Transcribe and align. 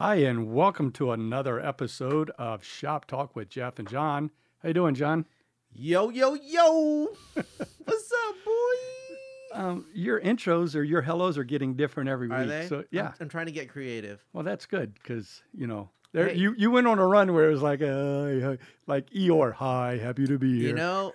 Hi, 0.00 0.16
and 0.16 0.52
welcome 0.52 0.92
to 0.92 1.10
another 1.12 1.58
episode 1.58 2.30
of 2.38 2.62
Shop 2.64 3.06
Talk 3.06 3.34
with 3.34 3.48
Jeff 3.48 3.78
and 3.80 3.88
John. 3.88 4.30
How 4.62 4.68
you 4.68 4.74
doing, 4.74 4.94
John? 4.94 5.26
Yo, 5.72 6.08
yo, 6.10 6.34
yo. 6.34 7.08
What's 7.34 8.12
up, 8.28 8.34
boy? 8.44 9.60
Um, 9.60 9.86
your 9.92 10.20
intros 10.20 10.76
or 10.76 10.82
your 10.84 11.02
hellos 11.02 11.36
are 11.36 11.42
getting 11.44 11.74
different 11.74 12.08
every 12.08 12.30
Are 12.30 12.38
week. 12.40 12.48
they? 12.48 12.66
So 12.68 12.84
yeah, 12.90 13.08
I'm, 13.08 13.14
I'm 13.22 13.28
trying 13.28 13.46
to 13.46 13.52
get 13.52 13.68
creative. 13.70 14.22
well 14.32 14.44
that's 14.44 14.66
good 14.66 14.94
because 14.94 15.42
you 15.52 15.66
know 15.66 15.88
there 16.12 16.28
Hey. 16.28 16.36
you 16.36 16.54
you 16.56 16.70
went 16.70 16.86
on 16.86 16.98
a 16.98 17.06
run 17.06 17.32
where 17.34 17.48
it 17.48 17.52
was 17.52 17.62
like 17.62 17.80
uh 17.82 18.56
like 18.86 19.10
Eeyore, 19.10 19.52
hi, 19.54 19.98
happy 20.00 20.26
to 20.26 20.38
be 20.38 20.60
here. 20.60 20.68
You 20.68 20.74
know, 20.74 21.12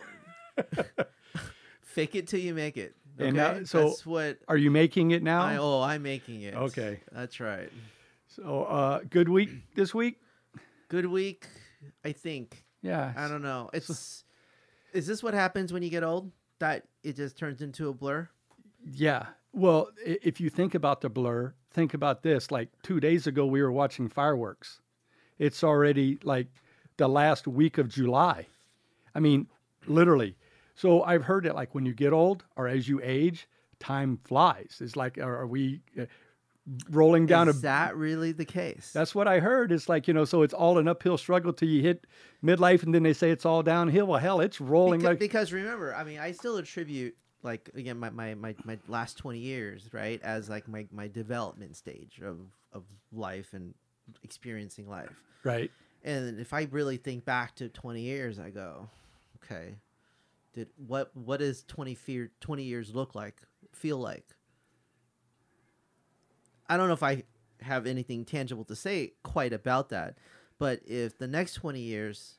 fake 1.84 2.16
it 2.16 2.28
till 2.28 2.40
you 2.42 2.54
make 2.54 2.76
it. 2.76 2.96
Okay? 3.18 3.28
And 3.30 3.38
now- 3.38 3.64
so- 3.64 3.90
That's 3.90 4.06
what 4.06 4.40
are 4.48 4.58
you 4.58 4.72
making 4.72 5.12
it 5.12 5.24
now? 5.24 5.42
I, 5.44 5.56
oh, 5.58 5.82
I'm 5.82 6.02
making 6.04 6.42
it. 6.42 6.56
Okay. 6.56 7.00
That's 7.14 7.40
right. 7.40 7.72
So 8.36 8.64
uh, 8.64 9.02
good 9.12 9.30
week 9.30 9.50
this 9.76 9.94
week. 9.94 10.20
Good 10.88 11.06
week, 11.06 11.46
I 12.04 12.14
think. 12.14 12.66
Yeah, 12.82 13.14
I 13.16 13.28
don't 13.28 13.44
know. 13.44 13.70
It's 13.74 14.24
Is 14.94 15.06
this 15.06 15.22
what 15.22 15.36
happens 15.36 15.72
when 15.72 15.84
you 15.84 15.92
get 15.92 16.04
old? 16.04 16.32
That 16.60 16.86
it 17.04 17.16
just 17.16 17.38
turns 17.38 17.62
into 17.62 17.90
a 17.90 17.94
blur? 17.94 18.28
Yeah. 18.84 19.28
Well, 19.52 19.90
if 20.04 20.42
you 20.42 20.50
think 20.50 20.74
about 20.74 21.02
the 21.02 21.10
blur, 21.10 21.54
think 21.72 21.94
about 21.94 22.24
this. 22.24 22.50
Like 22.50 22.70
two 22.82 23.00
days 23.00 23.28
ago, 23.28 23.46
we 23.46 23.62
were 23.62 23.72
watching 23.72 24.10
fireworks. 24.10 24.82
It's 25.38 25.64
already 25.64 26.18
like 26.24 26.48
the 26.98 27.08
last 27.08 27.48
week 27.48 27.78
of 27.78 27.88
July. 27.88 28.48
I 29.14 29.20
mean, 29.20 29.48
literally. 29.86 30.38
So 30.74 31.04
I've 31.04 31.24
heard 31.24 31.44
that 31.44 31.54
like 31.54 31.76
when 31.76 31.86
you 31.86 31.94
get 31.94 32.14
old 32.14 32.46
or 32.56 32.68
as 32.68 32.88
you 32.88 33.00
age, 33.04 33.48
time 33.80 34.20
flies. 34.24 34.78
It's 34.82 34.96
like, 34.96 35.20
are, 35.20 35.42
are 35.42 35.48
we 35.48 35.82
uh, 36.00 36.06
rolling 36.90 37.26
down 37.26 37.50
Is 37.50 37.60
a? 37.60 37.62
that 37.64 37.96
really 37.96 38.32
the 38.32 38.46
case? 38.46 38.92
That's 38.94 39.14
what 39.14 39.28
I 39.28 39.40
heard. 39.40 39.72
It's 39.72 39.90
like 39.90 40.08
you 40.08 40.14
know, 40.14 40.26
so 40.26 40.42
it's 40.42 40.54
all 40.54 40.78
an 40.78 40.88
uphill 40.88 41.18
struggle 41.18 41.54
till 41.54 41.70
you 41.70 41.82
hit 41.82 42.06
midlife, 42.44 42.84
and 42.84 42.94
then 42.94 43.04
they 43.04 43.14
say 43.14 43.32
it's 43.32 43.46
all 43.46 43.64
downhill. 43.64 44.08
Well, 44.08 44.20
hell, 44.20 44.40
it's 44.40 44.62
rolling 44.62 45.00
because, 45.00 45.10
like 45.12 45.20
because 45.20 45.54
remember, 45.54 45.94
I 45.94 46.04
mean, 46.04 46.20
I 46.20 46.32
still 46.32 46.58
attribute 46.58 47.16
like 47.44 47.70
again 47.76 48.00
my, 48.00 48.10
my, 48.10 48.34
my, 48.36 48.56
my 48.64 48.78
last 48.88 49.18
twenty 49.18 49.40
years, 49.40 49.90
right, 49.92 50.22
as 50.24 50.50
like 50.50 50.68
my, 50.68 50.86
my 50.92 51.08
development 51.08 51.76
stage 51.76 52.22
of, 52.24 52.40
of 52.72 52.84
life 53.12 53.54
and 53.54 53.74
experiencing 54.24 54.90
life. 54.90 55.12
right. 55.44 55.72
And 56.06 56.38
if 56.38 56.54
I 56.54 56.68
really 56.70 56.98
think 56.98 57.26
back 57.26 57.56
to 57.56 57.70
twenty 57.70 58.02
years, 58.02 58.40
I 58.40 58.50
go, 58.50 58.90
okay, 59.44 59.76
did 60.54 60.70
what 60.88 61.12
what 61.16 61.40
does 61.40 61.64
20, 61.64 61.96
fear, 61.96 62.32
20 62.40 62.64
years 62.64 62.94
look 62.94 63.16
like, 63.16 63.36
feel 63.74 63.98
like? 63.98 64.26
I 66.70 66.78
don't 66.78 66.88
know 66.88 66.94
if 66.94 67.04
I 67.04 67.24
have 67.62 67.86
anything 67.86 68.26
tangible 68.26 68.66
to 68.66 68.76
say 68.76 69.14
quite 69.24 69.54
about 69.54 69.90
that, 69.90 70.18
but 70.60 70.82
if 70.86 71.18
the 71.18 71.28
next 71.28 71.56
twenty 71.56 71.82
years 71.82 72.36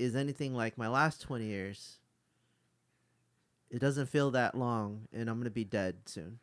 is 0.00 0.16
anything 0.16 0.54
like 0.54 0.78
my 0.78 0.88
last 0.88 1.20
20 1.20 1.44
years, 1.44 1.98
it 3.70 3.78
doesn't 3.78 4.06
feel 4.06 4.30
that 4.32 4.54
long, 4.56 5.06
and 5.12 5.28
I'm 5.28 5.38
gonna 5.38 5.50
be 5.50 5.64
dead 5.64 5.96
soon. 6.06 6.38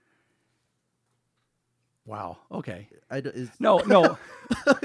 Wow. 2.06 2.38
Okay. 2.52 2.88
I 3.10 3.20
do, 3.20 3.30
is, 3.30 3.50
No, 3.60 3.80
no. 3.80 4.18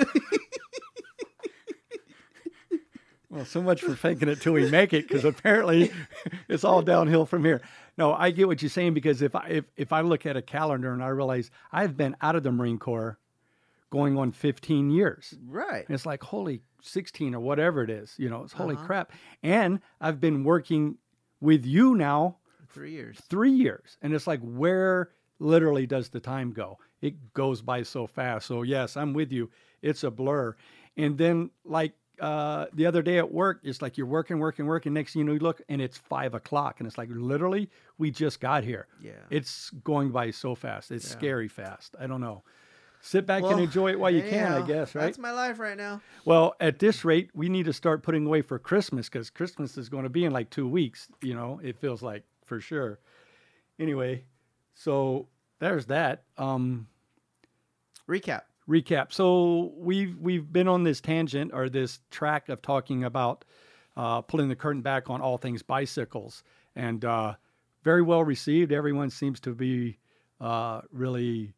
well, 3.31 3.45
so 3.45 3.63
much 3.63 3.81
for 3.83 3.95
faking 3.95 4.29
it 4.29 4.41
till 4.41 4.55
we 4.55 4.69
make 4.71 4.93
it, 4.93 5.07
because 5.07 5.25
apparently 5.25 5.93
it's 6.49 6.65
all 6.65 6.83
downhill 6.83 7.27
from 7.27 7.45
here. 7.45 7.61
No, 7.99 8.15
I 8.15 8.31
get 8.31 8.47
what 8.49 8.63
you're 8.63 8.71
saying 8.71 8.95
because 8.95 9.21
if 9.23 9.35
I 9.35 9.47
if, 9.49 9.65
if 9.77 9.93
I 9.93 10.01
look 10.01 10.25
at 10.27 10.37
a 10.37 10.43
calendar 10.43 10.93
and 10.93 11.03
I 11.03 11.09
realize 11.09 11.51
I've 11.71 11.97
been 11.97 12.17
out 12.21 12.37
of 12.37 12.43
the 12.43 12.51
Marine 12.53 12.79
Corps 12.79 13.19
going 13.91 14.17
on 14.17 14.33
15 14.33 14.91
years. 14.91 15.35
right. 15.47 15.85
And 15.87 15.95
it's 15.95 16.07
like 16.07 16.23
holy 16.23 16.63
16 16.81 17.35
or 17.35 17.41
whatever 17.41 17.83
it 17.83 17.91
is, 17.91 18.15
you 18.19 18.31
know, 18.31 18.43
it's 18.45 18.53
holy 18.55 18.75
Uh-huh. 18.75 18.87
crap. 18.87 19.13
And 19.43 19.81
I've 20.01 20.19
been 20.21 20.45
working 20.45 20.97
with 21.41 21.67
you 21.67 21.95
now 21.95 22.39
Three 22.69 22.93
years. 22.93 23.21
three 23.29 23.51
years 23.51 23.99
and 24.01 24.15
it's 24.15 24.27
like 24.27 24.41
where 24.41 25.11
literally 25.39 25.87
does 25.87 26.09
the 26.09 26.21
time 26.21 26.53
go 26.53 26.79
it 27.03 27.35
goes 27.35 27.61
by 27.61 27.83
so 27.83 28.07
fast 28.07 28.47
so 28.47 28.63
yes 28.63 28.97
i'm 28.97 29.13
with 29.13 29.31
you 29.31 29.51
it's 29.83 30.05
a 30.05 30.11
blur 30.11 30.57
and 30.97 31.19
then 31.19 31.51
like 31.65 31.93
uh, 32.21 32.67
the 32.75 32.87
other 32.87 33.03
day 33.03 33.19
at 33.19 33.33
work 33.33 33.61
it's 33.63 33.81
like 33.83 33.97
you're 33.97 34.07
working 34.07 34.39
working 34.39 34.67
working 34.67 34.93
next 34.93 35.13
thing 35.13 35.21
you 35.21 35.25
know 35.25 35.33
you 35.33 35.39
look 35.39 35.61
and 35.69 35.81
it's 35.81 35.97
five 35.97 36.35
o'clock 36.35 36.79
and 36.79 36.87
it's 36.87 36.99
like 36.99 37.09
literally 37.11 37.71
we 37.99 38.11
just 38.11 38.39
got 38.41 38.63
here 38.65 38.87
Yeah. 39.01 39.13
it's 39.31 39.71
going 39.83 40.11
by 40.11 40.31
so 40.31 40.55
fast 40.55 40.91
it's 40.91 41.07
Yeah. 41.07 41.13
scary 41.19 41.49
fast 41.49 41.97
i 41.99 42.07
don't 42.07 42.21
know 42.21 42.43
sit 43.01 43.27
back 43.27 43.43
Well, 43.43 43.53
and 43.53 43.61
enjoy 43.61 43.91
it 43.93 43.99
while 43.99 44.11
you 44.13 44.23
can 44.23 44.53
i 44.53 44.61
guess 44.67 44.95
right 44.95 45.05
That's 45.07 45.19
my 45.19 45.33
life 45.33 45.59
right 45.59 45.77
now. 45.77 46.01
well, 46.25 46.55
at 46.61 46.79
this 46.79 47.05
rate, 47.05 47.31
we 47.35 47.49
need 47.49 47.65
to 47.65 47.73
start 47.73 48.03
putting 48.05 48.27
away 48.27 48.43
for 48.43 48.59
Christmas 48.61 49.09
because 49.09 49.29
Christmas 49.31 49.77
is 49.77 49.89
going 49.89 50.05
to 50.05 50.09
be 50.11 50.25
in 50.25 50.31
like 50.33 50.51
two 50.51 50.69
weeks. 50.69 51.09
You 51.21 51.35
know, 51.35 51.61
it 51.65 51.77
feels 51.81 52.01
like 52.03 52.23
for 52.45 52.61
sure. 52.61 53.01
Anyway, 53.81 54.25
so 54.75 55.27
there's 55.59 55.87
that. 55.87 56.23
Um, 56.39 56.87
Recap. 58.09 58.43
Recap. 58.69 59.13
So 59.13 59.73
we've 59.77 60.17
we've 60.19 60.53
been 60.53 60.69
on 60.69 60.85
this 60.85 61.01
tangent 61.01 61.53
or 61.53 61.69
this 61.69 62.01
track 62.11 62.49
of 62.49 62.63
talking 62.63 63.05
about 63.05 63.45
uh, 63.97 64.23
pulling 64.23 64.49
the 64.49 64.57
curtain 64.57 64.83
back 64.83 65.11
on 65.11 65.21
all 65.21 65.39
things 65.39 65.63
bicycles, 65.63 66.43
and 66.77 67.05
uh, 67.05 67.35
very 67.83 68.03
well 68.03 68.25
received. 68.25 68.73
Everyone 68.73 69.11
seems 69.11 69.41
to 69.41 69.55
be 69.55 69.99
uh, 70.41 70.83
really 70.93 71.53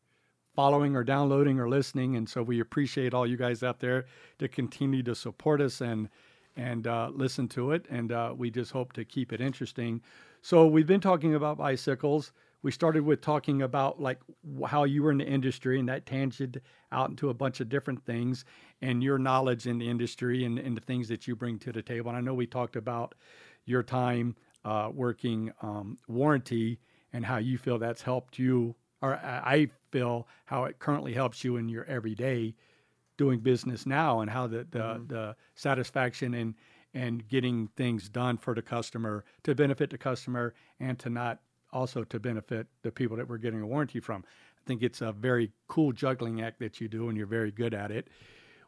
following 0.54 0.94
or 0.94 1.04
downloading 1.04 1.58
or 1.58 1.68
listening, 1.68 2.16
and 2.16 2.28
so 2.28 2.42
we 2.42 2.60
appreciate 2.60 3.12
all 3.12 3.26
you 3.26 3.36
guys 3.36 3.62
out 3.62 3.80
there 3.80 4.06
to 4.38 4.48
continue 4.48 5.02
to 5.02 5.14
support 5.14 5.60
us 5.60 5.80
and 5.80 6.08
and 6.56 6.86
uh, 6.86 7.10
listen 7.12 7.48
to 7.48 7.72
it. 7.72 7.84
And 7.90 8.12
uh, 8.12 8.32
we 8.36 8.50
just 8.50 8.70
hope 8.70 8.92
to 8.94 9.04
keep 9.04 9.32
it 9.32 9.40
interesting. 9.40 10.00
So 10.42 10.66
we've 10.66 10.86
been 10.86 11.00
talking 11.00 11.34
about 11.34 11.58
bicycles. 11.58 12.32
We 12.64 12.70
started 12.70 13.04
with 13.04 13.20
talking 13.20 13.60
about 13.60 14.00
like 14.00 14.20
how 14.66 14.84
you 14.84 15.02
were 15.02 15.12
in 15.12 15.18
the 15.18 15.26
industry, 15.26 15.78
and 15.78 15.86
that 15.90 16.06
tangent 16.06 16.56
out 16.90 17.10
into 17.10 17.28
a 17.28 17.34
bunch 17.34 17.60
of 17.60 17.68
different 17.68 18.06
things, 18.06 18.46
and 18.80 19.02
your 19.02 19.18
knowledge 19.18 19.66
in 19.66 19.78
the 19.78 19.86
industry 19.86 20.46
and, 20.46 20.58
and 20.58 20.74
the 20.74 20.80
things 20.80 21.06
that 21.08 21.28
you 21.28 21.36
bring 21.36 21.58
to 21.58 21.72
the 21.72 21.82
table. 21.82 22.08
And 22.08 22.16
I 22.16 22.22
know 22.22 22.32
we 22.32 22.46
talked 22.46 22.74
about 22.74 23.14
your 23.66 23.82
time 23.82 24.34
uh, 24.64 24.88
working 24.94 25.52
um, 25.60 25.98
warranty 26.08 26.80
and 27.12 27.26
how 27.26 27.36
you 27.36 27.58
feel 27.58 27.78
that's 27.78 28.00
helped 28.00 28.38
you, 28.38 28.74
or 29.02 29.16
I 29.16 29.42
I 29.44 29.70
feel 29.92 30.26
how 30.46 30.64
it 30.64 30.78
currently 30.78 31.12
helps 31.12 31.44
you 31.44 31.56
in 31.58 31.68
your 31.68 31.84
everyday 31.84 32.54
doing 33.18 33.40
business 33.40 33.84
now 33.84 34.20
and 34.20 34.30
how 34.30 34.46
the 34.46 34.66
the, 34.70 35.04
the 35.06 35.36
satisfaction 35.54 36.32
and 36.32 36.54
and 36.94 37.28
getting 37.28 37.68
things 37.76 38.08
done 38.08 38.38
for 38.38 38.54
the 38.54 38.62
customer 38.62 39.22
to 39.42 39.54
benefit 39.54 39.90
the 39.90 39.98
customer 39.98 40.54
and 40.80 40.98
to 41.00 41.10
not 41.10 41.40
also 41.74 42.04
to 42.04 42.18
benefit 42.20 42.66
the 42.82 42.90
people 42.90 43.16
that 43.18 43.28
we're 43.28 43.38
getting 43.38 43.60
a 43.60 43.66
warranty 43.66 44.00
from. 44.00 44.24
I 44.26 44.62
think 44.66 44.82
it's 44.82 45.02
a 45.02 45.12
very 45.12 45.52
cool 45.68 45.92
juggling 45.92 46.40
act 46.40 46.58
that 46.60 46.80
you 46.80 46.88
do 46.88 47.08
and 47.08 47.18
you're 47.18 47.26
very 47.26 47.50
good 47.50 47.74
at 47.74 47.90
it. 47.90 48.08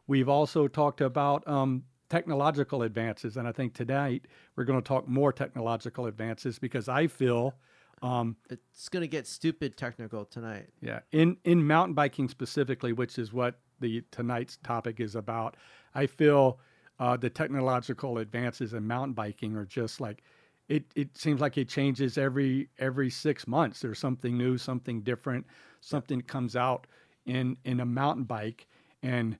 We've 0.05 0.29
also 0.29 0.67
talked 0.67 1.01
about 1.01 1.47
um, 1.47 1.83
technological 2.09 2.83
advances, 2.83 3.35
and 3.37 3.47
I 3.47 3.51
think 3.51 3.73
tonight 3.73 4.25
we're 4.55 4.63
going 4.65 4.81
to 4.81 4.87
talk 4.87 5.07
more 5.07 5.33
technological 5.33 6.05
advances 6.05 6.59
because 6.59 6.87
I 6.87 7.07
feel 7.07 7.55
um, 8.03 8.35
It's 8.51 8.89
gonna 8.89 9.07
get 9.07 9.25
stupid 9.25 9.75
technical 9.75 10.23
tonight. 10.25 10.67
yeah, 10.81 10.99
in 11.11 11.37
in 11.45 11.65
mountain 11.65 11.95
biking 11.95 12.29
specifically, 12.29 12.93
which 12.93 13.17
is 13.17 13.33
what 13.33 13.59
the 13.79 14.03
tonight's 14.11 14.57
topic 14.57 14.99
is 14.99 15.15
about, 15.15 15.57
I 15.95 16.05
feel 16.05 16.59
uh, 16.99 17.17
the 17.17 17.29
technological 17.31 18.19
advances 18.19 18.73
in 18.73 18.85
mountain 18.85 19.13
biking 19.13 19.55
are 19.55 19.65
just 19.65 19.99
like 19.99 20.23
it. 20.69 20.85
It 20.95 21.17
seems 21.17 21.41
like 21.41 21.57
it 21.57 21.69
changes 21.69 22.17
every 22.17 22.69
every 22.79 23.09
six 23.09 23.47
months. 23.47 23.81
There's 23.81 23.99
something 23.99 24.37
new, 24.37 24.57
something 24.57 25.01
different, 25.01 25.45
something 25.81 26.21
comes 26.21 26.55
out 26.55 26.87
in 27.25 27.57
in 27.63 27.79
a 27.79 27.85
mountain 27.85 28.23
bike, 28.25 28.67
and 29.01 29.37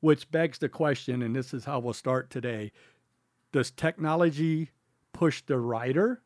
which 0.00 0.30
begs 0.30 0.58
the 0.58 0.68
question, 0.68 1.22
and 1.22 1.34
this 1.34 1.54
is 1.54 1.64
how 1.64 1.78
we'll 1.78 1.94
start 1.94 2.30
today: 2.30 2.72
Does 3.52 3.70
technology 3.70 4.70
push 5.12 5.42
the 5.42 5.58
rider? 5.58 6.22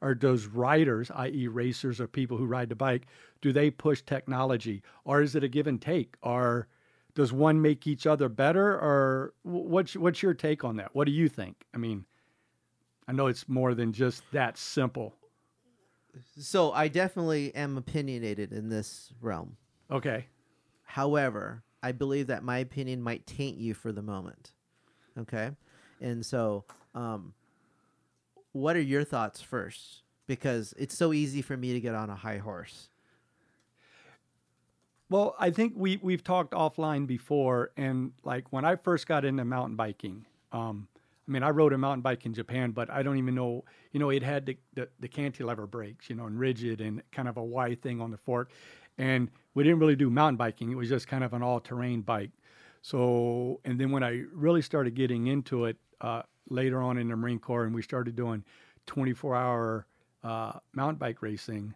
or 0.00 0.14
does 0.14 0.46
riders, 0.46 1.10
i.e., 1.14 1.48
racers 1.48 2.00
or 2.00 2.06
people 2.06 2.36
who 2.36 2.46
ride 2.46 2.68
the 2.68 2.76
bike, 2.76 3.06
do 3.40 3.52
they 3.52 3.70
push 3.70 4.02
technology, 4.02 4.82
or 5.04 5.22
is 5.22 5.34
it 5.34 5.44
a 5.44 5.48
give 5.48 5.66
and 5.66 5.82
take, 5.82 6.16
or 6.22 6.68
does 7.14 7.32
one 7.32 7.60
make 7.60 7.86
each 7.86 8.06
other 8.06 8.28
better, 8.28 8.74
or 8.74 9.34
what's 9.42 9.96
what's 9.96 10.22
your 10.22 10.34
take 10.34 10.62
on 10.64 10.76
that? 10.76 10.94
What 10.94 11.06
do 11.06 11.12
you 11.12 11.28
think? 11.28 11.64
I 11.74 11.78
mean, 11.78 12.04
I 13.08 13.12
know 13.12 13.26
it's 13.26 13.48
more 13.48 13.74
than 13.74 13.92
just 13.92 14.22
that 14.32 14.56
simple. 14.56 15.14
So 16.38 16.72
I 16.72 16.88
definitely 16.88 17.54
am 17.54 17.76
opinionated 17.76 18.52
in 18.52 18.68
this 18.68 19.12
realm. 19.20 19.56
Okay, 19.90 20.26
However, 20.88 21.62
I 21.82 21.92
believe 21.92 22.28
that 22.28 22.42
my 22.42 22.58
opinion 22.58 23.02
might 23.02 23.26
taint 23.26 23.58
you 23.58 23.74
for 23.74 23.92
the 23.92 24.00
moment. 24.00 24.52
Okay? 25.18 25.50
And 26.00 26.24
so, 26.24 26.64
um, 26.94 27.34
what 28.52 28.74
are 28.74 28.80
your 28.80 29.04
thoughts 29.04 29.42
first? 29.42 30.02
Because 30.26 30.72
it's 30.78 30.96
so 30.96 31.12
easy 31.12 31.42
for 31.42 31.58
me 31.58 31.74
to 31.74 31.80
get 31.80 31.94
on 31.94 32.08
a 32.08 32.16
high 32.16 32.38
horse. 32.38 32.88
Well, 35.10 35.36
I 35.38 35.50
think 35.50 35.74
we 35.76 35.98
we've 36.02 36.24
talked 36.24 36.52
offline 36.52 37.06
before, 37.06 37.70
and 37.76 38.12
like 38.24 38.50
when 38.50 38.64
I 38.64 38.76
first 38.76 39.06
got 39.06 39.26
into 39.26 39.44
mountain 39.44 39.76
biking, 39.76 40.24
um, 40.52 40.88
I 41.28 41.30
mean, 41.30 41.42
I 41.42 41.50
rode 41.50 41.74
a 41.74 41.78
mountain 41.78 42.00
bike 42.00 42.24
in 42.24 42.32
Japan, 42.32 42.70
but 42.70 42.90
I 42.90 43.02
don't 43.02 43.18
even 43.18 43.34
know, 43.34 43.64
you 43.92 44.00
know, 44.00 44.08
it 44.08 44.22
had 44.22 44.46
the, 44.46 44.56
the, 44.74 44.88
the 44.98 45.08
cantilever 45.08 45.66
brakes, 45.66 46.08
you 46.08 46.16
know, 46.16 46.24
and 46.24 46.40
rigid 46.40 46.80
and 46.80 47.02
kind 47.12 47.28
of 47.28 47.36
a 47.36 47.44
Y 47.44 47.74
thing 47.74 48.00
on 48.00 48.10
the 48.10 48.16
fork, 48.16 48.50
and 48.96 49.30
we 49.54 49.62
didn't 49.62 49.78
really 49.78 49.96
do 49.96 50.08
mountain 50.08 50.36
biking. 50.36 50.70
It 50.70 50.76
was 50.76 50.88
just 50.88 51.06
kind 51.06 51.22
of 51.22 51.34
an 51.34 51.42
all-terrain 51.42 52.00
bike. 52.00 52.30
So, 52.80 53.60
and 53.64 53.78
then 53.78 53.90
when 53.90 54.02
I 54.02 54.24
really 54.32 54.62
started 54.62 54.94
getting 54.94 55.26
into 55.26 55.66
it 55.66 55.76
uh, 56.00 56.22
later 56.48 56.80
on 56.80 56.96
in 56.96 57.08
the 57.08 57.16
Marine 57.16 57.38
Corps, 57.38 57.64
and 57.64 57.74
we 57.74 57.82
started 57.82 58.16
doing 58.16 58.42
24-hour 58.86 59.86
uh, 60.24 60.52
mountain 60.72 60.96
bike 60.96 61.20
racing, 61.20 61.74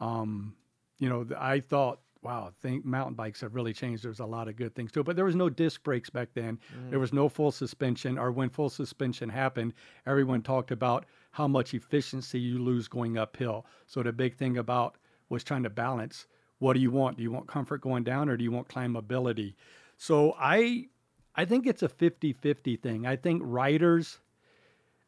um, 0.00 0.54
you 0.98 1.08
know, 1.10 1.26
I 1.38 1.60
thought, 1.60 2.00
wow, 2.24 2.50
think 2.62 2.84
mountain 2.84 3.14
bikes 3.14 3.40
have 3.42 3.54
really 3.54 3.72
changed. 3.72 4.02
There's 4.02 4.20
a 4.20 4.26
lot 4.26 4.48
of 4.48 4.56
good 4.56 4.74
things 4.74 4.90
to 4.92 5.00
it, 5.00 5.06
but 5.06 5.16
there 5.16 5.24
was 5.24 5.36
no 5.36 5.50
disc 5.50 5.82
brakes 5.82 6.10
back 6.10 6.30
then. 6.34 6.58
Mm. 6.74 6.90
There 6.90 6.98
was 6.98 7.12
no 7.12 7.28
full 7.28 7.52
suspension, 7.52 8.18
or 8.18 8.32
when 8.32 8.48
full 8.48 8.70
suspension 8.70 9.28
happened, 9.28 9.74
everyone 10.06 10.42
talked 10.42 10.70
about 10.70 11.06
how 11.32 11.46
much 11.46 11.74
efficiency 11.74 12.40
you 12.40 12.58
lose 12.58 12.88
going 12.88 13.18
uphill. 13.18 13.66
So 13.86 14.02
the 14.02 14.12
big 14.12 14.36
thing 14.36 14.56
about 14.56 14.96
was 15.28 15.44
trying 15.44 15.64
to 15.64 15.70
balance. 15.70 16.26
What 16.58 16.74
do 16.74 16.80
you 16.80 16.90
want? 16.90 17.16
Do 17.18 17.22
you 17.22 17.30
want 17.30 17.46
comfort 17.46 17.80
going 17.80 18.04
down, 18.04 18.28
or 18.28 18.36
do 18.36 18.44
you 18.44 18.50
want 18.50 18.68
climbability? 18.68 19.54
So 19.96 20.34
I, 20.38 20.86
I 21.34 21.44
think 21.44 21.66
it's 21.66 21.82
a 21.82 21.88
50-50 21.88 22.80
thing. 22.80 23.06
I 23.06 23.16
think 23.16 23.42
riders 23.44 24.20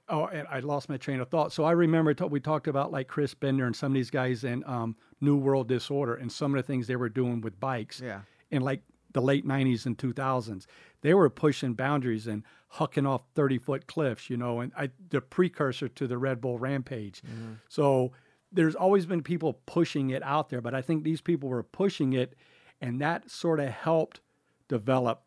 Oh, 0.09 0.27
and 0.27 0.47
I 0.49 0.61
lost 0.61 0.89
my 0.89 0.97
train 0.97 1.21
of 1.21 1.29
thought. 1.29 1.53
So 1.53 1.65
I 1.65 1.73
remember 1.73 2.15
t- 2.15 2.25
we 2.25 2.39
talked 2.41 2.69
about 2.69 2.93
like 2.93 3.09
Chris 3.09 3.35
Bender 3.35 3.67
and 3.67 3.75
some 3.75 3.93
of 3.93 3.95
these 3.95 4.11
guys 4.11 4.45
in 4.45 4.63
um, 4.65 4.97
New 5.21 5.37
World 5.37 5.67
Disorder 5.69 6.15
and 6.15 6.31
some 6.31 6.55
of 6.55 6.59
the 6.59 6.67
things 6.67 6.87
they 6.87 6.97
were 6.97 7.09
doing 7.09 7.41
with 7.41 7.59
bikes 7.59 8.01
Yeah. 8.01 8.21
in 8.51 8.63
like 8.63 8.83
the 9.13 9.21
late 9.23 9.45
90s 9.47 9.85
and 9.87 9.99
2000s. 9.99 10.67
They 11.01 11.13
were 11.15 11.29
pushing 11.31 11.75
boundaries 11.75 12.27
and 12.27 12.45
hucking 12.75 13.09
off 13.09 13.23
30 13.35 13.59
foot 13.59 13.87
cliffs, 13.87 14.29
you 14.31 14.37
know, 14.37 14.61
and 14.61 14.71
I, 14.77 14.91
the 15.09 15.21
precursor 15.21 15.89
to 15.89 16.07
the 16.07 16.19
Red 16.19 16.41
Bull 16.41 16.59
Rampage. 16.59 17.23
So 17.69 18.13
there's 18.53 18.75
always 18.75 19.07
been 19.07 19.23
people 19.23 19.55
pushing 19.67 20.11
it 20.11 20.23
out 20.23 20.51
there, 20.51 20.61
but 20.61 20.75
I 20.75 20.83
think 20.83 21.03
these 21.03 21.21
people 21.21 21.49
were 21.49 21.63
pushing 21.65 22.13
it 22.13 22.35
and 22.81 23.01
that 23.01 23.29
sort 23.31 23.59
of 23.59 23.71
helped 23.71 24.21
develop 24.69 25.23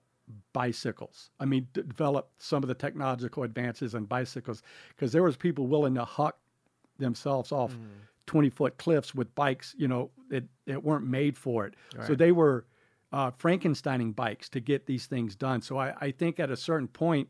bicycles. 0.54 1.30
I 1.40 1.46
mean, 1.46 1.68
develop 1.74 2.30
some 2.38 2.64
of 2.64 2.68
the 2.68 2.76
technological 2.76 3.44
advances 3.44 3.96
in 3.96 4.06
bicycles 4.06 4.62
because 4.90 5.12
there 5.12 5.24
was 5.24 5.38
people 5.38 5.68
willing 5.68 5.96
to 5.96 6.06
huck 6.06 6.38
themselves 6.98 7.52
off 7.52 7.76
20 8.26 8.50
foot 8.50 8.78
cliffs 8.78 9.16
with 9.16 9.34
bikes, 9.36 9.74
you 9.78 9.88
know, 9.88 10.12
that, 10.30 10.44
that 10.68 10.84
weren't 10.84 11.06
made 11.08 11.38
for 11.38 11.66
it. 11.66 11.74
So 12.06 12.14
they 12.16 12.32
were 12.32 12.66
uh, 13.12 13.32
Frankensteining 13.32 14.16
bikes 14.16 14.50
to 14.50 14.60
get 14.60 14.86
these 14.86 15.08
things 15.08 15.36
done. 15.36 15.62
So 15.62 15.78
I, 15.80 15.94
I 16.00 16.12
think 16.12 16.40
at 16.40 16.52
a 16.52 16.58
certain 16.58 16.88
point, 16.88 17.30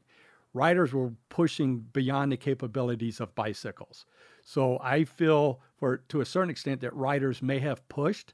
riders 0.53 0.93
were 0.93 1.11
pushing 1.29 1.85
beyond 1.93 2.31
the 2.31 2.37
capabilities 2.37 3.19
of 3.21 3.33
bicycles. 3.35 4.05
So 4.43 4.79
I 4.81 5.03
feel 5.05 5.61
for 5.77 5.97
to 6.09 6.21
a 6.21 6.25
certain 6.25 6.49
extent 6.49 6.81
that 6.81 6.93
riders 6.95 7.41
may 7.41 7.59
have 7.59 7.87
pushed 7.87 8.33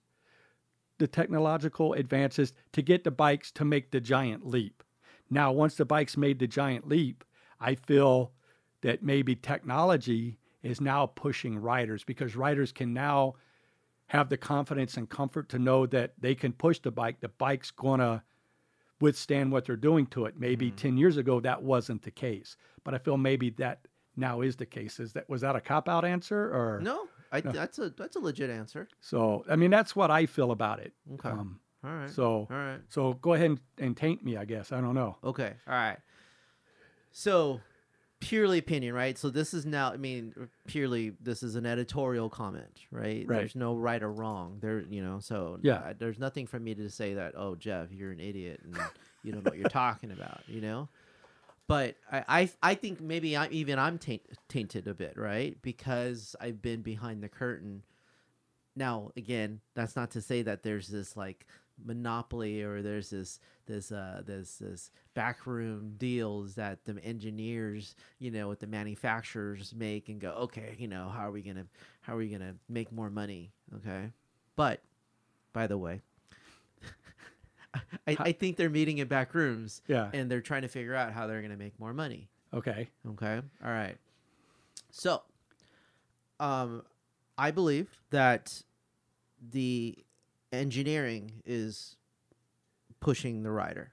the 0.97 1.07
technological 1.07 1.93
advances 1.93 2.53
to 2.73 2.81
get 2.81 3.03
the 3.03 3.11
bikes 3.11 3.51
to 3.51 3.65
make 3.65 3.91
the 3.91 3.99
giant 3.99 4.47
leap. 4.47 4.83
Now, 5.29 5.51
once 5.51 5.75
the 5.75 5.85
bikes 5.85 6.17
made 6.17 6.39
the 6.39 6.47
giant 6.47 6.87
leap, 6.87 7.23
I 7.59 7.75
feel 7.75 8.31
that 8.81 9.03
maybe 9.03 9.35
technology 9.35 10.37
is 10.61 10.79
now 10.81 11.07
pushing 11.07 11.57
riders 11.57 12.03
because 12.03 12.35
riders 12.35 12.71
can 12.71 12.93
now 12.93 13.35
have 14.07 14.29
the 14.29 14.37
confidence 14.37 14.97
and 14.97 15.09
comfort 15.09 15.49
to 15.49 15.59
know 15.59 15.85
that 15.87 16.13
they 16.19 16.35
can 16.35 16.53
push 16.53 16.79
the 16.79 16.91
bike. 16.91 17.19
The 17.19 17.29
bike's 17.29 17.71
going 17.71 17.99
to 17.99 18.21
withstand 19.01 19.51
what 19.51 19.65
they're 19.65 19.75
doing 19.75 20.05
to 20.07 20.25
it. 20.25 20.35
Maybe 20.37 20.67
mm-hmm. 20.67 20.77
10 20.77 20.97
years 20.97 21.17
ago 21.17 21.39
that 21.39 21.61
wasn't 21.61 22.03
the 22.03 22.11
case, 22.11 22.57
but 22.83 22.93
I 22.93 22.97
feel 22.99 23.17
maybe 23.17 23.49
that 23.51 23.87
now 24.15 24.41
is 24.41 24.55
the 24.55 24.65
case. 24.65 24.99
Is 24.99 25.13
that 25.13 25.27
was 25.29 25.41
that 25.41 25.55
a 25.55 25.61
cop 25.61 25.89
out 25.89 26.05
answer 26.05 26.39
or 26.39 26.79
No, 26.81 27.07
I, 27.31 27.41
that's 27.41 27.79
a 27.79 27.89
that's 27.89 28.15
a 28.15 28.19
legit 28.19 28.49
answer. 28.49 28.87
so? 29.01 29.43
I 29.49 29.55
mean, 29.55 29.71
that's 29.71 29.95
what 29.95 30.11
I 30.11 30.25
feel 30.25 30.51
about 30.51 30.79
it. 30.79 30.93
Okay. 31.15 31.29
Um, 31.29 31.59
All 31.83 31.91
right. 31.91 32.09
so 32.09 32.47
All 32.49 32.57
right. 32.57 32.79
so 32.89 33.13
go 33.13 33.33
ahead 33.33 33.47
and, 33.51 33.59
and 33.77 33.97
taint 33.97 34.23
me, 34.23 34.37
I 34.37 34.45
guess. 34.45 34.71
I 34.71 34.81
don't 34.81 34.95
know. 34.95 35.17
Okay. 35.23 35.53
All 35.67 35.73
right. 35.73 35.97
So, 37.11 37.61
purely 38.19 38.57
opinion, 38.57 38.93
right? 38.93 39.17
So 39.17 39.29
this 39.29 39.53
is 39.53 39.65
now. 39.65 39.91
I 39.91 39.97
mean, 39.97 40.33
purely 40.67 41.13
this 41.21 41.43
is 41.43 41.55
an 41.55 41.65
editorial 41.65 42.29
comment, 42.29 42.79
right? 42.91 43.25
Right. 43.27 43.37
There's 43.39 43.55
no 43.55 43.75
right 43.75 44.01
or 44.03 44.11
wrong. 44.11 44.57
There, 44.61 44.81
you 44.81 45.01
know. 45.01 45.19
So 45.19 45.59
Yeah. 45.61 45.75
uh, 45.75 45.93
there's 45.97 46.19
nothing 46.19 46.45
for 46.47 46.59
me 46.59 46.75
to 46.75 46.89
say 46.89 47.13
that. 47.15 47.33
Oh, 47.37 47.55
Jeff, 47.55 47.91
you're 47.91 48.11
an 48.11 48.19
idiot 48.19 48.61
and 48.63 48.77
you 49.23 49.31
don't 49.31 49.43
know 49.43 49.49
what 49.51 49.57
you're 49.59 49.69
talking 49.69 50.11
about. 50.11 50.41
You 50.47 50.61
know. 50.61 50.89
But 51.67 51.95
I, 52.11 52.23
I, 52.27 52.49
I 52.61 52.75
think 52.75 53.01
maybe 53.01 53.35
I 53.35 53.47
even 53.47 53.79
I'm 53.79 53.97
taint, 53.97 54.21
tainted 54.49 54.87
a 54.87 54.93
bit, 54.93 55.17
right? 55.17 55.57
Because 55.61 56.35
I've 56.39 56.61
been 56.61 56.81
behind 56.81 57.23
the 57.23 57.29
curtain. 57.29 57.83
Now, 58.75 59.11
again, 59.17 59.61
that's 59.73 59.95
not 59.95 60.11
to 60.11 60.21
say 60.21 60.43
that 60.43 60.61
there's 60.61 60.87
this 60.87 61.17
like 61.17 61.47
monopoly 61.83 62.61
or 62.61 62.81
there's 62.81 63.09
this 63.09 63.39
this 63.65 63.91
uh 63.91 64.21
this 64.25 64.57
this 64.57 64.91
backroom 65.13 65.95
deals 65.97 66.55
that 66.55 66.85
the 66.85 66.97
engineers 67.03 67.95
you 68.19 68.31
know 68.31 68.47
with 68.47 68.59
the 68.59 68.67
manufacturers 68.67 69.73
make 69.75 70.07
and 70.07 70.21
go 70.21 70.29
okay 70.31 70.75
you 70.77 70.87
know 70.87 71.09
how 71.09 71.27
are 71.27 71.31
we 71.31 71.41
gonna 71.41 71.65
how 72.01 72.13
are 72.13 72.17
we 72.17 72.29
gonna 72.29 72.55
make 72.69 72.91
more 72.91 73.09
money 73.09 73.51
okay 73.75 74.09
but 74.55 74.81
by 75.51 75.67
the 75.67 75.77
way 75.77 76.01
I, 78.07 78.17
I 78.19 78.31
think 78.31 78.57
they're 78.57 78.69
meeting 78.69 78.97
in 78.99 79.07
back 79.07 79.33
rooms 79.33 79.81
Yeah. 79.87 80.09
and 80.13 80.29
they're 80.29 80.41
trying 80.41 80.61
to 80.63 80.67
figure 80.67 80.95
out 80.95 81.11
how 81.13 81.27
they're 81.27 81.41
going 81.41 81.51
to 81.51 81.57
make 81.57 81.79
more 81.79 81.93
money. 81.93 82.29
Okay. 82.53 82.89
Okay. 83.11 83.41
All 83.63 83.71
right. 83.71 83.97
So, 84.91 85.21
um, 86.39 86.83
I 87.37 87.51
believe 87.51 88.01
that 88.11 88.63
the 89.51 89.97
engineering 90.51 91.31
is 91.45 91.97
pushing 92.99 93.43
the 93.43 93.51
rider. 93.51 93.91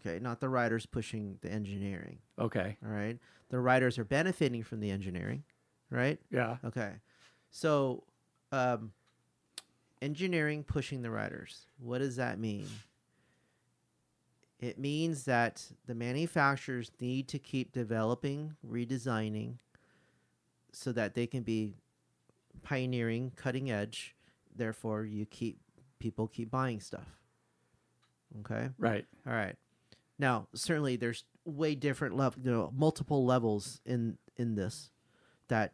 Okay. 0.00 0.18
Not 0.18 0.40
the 0.40 0.48
riders 0.48 0.86
pushing 0.86 1.38
the 1.42 1.50
engineering. 1.50 2.18
Okay. 2.38 2.76
All 2.84 2.90
right. 2.92 3.18
The 3.50 3.58
riders 3.60 3.98
are 3.98 4.04
benefiting 4.04 4.62
from 4.62 4.80
the 4.80 4.90
engineering. 4.90 5.44
Right. 5.90 6.18
Yeah. 6.30 6.56
Okay. 6.64 6.92
So, 7.50 8.04
um, 8.52 8.92
engineering 10.02 10.64
pushing 10.64 11.02
the 11.02 11.10
riders. 11.10 11.66
What 11.78 11.98
does 11.98 12.16
that 12.16 12.38
mean? 12.38 12.66
It 14.58 14.78
means 14.78 15.24
that 15.24 15.64
the 15.86 15.94
manufacturers 15.94 16.90
need 17.00 17.28
to 17.28 17.38
keep 17.38 17.72
developing, 17.72 18.56
redesigning, 18.66 19.54
so 20.72 20.92
that 20.92 21.14
they 21.14 21.26
can 21.26 21.42
be 21.42 21.74
pioneering, 22.62 23.32
cutting 23.36 23.70
edge. 23.70 24.14
Therefore, 24.54 25.04
you 25.04 25.24
keep 25.24 25.58
people 25.98 26.28
keep 26.28 26.50
buying 26.50 26.80
stuff. 26.80 27.06
Okay. 28.40 28.68
Right. 28.78 29.06
All 29.26 29.32
right. 29.32 29.56
Now, 30.18 30.48
certainly, 30.54 30.96
there's 30.96 31.24
way 31.46 31.74
different 31.74 32.16
level, 32.16 32.42
you 32.42 32.50
know, 32.50 32.70
multiple 32.76 33.24
levels 33.24 33.80
in 33.86 34.18
in 34.36 34.54
this 34.54 34.90
that 35.48 35.72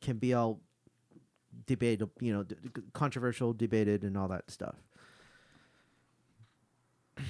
can 0.00 0.18
be 0.18 0.34
all 0.34 0.60
debated, 1.66 2.08
you 2.20 2.32
know, 2.32 2.42
d- 2.42 2.56
controversial, 2.92 3.52
debated, 3.52 4.02
and 4.04 4.16
all 4.16 4.28
that 4.28 4.50
stuff. 4.50 4.76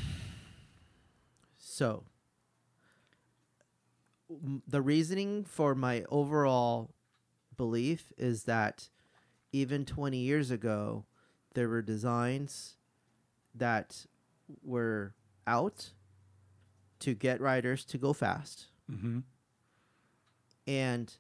So, 1.59 2.05
m- 4.31 4.63
the 4.67 4.81
reasoning 4.83 5.45
for 5.45 5.75
my 5.75 6.05
overall 6.11 6.91
belief 7.57 8.13
is 8.17 8.45
that 8.45 8.89
even 9.53 9.85
20 9.85 10.19
years 10.19 10.51
ago, 10.51 11.05
there 11.55 11.69
were 11.69 11.83
designs 11.83 12.77
that 13.55 14.07
were 14.63 15.15
out 15.47 15.91
to 17.01 17.15
get 17.15 17.41
riders 17.41 17.85
to 17.87 17.99
go 17.99 18.13
fast 18.13 18.67
Mm-hmm. 18.91 19.21
and 20.67 21.15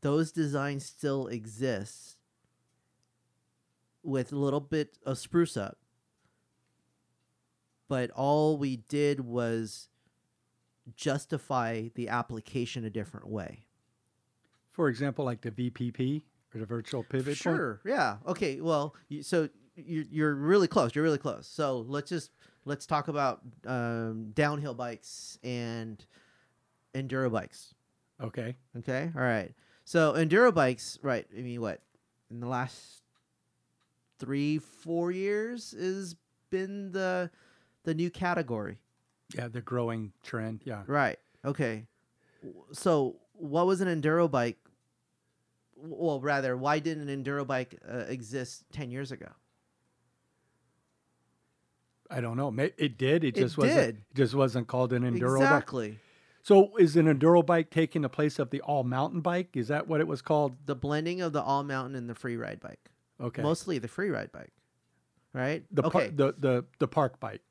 those 0.00 0.32
designs 0.32 0.84
still 0.84 1.26
exist 1.28 2.16
with 4.02 4.32
a 4.32 4.36
little 4.36 4.60
bit 4.60 4.98
of 5.04 5.18
spruce 5.18 5.56
up 5.56 5.78
but 7.88 8.10
all 8.10 8.58
we 8.58 8.76
did 8.76 9.20
was 9.20 9.88
justify 10.96 11.88
the 11.94 12.08
application 12.08 12.84
a 12.84 12.90
different 12.90 13.28
way 13.28 13.64
For 14.72 14.88
example, 14.88 15.24
like 15.24 15.40
the 15.42 15.50
VPP 15.50 16.22
or 16.54 16.60
the 16.60 16.66
virtual 16.66 17.02
pivot. 17.02 17.26
point? 17.26 17.36
Sure. 17.36 17.80
Yeah. 17.84 18.16
Okay. 18.26 18.60
Well, 18.60 18.94
you, 19.08 19.22
so 19.22 19.48
you're 19.76 20.04
you're 20.10 20.34
really 20.34 20.68
close. 20.68 20.94
You're 20.94 21.04
really 21.04 21.18
close. 21.18 21.46
So 21.46 21.80
let's 21.88 22.08
just 22.08 22.30
let's 22.64 22.86
talk 22.86 23.08
about 23.08 23.40
um, 23.66 24.30
downhill 24.34 24.72
bikes 24.74 25.38
and 25.42 26.02
enduro 26.94 27.30
bikes. 27.30 27.74
Okay. 28.22 28.56
Okay. 28.78 29.10
All 29.14 29.20
right. 29.20 29.52
So 29.88 30.12
enduro 30.12 30.52
bikes, 30.52 30.98
right? 31.00 31.26
I 31.34 31.40
mean, 31.40 31.62
what 31.62 31.80
in 32.30 32.40
the 32.40 32.46
last 32.46 33.00
three, 34.18 34.58
four 34.58 35.10
years 35.10 35.74
has 35.80 36.14
been 36.50 36.92
the 36.92 37.30
the 37.84 37.94
new 37.94 38.10
category. 38.10 38.80
Yeah, 39.34 39.48
the 39.48 39.62
growing 39.62 40.12
trend. 40.22 40.60
Yeah. 40.66 40.82
Right. 40.86 41.18
Okay. 41.42 41.86
So, 42.70 43.16
what 43.32 43.66
was 43.66 43.80
an 43.80 43.88
enduro 43.88 44.30
bike? 44.30 44.58
Well, 45.74 46.20
rather, 46.20 46.54
why 46.58 46.80
didn't 46.80 47.08
an 47.08 47.24
enduro 47.24 47.46
bike 47.46 47.80
uh, 47.90 48.04
exist 48.08 48.64
ten 48.70 48.90
years 48.90 49.10
ago? 49.10 49.30
I 52.10 52.20
don't 52.20 52.36
know. 52.36 52.54
It 52.76 52.98
did. 52.98 53.24
It 53.24 53.28
It 53.28 53.36
just 53.36 53.56
wasn't. 53.56 53.88
It 53.88 53.96
just 54.14 54.34
wasn't 54.34 54.66
called 54.68 54.92
an 54.92 55.04
enduro 55.04 55.40
bike. 55.40 55.96
So 56.48 56.74
is 56.78 56.96
an 56.96 57.04
enduro 57.04 57.44
bike 57.44 57.68
taking 57.68 58.00
the 58.00 58.08
place 58.08 58.38
of 58.38 58.48
the 58.48 58.62
all 58.62 58.82
mountain 58.82 59.20
bike? 59.20 59.50
Is 59.54 59.68
that 59.68 59.86
what 59.86 60.00
it 60.00 60.08
was 60.08 60.22
called? 60.22 60.56
The 60.64 60.74
blending 60.74 61.20
of 61.20 61.34
the 61.34 61.42
all 61.42 61.62
mountain 61.62 61.94
and 61.94 62.08
the 62.08 62.14
free 62.14 62.38
ride 62.38 62.58
bike. 62.58 62.90
Okay. 63.20 63.42
Mostly 63.42 63.76
the 63.76 63.86
free 63.86 64.08
ride 64.08 64.32
bike. 64.32 64.54
Right. 65.34 65.62
the 65.70 65.82
par- 65.82 66.00
okay. 66.04 66.10
the 66.10 66.34
the 66.38 66.64
the 66.78 66.88
park 66.88 67.20
bike. 67.20 67.42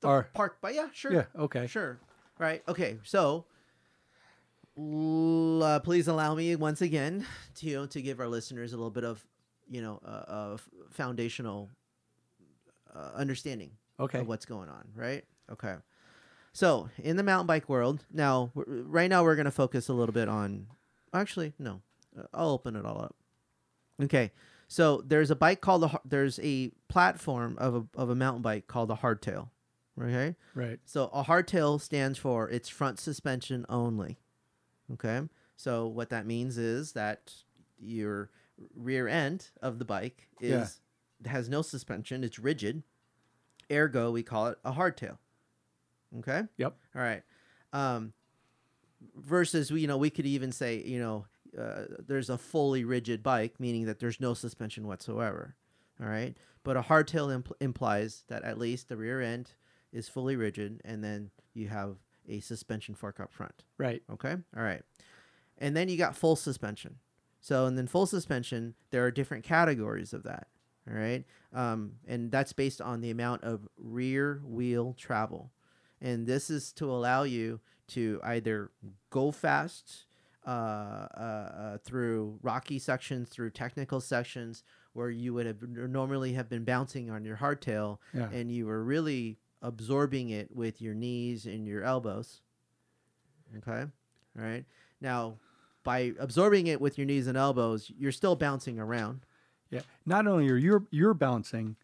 The 0.00 0.08
or 0.08 0.28
park 0.34 0.60
bike. 0.60 0.74
Yeah. 0.74 0.88
Sure. 0.92 1.12
yeah. 1.12 1.24
Okay. 1.38 1.68
Sure. 1.68 2.00
Right. 2.36 2.64
Okay. 2.66 2.98
So, 3.04 3.44
l- 4.76 5.62
uh, 5.62 5.78
please 5.78 6.08
allow 6.08 6.34
me 6.34 6.56
once 6.56 6.82
again 6.82 7.24
to 7.58 7.86
to 7.86 8.02
give 8.02 8.18
our 8.18 8.26
listeners 8.26 8.72
a 8.72 8.76
little 8.76 8.90
bit 8.90 9.04
of 9.04 9.24
you 9.68 9.82
know 9.82 10.00
uh, 10.04 10.24
of 10.26 10.68
foundational 10.90 11.70
uh, 12.92 13.10
understanding 13.14 13.70
Okay. 14.00 14.18
of 14.18 14.26
what's 14.26 14.46
going 14.46 14.68
on. 14.68 14.88
Right. 14.96 15.24
Okay. 15.52 15.76
So 16.52 16.88
in 16.98 17.16
the 17.16 17.22
mountain 17.22 17.46
bike 17.46 17.68
world, 17.68 18.04
now 18.12 18.50
right 18.54 19.08
now 19.08 19.22
we're 19.22 19.36
going 19.36 19.44
to 19.44 19.50
focus 19.50 19.88
a 19.88 19.92
little 19.92 20.12
bit 20.12 20.28
on. 20.28 20.66
Actually, 21.12 21.52
no. 21.58 21.80
Uh, 22.18 22.24
I'll 22.34 22.50
open 22.50 22.74
it 22.76 22.84
all 22.84 23.00
up. 23.00 23.14
Okay. 24.02 24.32
So 24.68 25.02
there's 25.04 25.30
a 25.30 25.36
bike 25.36 25.60
called 25.60 25.84
a 25.84 26.00
there's 26.04 26.38
a 26.42 26.70
platform 26.88 27.56
of 27.58 27.74
a 27.74 27.84
of 28.00 28.10
a 28.10 28.14
mountain 28.14 28.42
bike 28.42 28.66
called 28.66 28.90
a 28.90 28.94
hardtail. 28.96 29.48
Okay. 30.00 30.36
Right. 30.54 30.78
So 30.84 31.06
a 31.12 31.24
hardtail 31.24 31.80
stands 31.80 32.18
for 32.18 32.48
its 32.48 32.68
front 32.68 32.98
suspension 32.98 33.66
only. 33.68 34.18
Okay. 34.92 35.22
So 35.56 35.86
what 35.86 36.10
that 36.10 36.26
means 36.26 36.56
is 36.58 36.92
that 36.92 37.32
your 37.78 38.30
rear 38.74 39.08
end 39.08 39.50
of 39.62 39.78
the 39.78 39.84
bike 39.84 40.28
Yeah. 40.40 40.62
is 40.62 40.80
has 41.26 41.48
no 41.48 41.62
suspension. 41.62 42.24
It's 42.24 42.38
rigid. 42.38 42.82
Ergo, 43.70 44.10
we 44.10 44.22
call 44.22 44.46
it 44.48 44.58
a 44.64 44.72
hardtail. 44.72 45.18
Okay. 46.18 46.42
Yep. 46.58 46.76
All 46.96 47.02
right. 47.02 47.22
Um, 47.72 48.12
versus, 49.16 49.70
you 49.70 49.86
know, 49.86 49.96
we 49.96 50.10
could 50.10 50.26
even 50.26 50.52
say, 50.52 50.82
you 50.84 50.98
know, 50.98 51.26
uh, 51.58 51.84
there's 52.06 52.30
a 52.30 52.38
fully 52.38 52.84
rigid 52.84 53.22
bike, 53.22 53.58
meaning 53.58 53.86
that 53.86 53.98
there's 53.98 54.20
no 54.20 54.34
suspension 54.34 54.86
whatsoever. 54.86 55.54
All 56.00 56.08
right. 56.08 56.36
But 56.62 56.76
a 56.76 56.82
hardtail 56.82 57.42
impl- 57.42 57.52
implies 57.60 58.24
that 58.28 58.44
at 58.44 58.58
least 58.58 58.88
the 58.88 58.96
rear 58.96 59.20
end 59.20 59.52
is 59.92 60.08
fully 60.08 60.36
rigid, 60.36 60.80
and 60.84 61.02
then 61.02 61.30
you 61.54 61.68
have 61.68 61.96
a 62.28 62.40
suspension 62.40 62.94
fork 62.94 63.18
up 63.18 63.32
front. 63.32 63.64
Right. 63.78 64.02
Okay. 64.12 64.36
All 64.56 64.62
right. 64.62 64.82
And 65.58 65.76
then 65.76 65.88
you 65.88 65.96
got 65.96 66.16
full 66.16 66.36
suspension. 66.36 66.96
So, 67.40 67.66
and 67.66 67.76
then 67.76 67.86
full 67.86 68.06
suspension, 68.06 68.74
there 68.90 69.04
are 69.04 69.10
different 69.10 69.44
categories 69.44 70.12
of 70.12 70.22
that. 70.24 70.48
All 70.88 70.96
right. 70.96 71.24
Um, 71.52 71.92
and 72.06 72.30
that's 72.30 72.52
based 72.52 72.80
on 72.80 73.00
the 73.00 73.10
amount 73.10 73.44
of 73.44 73.66
rear 73.76 74.40
wheel 74.44 74.94
travel. 74.98 75.50
And 76.00 76.26
this 76.26 76.50
is 76.50 76.72
to 76.74 76.90
allow 76.90 77.24
you 77.24 77.60
to 77.88 78.20
either 78.22 78.70
go 79.10 79.30
fast 79.30 80.06
uh, 80.46 80.50
uh, 80.50 80.50
uh, 81.20 81.78
through 81.78 82.38
rocky 82.42 82.78
sections, 82.78 83.28
through 83.28 83.50
technical 83.50 84.00
sections 84.00 84.64
where 84.92 85.10
you 85.10 85.34
would 85.34 85.46
have 85.46 85.62
normally 85.62 86.32
have 86.32 86.48
been 86.48 86.64
bouncing 86.64 87.10
on 87.10 87.24
your 87.24 87.36
hardtail 87.36 87.98
Yeah. 88.14 88.28
and 88.32 88.50
you 88.50 88.66
were 88.66 88.82
really 88.82 89.38
absorbing 89.62 90.30
it 90.30 90.54
with 90.56 90.80
your 90.80 90.94
knees 90.94 91.46
and 91.46 91.66
your 91.66 91.84
elbows. 91.84 92.40
Okay. 93.58 93.82
All 94.38 94.44
right. 94.44 94.64
Now, 95.00 95.36
by 95.84 96.12
absorbing 96.18 96.66
it 96.66 96.80
with 96.80 96.98
your 96.98 97.06
knees 97.06 97.26
and 97.26 97.36
elbows, 97.36 97.90
you're 97.98 98.12
still 98.12 98.36
bouncing 98.36 98.78
around. 98.78 99.20
Yeah. 99.70 99.82
Not 100.06 100.26
only 100.26 100.48
are 100.50 100.56
you 100.56 100.86
you're 100.90 101.14
bouncing, 101.14 101.76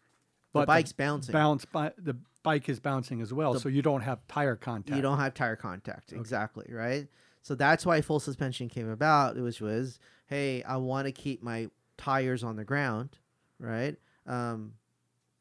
but 0.53 0.61
the 0.61 0.65
bike's 0.67 0.91
bouncing. 0.91 1.31
bounce 1.33 1.65
bi- 1.65 1.93
the 1.97 2.17
bike 2.47 2.69
is 2.69 2.79
bouncing 2.79 3.21
as 3.21 3.33
well, 3.33 3.53
The- 3.53 3.59
so 3.59 3.67
you 3.69 3.81
don't 3.81 4.01
have 4.01 4.25
tire 4.29 4.55
contact. 4.55 4.95
You 4.95 5.01
don't 5.01 5.19
have 5.19 5.33
tire 5.33 5.57
contact. 5.57 6.13
Exactly. 6.13 6.65
Right. 6.69 7.07
So 7.41 7.55
that's 7.55 7.85
why 7.85 7.99
full 8.01 8.21
suspension 8.21 8.69
came 8.69 8.89
about, 8.89 9.35
which 9.37 9.59
was, 9.59 9.99
hey, 10.27 10.63
I 10.63 10.77
want 10.77 11.07
to 11.07 11.11
keep 11.11 11.43
my 11.43 11.69
tires 11.97 12.43
on 12.43 12.55
the 12.55 12.63
ground. 12.63 13.17
Right. 13.59 13.97
Um, 14.25 14.73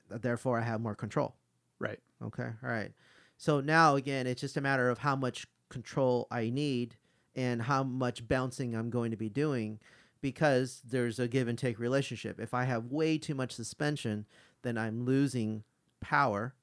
therefore, 0.09 0.59
I 0.59 0.63
have 0.63 0.81
more 0.81 0.97
control. 0.97 1.37
Right. 1.79 2.01
Okay. 2.23 2.51
All 2.63 2.71
right. 2.71 2.93
So 3.39 3.61
now 3.61 3.95
again, 3.97 4.27
it's 4.27 4.41
just 4.41 4.57
a 4.57 4.61
matter 4.61 4.89
of 4.91 4.99
how 4.99 5.15
much 5.15 5.47
control 5.69 6.27
I 6.31 6.51
need 6.51 6.97
and 7.37 7.63
how 7.63 7.85
much 7.85 8.27
bouncing 8.27 8.75
I'm 8.75 8.91
going 8.91 9.11
to 9.13 9.17
be 9.17 9.29
doing 9.29 9.79
because 10.21 10.83
there's 10.85 11.19
a 11.21 11.29
give 11.29 11.47
and 11.47 11.59
take 11.59 11.79
relationship. 11.79 12.41
If 12.41 12.53
I 12.55 12.65
have 12.65 12.87
way 12.87 13.19
too 13.19 13.35
much 13.35 13.53
suspension, 13.53 14.27
then 14.63 14.77
I'm 14.79 15.05
losing 15.05 15.63
power, 16.01 16.55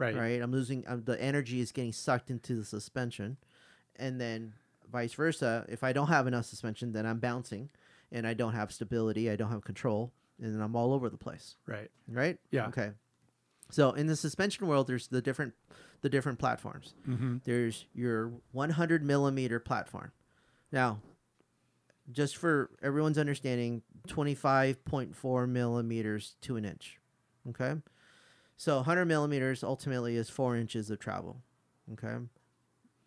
Right. 0.00 0.16
right? 0.16 0.40
I'm 0.42 0.50
losing 0.50 0.84
um, 0.88 1.02
the 1.04 1.20
energy 1.22 1.60
is 1.60 1.72
getting 1.72 1.92
sucked 1.92 2.30
into 2.30 2.54
the 2.56 2.64
suspension. 2.64 3.36
And 3.96 4.20
then 4.20 4.54
vice 4.90 5.12
versa, 5.12 5.66
if 5.68 5.84
I 5.84 5.92
don't 5.92 6.08
have 6.08 6.26
enough 6.26 6.46
suspension, 6.46 6.92
then 6.92 7.04
I'm 7.04 7.18
bouncing 7.18 7.68
and 8.10 8.26
I 8.26 8.34
don't 8.34 8.54
have 8.54 8.72
stability, 8.72 9.30
I 9.30 9.36
don't 9.36 9.50
have 9.50 9.62
control, 9.62 10.10
and 10.42 10.54
then 10.54 10.62
I'm 10.62 10.74
all 10.74 10.92
over 10.94 11.08
the 11.10 11.18
place 11.18 11.56
Right. 11.66 11.90
right? 12.08 12.38
Yeah. 12.50 12.66
Okay. 12.68 12.92
So 13.70 13.92
in 13.92 14.06
the 14.06 14.16
suspension 14.16 14.66
world, 14.66 14.86
there's 14.86 15.06
the 15.08 15.20
different 15.20 15.52
the 16.00 16.08
different 16.08 16.38
platforms. 16.38 16.94
Mm-hmm. 17.06 17.36
There's 17.44 17.84
your 17.94 18.32
100 18.52 19.04
millimeter 19.04 19.60
platform. 19.60 20.12
Now, 20.72 21.00
just 22.10 22.38
for 22.38 22.70
everyone's 22.82 23.18
understanding, 23.18 23.82
25.4 24.08 25.48
millimeters 25.48 26.36
to 26.40 26.56
an 26.56 26.64
inch. 26.64 26.98
Okay. 27.50 27.74
So 28.60 28.76
100 28.76 29.06
millimeters 29.06 29.64
ultimately 29.64 30.16
is 30.16 30.28
four 30.28 30.54
inches 30.54 30.90
of 30.90 30.98
travel. 30.98 31.40
Okay. 31.94 32.14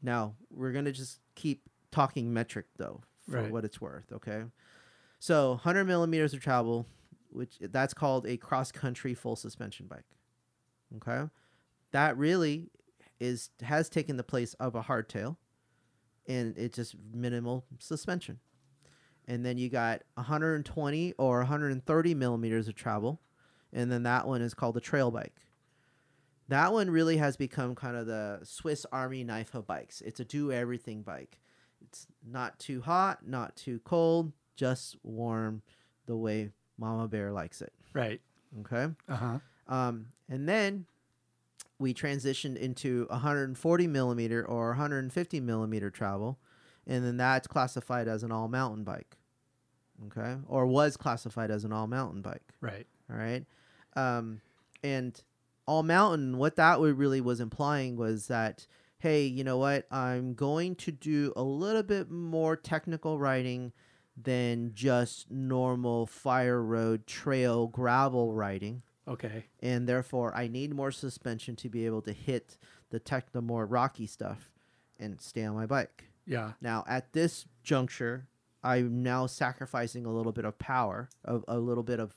Now 0.01 0.35
we're 0.49 0.71
gonna 0.71 0.91
just 0.91 1.19
keep 1.35 1.61
talking 1.91 2.33
metric 2.33 2.65
though, 2.77 3.03
for 3.29 3.39
Right. 3.43 3.51
what 3.51 3.63
it's 3.63 3.79
worth. 3.79 4.11
Okay. 4.11 4.45
So 5.19 5.51
100 5.51 5.83
millimeters 5.85 6.33
of 6.33 6.41
travel, 6.41 6.87
which 7.29 7.59
that's 7.61 7.93
called 7.93 8.25
a 8.25 8.35
cross 8.35 8.71
country 8.71 9.13
full 9.13 9.35
suspension 9.35 9.85
bike. 9.85 10.07
Okay. 10.95 11.29
That 11.91 12.17
really 12.17 12.71
is 13.19 13.51
has 13.61 13.89
taken 13.89 14.17
the 14.17 14.23
place 14.23 14.55
of 14.55 14.73
a 14.73 14.81
hardtail, 14.81 15.37
and 16.25 16.57
it's 16.57 16.77
just 16.77 16.95
minimal 17.13 17.67
suspension. 17.77 18.39
And 19.27 19.45
then 19.45 19.59
you 19.59 19.69
got 19.69 20.01
120 20.15 21.13
or 21.19 21.37
130 21.41 22.15
millimeters 22.15 22.67
of 22.67 22.73
travel, 22.73 23.21
and 23.73 23.91
then 23.91 24.03
that 24.03 24.27
one 24.27 24.41
is 24.41 24.53
called 24.53 24.77
a 24.77 24.81
trail 24.81 25.11
bike. 25.11 25.35
That 26.49 26.73
one 26.73 26.89
really 26.89 27.17
has 27.17 27.37
become 27.37 27.73
kind 27.75 27.95
of 27.95 28.05
the 28.05 28.39
Swiss 28.43 28.85
Army 28.91 29.23
knife 29.23 29.55
of 29.55 29.65
bikes. 29.65 30.01
It's 30.01 30.19
a 30.19 30.25
do 30.25 30.51
everything 30.51 31.01
bike. 31.01 31.39
It's 31.81 32.07
not 32.25 32.59
too 32.59 32.81
hot, 32.81 33.27
not 33.27 33.55
too 33.55 33.79
cold, 33.83 34.33
just 34.55 34.97
warm 35.03 35.61
the 36.05 36.15
way 36.15 36.51
Mama 36.77 37.07
Bear 37.07 37.31
likes 37.31 37.61
it. 37.61 37.73
Right. 37.93 38.21
Okay. 38.61 38.93
Uh 39.07 39.15
huh. 39.15 39.39
Um, 39.67 40.07
and 40.29 40.47
then 40.47 40.85
we 41.79 41.93
transitioned 41.93 42.57
into 42.57 43.07
140 43.09 43.87
millimeter 43.87 44.45
or 44.45 44.69
150 44.69 45.39
millimeter 45.39 45.89
travel, 45.89 46.39
and 46.85 47.05
then 47.05 47.17
that's 47.17 47.47
classified 47.47 48.07
as 48.07 48.23
an 48.23 48.31
all 48.31 48.47
mountain 48.47 48.83
bike. 48.83 49.17
Okay, 50.07 50.35
or 50.47 50.65
was 50.65 50.97
classified 50.97 51.51
as 51.51 51.63
an 51.63 51.71
all 51.71 51.87
mountain 51.87 52.21
bike. 52.21 52.53
Right. 52.61 52.87
All 53.09 53.15
right, 53.17 53.45
um, 53.95 54.41
and 54.83 55.21
all 55.67 55.83
mountain. 55.83 56.37
What 56.37 56.55
that 56.57 56.79
really 56.79 57.21
was 57.21 57.39
implying 57.39 57.95
was 57.97 58.27
that 58.27 58.67
hey, 58.99 59.25
you 59.25 59.43
know 59.43 59.57
what? 59.57 59.85
I'm 59.91 60.33
going 60.33 60.75
to 60.75 60.91
do 60.91 61.33
a 61.35 61.43
little 61.43 61.83
bit 61.83 62.09
more 62.09 62.55
technical 62.55 63.19
riding 63.19 63.73
than 64.15 64.71
just 64.73 65.29
normal 65.29 66.05
fire 66.05 66.61
road 66.63 67.05
trail 67.05 67.67
gravel 67.67 68.33
riding 68.33 68.81
Okay. 69.05 69.43
and 69.59 69.89
therefore 69.89 70.33
I 70.33 70.47
need 70.47 70.73
more 70.73 70.91
suspension 70.91 71.57
to 71.57 71.67
be 71.69 71.85
able 71.85 72.01
to 72.03 72.13
hit 72.13 72.57
the 72.91 72.99
tech 72.99 73.33
the 73.33 73.41
more 73.41 73.65
rocky 73.65 74.05
stuff 74.07 74.51
and 74.97 75.19
stay 75.19 75.43
on 75.43 75.55
my 75.55 75.65
bike. 75.65 76.05
Yeah. 76.25 76.53
Now 76.61 76.85
at 76.87 77.11
this 77.11 77.45
juncture, 77.63 78.27
I'm 78.63 79.03
now 79.03 79.25
sacrificing 79.25 80.05
a 80.05 80.13
little 80.13 80.31
bit 80.31 80.45
of 80.45 80.57
power, 80.59 81.09
a, 81.25 81.41
a 81.49 81.59
little 81.59 81.83
bit 81.83 81.99
of 81.99 82.15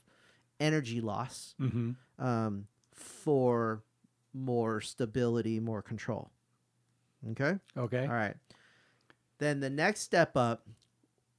energy 0.59 1.01
loss 1.01 1.55
Mm-hmm. 1.61 1.91
um, 2.23 2.67
for 2.93 3.83
more 4.33 4.81
stability, 4.81 5.59
more 5.59 5.81
control. 5.81 6.31
Okay. 7.31 7.57
Okay. 7.77 8.01
All 8.05 8.13
right. 8.13 8.35
Then 9.39 9.59
the 9.59 9.69
next 9.69 10.01
step 10.01 10.35
up 10.35 10.67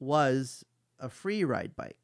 was 0.00 0.64
a 1.00 1.08
free 1.08 1.44
ride 1.44 1.74
bike. 1.76 1.96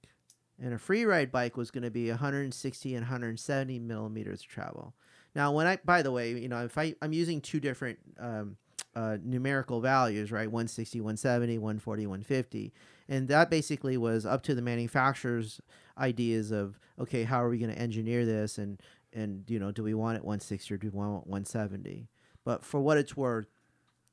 and 0.60 0.72
a 0.72 0.78
free 0.78 1.04
ride 1.04 1.30
bike 1.32 1.56
was 1.56 1.70
going 1.70 1.82
to 1.82 1.90
be 1.90 2.08
160 2.10 2.94
and 2.94 3.02
170 3.02 3.78
millimeters 3.80 4.40
of 4.40 4.46
travel. 4.46 4.94
Now, 5.34 5.50
when 5.52 5.66
I, 5.66 5.78
by 5.84 6.02
the 6.02 6.12
way, 6.12 6.32
you 6.32 6.48
know, 6.48 6.64
if 6.64 6.78
I, 6.78 6.94
I'm 7.02 7.12
using 7.12 7.40
two 7.40 7.58
different 7.58 7.98
um, 8.20 8.56
uh, 8.94 9.16
numerical 9.22 9.80
values, 9.80 10.30
right? 10.30 10.46
160, 10.50 11.00
170, 11.00 11.58
140, 11.58 12.06
150. 12.06 12.72
And 13.08 13.28
that 13.28 13.50
basically 13.50 13.96
was 13.96 14.24
up 14.24 14.42
to 14.44 14.54
the 14.54 14.62
manufacturer's 14.62 15.60
ideas 15.98 16.50
of, 16.50 16.78
okay, 16.98 17.24
how 17.24 17.42
are 17.42 17.48
we 17.48 17.58
going 17.58 17.72
to 17.72 17.78
engineer 17.78 18.24
this? 18.24 18.56
And, 18.58 18.80
and, 19.12 19.44
you 19.48 19.58
know, 19.58 19.70
do 19.70 19.82
we 19.82 19.94
want 19.94 20.16
it 20.16 20.24
160 20.24 20.72
or 20.72 20.76
do 20.78 20.90
we 20.90 20.98
want 20.98 21.26
170? 21.26 22.08
But 22.44 22.64
for 22.64 22.80
what 22.80 22.98
it's 22.98 23.16
worth, 23.16 23.46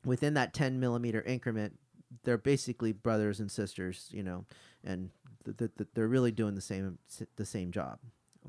within 0.05 0.33
that 0.33 0.53
10 0.53 0.79
millimeter 0.79 1.21
increment, 1.21 1.77
they're 2.23 2.37
basically 2.37 2.91
brothers 2.91 3.39
and 3.39 3.51
sisters, 3.51 4.09
you 4.11 4.23
know, 4.23 4.45
and 4.83 5.09
th- 5.45 5.57
th- 5.57 5.71
th- 5.77 5.89
they're 5.93 6.07
really 6.07 6.31
doing 6.31 6.55
the 6.55 6.61
same 6.61 6.97
the 7.35 7.45
same 7.45 7.71
job. 7.71 7.99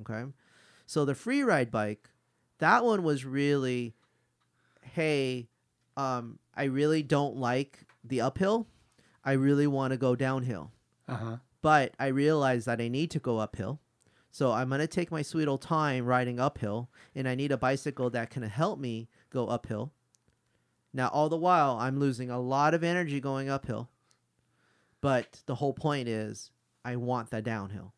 Okay, 0.00 0.24
so 0.86 1.04
the 1.04 1.14
free 1.14 1.42
ride 1.42 1.70
bike, 1.70 2.10
that 2.58 2.84
one 2.84 3.02
was 3.02 3.24
really, 3.24 3.94
hey, 4.82 5.48
um, 5.96 6.38
I 6.56 6.64
really 6.64 7.02
don't 7.02 7.36
like 7.36 7.86
the 8.04 8.20
uphill. 8.20 8.66
I 9.24 9.32
really 9.32 9.66
want 9.66 9.92
to 9.92 9.96
go 9.96 10.14
downhill, 10.16 10.72
Uh 11.08 11.16
huh. 11.16 11.36
but 11.60 11.94
I 11.98 12.08
realize 12.08 12.64
that 12.64 12.80
I 12.80 12.88
need 12.88 13.10
to 13.12 13.18
go 13.18 13.38
uphill. 13.38 13.80
So 14.30 14.50
I'm 14.52 14.70
gonna 14.70 14.86
take 14.86 15.10
my 15.12 15.22
sweet 15.22 15.46
old 15.46 15.60
time 15.62 16.06
riding 16.06 16.40
uphill, 16.40 16.88
and 17.14 17.28
I 17.28 17.34
need 17.34 17.52
a 17.52 17.56
bicycle 17.58 18.08
that 18.10 18.30
can 18.30 18.42
help 18.42 18.78
me 18.78 19.08
go 19.30 19.46
uphill. 19.48 19.92
Now, 20.94 21.08
all 21.08 21.28
the 21.28 21.36
while, 21.36 21.76
I'm 21.78 21.98
losing 22.00 22.30
a 22.30 22.40
lot 22.40 22.74
of 22.74 22.82
energy 22.84 23.20
going 23.20 23.48
uphill. 23.48 23.88
But 25.00 25.42
the 25.46 25.56
whole 25.56 25.72
point 25.72 26.08
is, 26.08 26.50
I 26.84 26.96
want 26.96 27.30
that 27.30 27.44
downhill. 27.44 27.92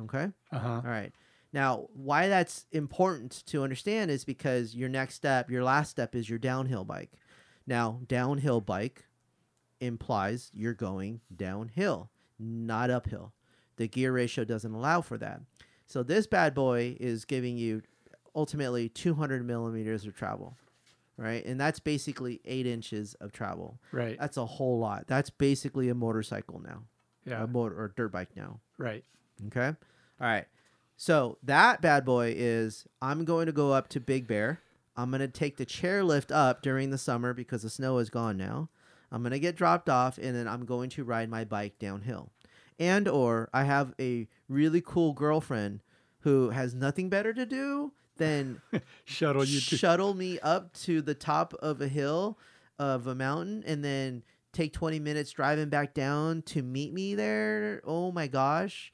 Okay? 0.00 0.28
Uh 0.52 0.58
huh. 0.58 0.68
All 0.84 0.90
right. 0.90 1.12
Now, 1.52 1.88
why 1.94 2.28
that's 2.28 2.66
important 2.72 3.42
to 3.46 3.62
understand 3.64 4.10
is 4.10 4.24
because 4.24 4.74
your 4.74 4.88
next 4.88 5.14
step, 5.14 5.50
your 5.50 5.64
last 5.64 5.90
step 5.90 6.14
is 6.14 6.28
your 6.30 6.38
downhill 6.38 6.84
bike. 6.84 7.10
Now, 7.66 8.00
downhill 8.06 8.60
bike 8.60 9.06
implies 9.80 10.50
you're 10.54 10.74
going 10.74 11.20
downhill, 11.34 12.10
not 12.38 12.90
uphill. 12.90 13.32
The 13.76 13.88
gear 13.88 14.12
ratio 14.12 14.44
doesn't 14.44 14.72
allow 14.72 15.00
for 15.00 15.16
that. 15.18 15.40
So, 15.86 16.02
this 16.02 16.26
bad 16.26 16.54
boy 16.54 16.96
is 17.00 17.24
giving 17.24 17.56
you 17.58 17.82
ultimately 18.36 18.88
200 18.88 19.44
millimeters 19.44 20.06
of 20.06 20.14
travel, 20.14 20.56
right? 21.16 21.44
And 21.44 21.60
that's 21.60 21.80
basically 21.80 22.40
eight 22.44 22.66
inches 22.66 23.14
of 23.14 23.32
travel. 23.32 23.78
Right. 23.90 24.16
That's 24.20 24.36
a 24.36 24.46
whole 24.46 24.78
lot. 24.78 25.06
That's 25.08 25.30
basically 25.30 25.88
a 25.88 25.94
motorcycle 25.94 26.60
now, 26.60 26.82
Yeah. 27.24 27.42
a 27.42 27.46
motor 27.48 27.74
or 27.76 27.92
dirt 27.96 28.12
bike 28.12 28.36
now. 28.36 28.60
Right. 28.78 29.04
Okay. 29.48 29.66
All 29.68 29.74
right. 30.20 30.46
So 30.96 31.38
that 31.42 31.80
bad 31.80 32.04
boy 32.04 32.34
is 32.36 32.86
I'm 33.02 33.24
going 33.24 33.46
to 33.46 33.52
go 33.52 33.72
up 33.72 33.88
to 33.88 34.00
Big 34.00 34.26
Bear. 34.28 34.60
I'm 34.96 35.10
going 35.10 35.20
to 35.20 35.28
take 35.28 35.56
the 35.56 35.64
chairlift 35.66 36.30
up 36.30 36.60
during 36.62 36.90
the 36.90 36.98
summer 36.98 37.32
because 37.32 37.62
the 37.62 37.70
snow 37.70 37.98
is 37.98 38.10
gone 38.10 38.36
now. 38.36 38.68
I'm 39.12 39.22
going 39.22 39.32
to 39.32 39.40
get 39.40 39.56
dropped 39.56 39.88
off 39.88 40.18
and 40.18 40.34
then 40.34 40.46
I'm 40.46 40.64
going 40.64 40.90
to 40.90 41.04
ride 41.04 41.28
my 41.28 41.44
bike 41.44 41.78
downhill. 41.78 42.30
And 42.78 43.08
or 43.08 43.50
I 43.52 43.64
have 43.64 43.94
a 44.00 44.28
really 44.48 44.80
cool 44.80 45.12
girlfriend 45.12 45.82
who 46.20 46.50
has 46.50 46.74
nothing 46.74 47.08
better 47.08 47.32
to 47.34 47.44
do 47.44 47.92
than 48.16 48.60
Shuttle 49.04 49.44
you 49.44 49.60
shuttle 49.60 50.14
me 50.14 50.38
up 50.40 50.72
to 50.74 51.02
the 51.02 51.14
top 51.14 51.54
of 51.54 51.80
a 51.80 51.88
hill 51.88 52.38
of 52.78 53.06
a 53.06 53.14
mountain 53.14 53.64
and 53.66 53.84
then 53.84 54.22
take 54.52 54.72
20 54.72 54.98
minutes 54.98 55.30
driving 55.32 55.68
back 55.68 55.94
down 55.94 56.42
to 56.42 56.62
meet 56.62 56.92
me 56.92 57.14
there. 57.14 57.82
Oh 57.84 58.12
my 58.12 58.26
gosh. 58.26 58.92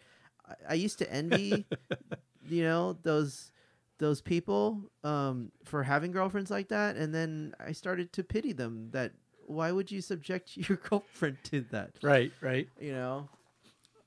I, 0.49 0.55
I 0.71 0.75
used 0.75 0.99
to 0.99 1.13
envy, 1.13 1.67
you 2.49 2.63
know, 2.63 2.97
those 3.03 3.53
those 3.99 4.21
people 4.21 4.91
um, 5.05 5.51
for 5.65 5.83
having 5.83 6.13
girlfriends 6.13 6.51
like 6.51 6.69
that 6.69 6.97
and 6.97 7.15
then 7.15 7.55
I 7.59 7.73
started 7.73 8.13
to 8.15 8.23
pity 8.25 8.53
them 8.53 8.91
that 8.91 9.13
why 9.47 9.73
would 9.73 9.91
you 9.91 10.01
subject 10.01 10.57
your 10.69 10.79
girlfriend 10.79 11.39
to 11.45 11.63
that? 11.71 11.91
Right. 12.03 12.33
Right. 12.41 12.69
you 12.81 12.93
know. 12.93 13.29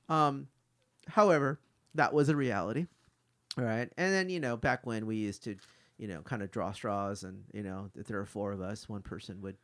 Um, 0.08 0.48
however, 1.08 1.58
that 1.94 2.12
was 2.12 2.28
a 2.28 2.36
reality. 2.36 2.86
All 3.58 3.64
right, 3.64 3.90
and 3.96 4.12
then 4.14 4.28
you 4.28 4.38
know, 4.38 4.56
back 4.56 4.86
when 4.86 5.06
we 5.06 5.16
used 5.16 5.42
to, 5.44 5.56
you 5.98 6.06
know, 6.06 6.20
kind 6.22 6.40
of 6.42 6.50
draw 6.52 6.70
straws, 6.72 7.24
and 7.24 7.42
you 7.52 7.62
know, 7.64 7.90
if 7.96 8.06
there 8.06 8.18
were 8.18 8.26
four 8.26 8.52
of 8.52 8.60
us, 8.60 8.88
one 8.88 9.02
person 9.02 9.40
would 9.42 9.56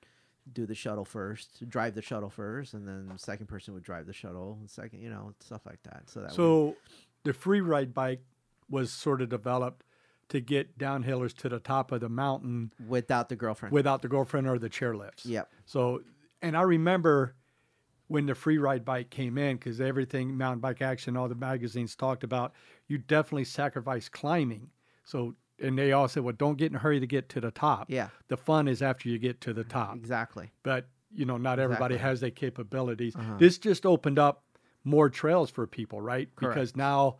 do 0.52 0.66
the 0.66 0.74
shuttle 0.74 1.04
first, 1.04 1.68
drive 1.68 1.94
the 1.94 2.02
shuttle 2.02 2.30
first, 2.30 2.74
and 2.74 2.86
then 2.86 3.08
the 3.12 3.18
second 3.18 3.46
person 3.46 3.74
would 3.74 3.84
drive 3.84 4.06
the 4.06 4.12
shuttle, 4.12 4.56
and 4.60 4.68
second, 4.68 5.00
you 5.00 5.10
know, 5.10 5.32
stuff 5.40 5.62
like 5.66 5.82
that. 5.84 6.02
So 6.06 6.20
that 6.20 6.30
would, 6.30 6.36
So 6.36 6.76
the 7.24 7.32
free 7.32 7.60
ride 7.60 7.94
bike 7.94 8.22
was 8.68 8.90
sort 8.92 9.22
of 9.22 9.28
developed 9.28 9.84
to 10.28 10.40
get 10.40 10.76
downhillers 10.78 11.34
to 11.36 11.48
the 11.48 11.60
top 11.60 11.92
of 11.92 12.00
the 12.00 12.08
mountain 12.08 12.72
without 12.88 13.28
the 13.28 13.36
girlfriend. 13.36 13.72
without 13.72 14.02
the 14.02 14.08
girlfriend 14.08 14.46
or 14.48 14.58
the 14.58 14.68
chairlifts. 14.70 15.24
yep. 15.24 15.50
So, 15.64 16.02
and 16.42 16.56
I 16.56 16.62
remember 16.62 17.34
when 18.08 18.26
the 18.26 18.34
free 18.34 18.58
ride 18.58 18.84
bike 18.84 19.10
came 19.10 19.36
in, 19.38 19.56
because 19.56 19.80
everything 19.80 20.36
Mountain 20.36 20.60
Bike 20.60 20.80
Action, 20.82 21.16
all 21.16 21.28
the 21.28 21.34
magazines 21.34 21.96
talked 21.96 22.22
about, 22.24 22.52
you 22.86 22.98
definitely 22.98 23.44
sacrifice 23.44 24.08
climbing. 24.08 24.70
So, 25.04 25.34
and 25.60 25.76
they 25.78 25.92
all 25.92 26.06
said, 26.06 26.22
well, 26.22 26.34
don't 26.36 26.56
get 26.56 26.70
in 26.70 26.76
a 26.76 26.78
hurry 26.78 27.00
to 27.00 27.06
get 27.06 27.28
to 27.30 27.40
the 27.40 27.50
top. 27.50 27.86
Yeah. 27.88 28.08
The 28.28 28.36
fun 28.36 28.68
is 28.68 28.82
after 28.82 29.08
you 29.08 29.18
get 29.18 29.40
to 29.42 29.52
the 29.52 29.64
top. 29.64 29.96
Exactly. 29.96 30.50
But, 30.62 30.88
you 31.12 31.24
know, 31.24 31.36
not 31.36 31.58
everybody 31.58 31.94
Exactly. 31.94 32.10
has 32.10 32.20
the 32.20 32.30
capabilities. 32.30 33.16
Uh-huh. 33.16 33.36
This 33.38 33.58
just 33.58 33.86
opened 33.86 34.18
up 34.18 34.44
more 34.84 35.08
trails 35.10 35.50
for 35.50 35.66
people, 35.66 36.00
right? 36.00 36.28
Because 36.38 36.76
now 36.76 37.16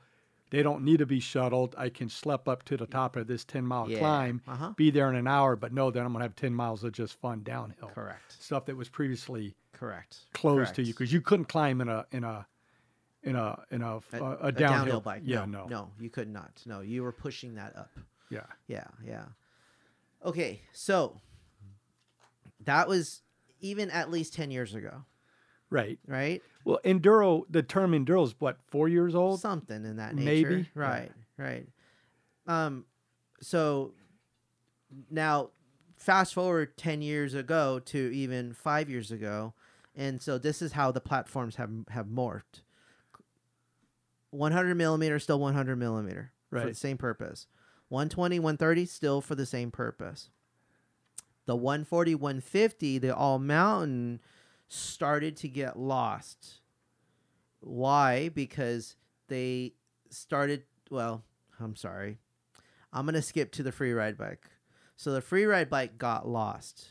they 0.50 0.62
don't 0.62 0.85
need 0.85 0.98
to 0.98 1.06
be 1.06 1.20
shuttled. 1.20 1.74
I 1.76 1.88
can 1.88 2.09
schlep 2.09 2.46
up 2.48 2.62
to 2.64 2.76
the 2.76 2.87
top 2.87 3.16
of 3.16 3.26
this 3.26 3.44
10 3.44 3.66
mile 3.66 3.88
Yeah. 3.88 3.98
climb, 3.98 4.42
Uh-huh. 4.46 4.72
be 4.76 4.90
there 4.90 5.09
in 5.11 5.16
an 5.16 5.26
hour, 5.26 5.56
but 5.56 5.72
know 5.72 5.90
that 5.90 5.98
I'm 6.00 6.12
going 6.12 6.20
to 6.20 6.24
have 6.24 6.37
10 6.37 6.54
miles 6.54 6.85
of 6.85 6.92
just 6.92 7.14
fun 7.20 7.42
downhill 7.42 7.88
Correct. 7.94 8.32
stuff 8.38 8.64
that 8.66 8.76
was 8.76 8.88
previously 8.88 9.54
Correct. 9.72 10.18
closed 10.32 10.74
to 10.76 10.82
you 10.82 10.92
because 10.92 11.12
you 11.12 11.20
couldn't 11.20 11.46
climb 11.46 11.80
in 11.80 11.88
a 11.88 12.06
in 12.12 12.24
a 12.24 12.46
in 13.22 13.35
a 13.35 13.64
in 13.72 13.82
a, 13.82 14.00
a, 14.12 14.37
a 14.42 14.52
downhill. 14.52 15.00
bike. 15.00 15.22
Yeah, 15.24 15.46
no, 15.46 15.64
no, 15.64 15.66
no, 15.68 15.90
you 15.98 16.11
could 16.11 16.28
not. 16.28 16.62
No, 16.64 16.80
you 16.80 17.02
were 17.02 17.12
pushing 17.12 17.56
that 17.56 17.74
up. 17.76 17.90
yeah, 18.30 18.46
Yeah, 18.68 18.87
yeah. 19.04 19.24
Okay, 20.24 20.62
so 20.72 21.20
that 22.64 22.88
was 22.88 23.22
even 23.61 23.90
at 23.90 24.11
least 24.11 24.35
10 24.35 24.50
years 24.50 24.74
ago, 24.74 25.04
right. 25.70 25.98
right? 26.07 26.42
Well, 26.64 26.81
enduro. 26.85 27.44
The 27.50 27.62
term 27.62 27.92
enduro 27.92 28.24
is 28.24 28.35
what 28.38 28.59
four 28.68 28.88
years 28.88 29.14
old. 29.14 29.40
Something 29.40 29.85
in 29.85 29.96
that 29.96 30.14
nature. 30.14 30.48
Maybe. 30.50 30.68
Right, 30.74 31.12
right. 31.37 31.66
Um 32.46 32.85
so 33.40 33.92
now 35.11 35.50
fast 35.96 36.35
forward 36.35 36.76
10 36.76 37.02
years 37.02 37.35
ago 37.35 37.81
to 37.81 37.98
even 38.14 38.52
5 38.52 38.88
years 38.88 39.11
ago, 39.11 39.55
and 39.94 40.20
so 40.22 40.38
this 40.38 40.62
is 40.62 40.72
how 40.72 40.90
the 40.90 41.00
platforms 41.00 41.57
have 41.57 41.70
have 41.90 42.07
morphed. 42.07 42.62
100 44.31 44.74
millimeter 44.74 45.18
still 45.18 45.38
100 45.40 45.76
millimeter 45.76 46.33
for 46.50 46.61
the 46.61 46.66
Right. 46.66 46.76
same 46.76 46.98
purpose. 46.98 47.46
120, 47.88 48.38
130 48.40 48.87
still 48.87 49.20
for 49.20 49.35
the 49.35 49.46
same 49.46 49.70
purpose. 49.70 50.31
The 51.46 51.57
140, 51.57 52.14
150, 52.16 52.98
the 52.98 53.14
all 53.14 53.38
mountain 53.38 54.20
started 54.68 55.37
to 55.38 55.48
get 55.48 55.79
lost. 55.79 56.61
Why? 57.61 58.29
Because 58.29 58.96
they 59.29 59.74
started, 60.11 60.64
well, 60.90 61.24
I'm 61.61 61.76
sorry. 61.76 62.18
I'm 62.92 63.05
going 63.05 63.14
to 63.14 63.22
skip 63.22 63.52
to 63.52 63.62
the 63.62 63.72
free 63.72 63.92
ride 63.92 64.16
bike. 64.16 64.46
So 64.96 65.12
the 65.12 65.20
free 65.20 65.44
ride 65.44 65.68
bike 65.68 65.98
got 65.98 66.26
lost. 66.29 66.88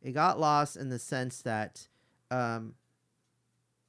It 0.00 0.12
got 0.12 0.40
lost 0.40 0.76
in 0.76 0.88
the 0.88 0.98
sense 0.98 1.42
that 1.42 1.88
um, 2.30 2.74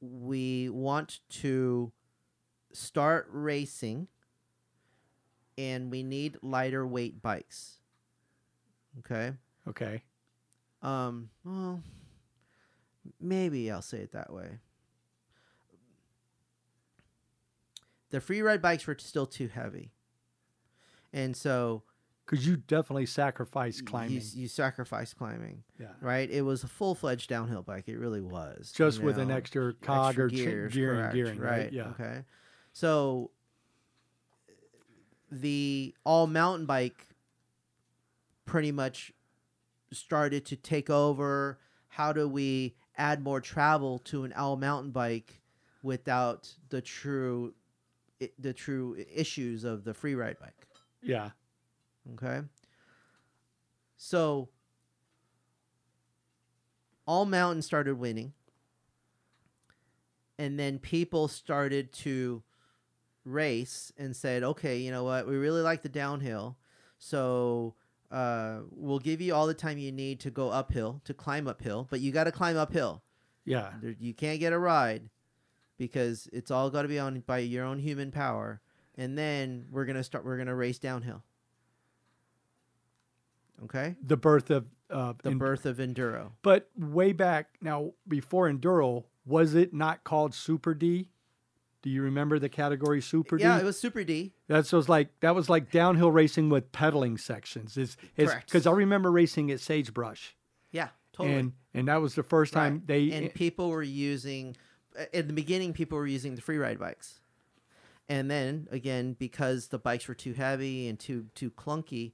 we 0.02 0.70
want 0.70 1.20
to 1.30 1.92
start 2.74 3.28
racing 3.32 4.08
and 5.58 5.90
we 5.90 6.04
need 6.04 6.38
lighter 6.42 6.86
weight 6.86 7.22
bikes. 7.22 7.80
Okay. 9.00 9.34
Okay. 9.68 10.04
Um, 10.82 11.30
well, 11.44 11.82
maybe 13.20 13.72
I'll 13.72 13.82
say 13.82 14.00
it 14.00 14.12
that 14.14 14.32
way. 14.32 14.60
The 18.12 18.22
free 18.22 18.42
ride 18.42 18.62
bikes 18.62 18.88
were 18.88 18.96
still 19.00 19.26
too 19.26 19.48
heavy. 19.48 19.92
And 21.12 21.36
so 21.36 21.84
Because 22.26 22.46
you 22.48 22.58
definitely 22.58 23.06
sacrifice 23.08 23.82
climbing. 23.82 24.14
You, 24.14 24.22
you 24.34 24.48
sacrifice 24.48 25.14
climbing, 25.14 25.64
yeah. 25.80 25.88
right? 26.02 26.30
It 26.30 26.42
was 26.42 26.64
a 26.64 26.68
full 26.68 26.96
fledged 26.96 27.30
downhill 27.30 27.62
bike. 27.62 27.88
It 27.88 27.98
really 27.98 28.22
was. 28.22 28.72
Just 28.72 29.00
you 29.00 29.06
with 29.06 29.18
an 29.18 29.32
extra 29.32 29.74
cog 29.74 30.10
extra 30.10 30.26
or 30.26 30.30
gears, 30.30 30.74
gearing, 30.74 31.00
correct, 31.00 31.14
gearing, 31.14 31.40
right? 31.40 31.72
Yeah. 31.74 31.90
Okay. 31.90 32.24
So 32.74 33.32
the 35.32 35.94
all 36.04 36.28
mountain 36.28 36.66
bike 36.66 37.08
pretty 38.46 38.72
much 38.72 39.12
started 39.92 40.46
to 40.46 40.56
take 40.56 40.90
over. 40.90 41.60
How 41.88 42.14
do 42.14 42.28
we 42.28 42.76
add 42.98 43.24
more 43.24 43.42
travel 43.42 44.00
to 44.00 44.24
an 44.24 44.34
all 44.34 44.58
mountain 44.58 44.92
bike 44.92 45.42
without 45.84 46.52
the 46.70 46.82
true 46.82 47.54
the 48.40 48.54
true 48.54 48.96
issues 49.14 49.64
of 49.64 49.84
the 49.84 49.94
free 49.94 50.16
ride 50.16 50.40
bike. 50.40 50.68
Yeah. 51.02 51.32
Okay. 52.14 52.42
So 53.98 54.50
all 57.06 57.26
mountain 57.26 57.62
started 57.62 58.00
winning. 58.00 58.34
And 60.38 60.60
then 60.60 60.80
people 60.80 61.28
started 61.28 61.94
to 61.94 62.44
race 63.24 63.92
and 63.98 64.16
said, 64.16 64.44
okay, 64.44 64.78
you 64.78 64.92
know 64.92 65.04
what? 65.04 65.28
We 65.28 65.36
really 65.36 65.62
like 65.62 65.82
the 65.82 65.90
downhill. 65.90 66.58
So 66.98 67.76
uh, 68.12 68.60
we'll 68.72 69.00
give 69.00 69.22
you 69.22 69.34
all 69.34 69.48
the 69.48 69.54
time 69.54 69.78
you 69.78 69.92
need 69.92 70.20
to 70.22 70.32
go 70.32 70.50
uphill, 70.50 71.02
to 71.06 71.14
climb 71.14 71.48
uphill, 71.48 71.88
but 71.90 72.00
you 72.00 72.12
got 72.12 72.26
to 72.26 72.32
climb 72.32 72.58
uphill. 72.58 73.02
Yeah. 73.46 73.74
There, 73.82 73.96
you 74.00 74.14
can't 74.14 74.40
get 74.40 74.54
a 74.54 74.60
ride 74.60 75.10
because 75.78 76.28
it's 76.32 76.52
all 76.52 76.70
got 76.70 76.84
to 76.84 76.88
be 76.88 77.00
on 77.00 77.20
by 77.22 77.40
your 77.40 77.66
own 77.66 77.80
human 77.80 78.12
power. 78.12 78.62
And 78.98 79.18
then 79.18 79.66
we're 79.72 79.86
gonna 79.86 80.04
start. 80.06 80.24
We're 80.24 80.38
gonna 80.38 80.56
race 80.56 80.80
downhill. 80.80 81.22
Okay. 83.64 83.96
The 84.02 84.18
birth 84.18 84.50
of 84.50 84.66
uh, 84.90 85.14
The 85.22 85.32
en- 85.32 85.38
birth 85.38 85.66
of 85.66 85.78
enduro. 85.78 86.32
But 86.42 86.70
way 86.78 87.12
back 87.12 87.50
now, 87.62 87.92
before 88.08 88.50
enduro, 88.50 89.04
was 89.26 89.54
it 89.56 89.74
not 89.74 90.04
called 90.04 90.34
Super 90.34 90.74
D? 90.74 91.10
Do 91.86 91.92
you 91.92 92.02
remember 92.02 92.40
the 92.40 92.50
category 92.50 93.00
Super 93.00 93.38
D? 93.38 93.44
Yeah, 93.44 93.60
it 93.60 93.64
was 93.64 93.80
Super 93.80 94.04
D. 94.04 94.34
That's 94.48 94.74
was 94.74 94.90
like 94.90 95.20
that 95.20 95.36
was 95.36 95.50
like 95.52 95.70
downhill 95.72 96.10
racing 96.12 96.50
with 96.50 96.72
pedaling 96.72 97.16
sections. 97.20 97.78
Is 97.78 97.96
is 98.18 98.32
Correct. 98.32 98.48
because 98.48 98.66
I 98.66 98.72
remember 98.72 99.12
racing 99.12 99.52
at 99.52 99.60
Sagebrush, 99.60 100.36
Yeah, 100.72 100.90
totally. 101.14 101.36
and 101.38 101.54
and 101.76 101.88
that 101.88 102.02
was 102.02 102.16
the 102.16 102.24
first 102.24 102.54
time 102.54 102.74
Right. 102.74 102.88
they 102.88 103.12
and 103.12 103.32
people 103.36 103.70
were 103.70 103.84
using 103.84 104.58
uh, 105.00 105.06
in 105.14 105.28
the 105.28 105.34
beginning. 105.34 105.74
People 105.74 106.00
were 106.00 106.08
using 106.08 106.34
the 106.34 106.42
free 106.42 106.58
ride 106.58 106.80
bikes, 106.80 107.20
and 108.10 108.32
then 108.32 108.68
again 108.72 109.16
because 109.20 109.68
the 109.68 109.78
bikes 109.78 110.08
were 110.08 110.16
too 110.16 110.34
heavy 110.34 110.88
and 110.88 111.00
too 111.00 111.28
too 111.36 111.52
clunky, 111.52 112.14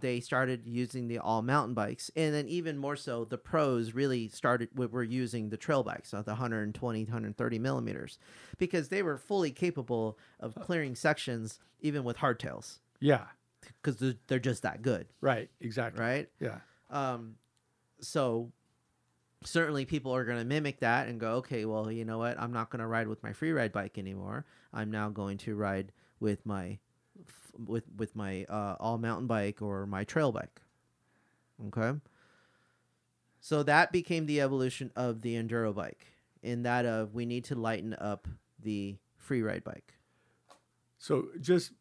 they 0.00 0.20
started 0.20 0.62
using 0.66 1.08
the 1.08 1.18
all 1.18 1.42
mountain 1.42 1.74
bikes, 1.74 2.10
and 2.16 2.34
then 2.34 2.48
even 2.48 2.76
more 2.76 2.96
so, 2.96 3.24
the 3.24 3.38
pros 3.38 3.94
really 3.94 4.28
started 4.28 4.68
were 4.76 5.02
using 5.02 5.48
the 5.50 5.56
trail 5.56 5.82
bikes, 5.82 6.10
so 6.10 6.22
the 6.22 6.32
120, 6.32 7.04
130 7.04 7.58
millimeters, 7.58 8.18
because 8.58 8.88
they 8.88 9.02
were 9.02 9.18
fully 9.18 9.50
capable 9.50 10.18
of 10.40 10.54
clearing 10.54 10.94
sections 10.94 11.58
even 11.80 12.04
with 12.04 12.18
hardtails, 12.18 12.78
yeah 13.00 13.24
because 13.82 13.96
they're, 13.96 14.14
they're 14.28 14.38
just 14.38 14.62
that 14.62 14.82
good, 14.82 15.06
right 15.20 15.50
exactly 15.60 16.00
right? 16.00 16.28
yeah 16.40 16.58
Um, 16.90 17.36
so 18.00 18.52
certainly 19.44 19.84
people 19.84 20.14
are 20.14 20.24
going 20.24 20.38
to 20.38 20.44
mimic 20.44 20.80
that 20.80 21.08
and 21.08 21.20
go, 21.20 21.34
okay, 21.36 21.64
well, 21.64 21.90
you 21.90 22.04
know 22.04 22.18
what? 22.18 22.38
I'm 22.38 22.52
not 22.52 22.70
going 22.70 22.80
to 22.80 22.86
ride 22.86 23.08
with 23.08 23.22
my 23.22 23.32
free 23.32 23.52
ride 23.52 23.72
bike 23.72 23.98
anymore. 23.98 24.44
I'm 24.72 24.90
now 24.90 25.08
going 25.08 25.38
to 25.38 25.54
ride 25.54 25.92
with 26.20 26.44
my 26.44 26.78
with 27.58 27.84
with 27.96 28.14
my 28.16 28.44
uh, 28.48 28.76
all 28.80 28.98
mountain 28.98 29.26
bike 29.26 29.62
or 29.62 29.86
my 29.86 30.04
trail 30.04 30.32
bike. 30.32 30.60
Okay. 31.68 31.98
So 33.40 33.62
that 33.62 33.92
became 33.92 34.26
the 34.26 34.40
evolution 34.40 34.90
of 34.96 35.22
the 35.22 35.34
enduro 35.34 35.74
bike. 35.74 36.06
In 36.42 36.62
that 36.64 36.84
of 36.86 37.14
we 37.14 37.26
need 37.26 37.44
to 37.44 37.54
lighten 37.54 37.94
up 37.94 38.28
the 38.62 38.96
free 39.16 39.42
ride 39.42 39.64
bike. 39.64 39.94
So 40.98 41.28
just 41.40 41.72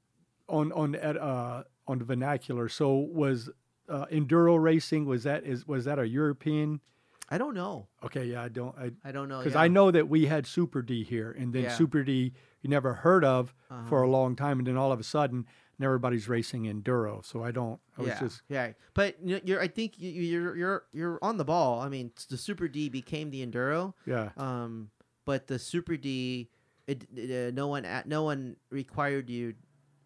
on 0.47 0.71
on 0.71 0.95
at 0.95 1.17
uh 1.17 1.63
on 1.88 1.99
the 1.99 2.05
vernacular. 2.05 2.69
So 2.69 2.93
was 2.95 3.49
uh, 3.88 4.05
enduro 4.11 4.61
racing 4.61 5.05
was 5.05 5.23
that 5.23 5.43
is 5.43 5.67
was 5.67 5.85
that 5.85 5.99
a 5.99 6.07
European? 6.07 6.81
I 7.29 7.39
don't 7.39 7.55
know. 7.55 7.88
Okay, 8.03 8.25
yeah, 8.25 8.43
I 8.43 8.49
don't 8.49 8.75
I 8.77 8.91
I 9.03 9.11
don't 9.11 9.29
know 9.29 9.39
because 9.39 9.53
yeah. 9.53 9.61
I 9.61 9.67
know 9.67 9.89
that 9.91 10.07
we 10.07 10.27
had 10.27 10.45
Super 10.45 10.81
D 10.81 11.03
here, 11.03 11.31
and 11.31 11.53
then 11.53 11.63
Yeah. 11.63 11.75
Super 11.75 12.03
D 12.03 12.33
you 12.61 12.69
never 12.69 12.93
heard 12.95 13.23
of 13.23 13.53
for 13.89 13.99
Uh-huh. 14.03 14.05
a 14.05 14.09
long 14.09 14.35
time, 14.35 14.59
and 14.59 14.67
then 14.67 14.77
all 14.77 14.91
of 14.91 14.99
a 14.99 15.03
sudden, 15.03 15.45
and 15.77 15.85
everybody's 15.85 16.27
racing 16.29 16.63
enduro. 16.63 17.23
So 17.25 17.43
I 17.43 17.51
don't. 17.51 17.79
I 17.97 18.01
was 18.01 18.09
yeah, 18.09 18.19
just 18.19 18.41
yeah. 18.49 18.71
But 18.93 19.15
you- 19.23 19.41
you're, 19.43 19.61
I 19.61 19.67
think 19.67 19.99
you- 19.99 20.09
you're, 20.11 20.55
you're, 20.55 20.83
you're 20.93 21.19
on 21.21 21.38
the 21.38 21.45
ball. 21.45 21.81
I 21.81 21.89
mean, 21.89 22.11
the 22.29 22.38
Super 22.38 22.67
D 22.67 22.89
became 22.89 23.29
the 23.31 23.45
enduro. 23.45 23.93
yeah, 24.05 24.29
Um, 24.38 24.89
but 25.25 25.47
the 25.47 25.59
Super 25.59 25.97
D, 25.97 26.49
it, 26.88 27.05
it, 27.15 27.49
uh, 27.49 27.55
no 27.55 27.67
one, 27.67 27.85
a- 27.85 28.03
no 28.05 28.23
one 28.23 28.55
required 28.69 29.29
you, 29.29 29.55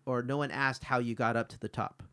or 0.05 0.21
no 0.23 0.37
one 0.37 0.51
asked 0.51 0.83
how 0.85 0.99
you 0.99 1.13
got 1.15 1.35
up 1.35 1.49
to 1.49 1.59
the 1.59 1.69
top. 1.69 2.03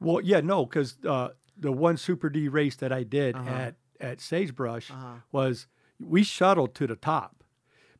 well, 0.00 0.20
yeah, 0.20 0.40
no, 0.40 0.64
because 0.64 0.96
uh, 1.06 1.28
the 1.56 1.72
one 1.72 1.96
Super 1.96 2.30
D 2.30 2.48
race 2.48 2.76
that 2.76 2.92
I 2.92 3.02
did 3.02 3.34
Uh-huh. 3.34 3.50
at 3.50 3.74
at 4.00 4.20
Sagebrush 4.20 4.92
Uh-huh. 4.92 5.14
was 5.32 5.66
we 5.98 6.22
shuttled 6.22 6.72
to 6.76 6.86
the 6.86 6.94
top, 6.94 7.37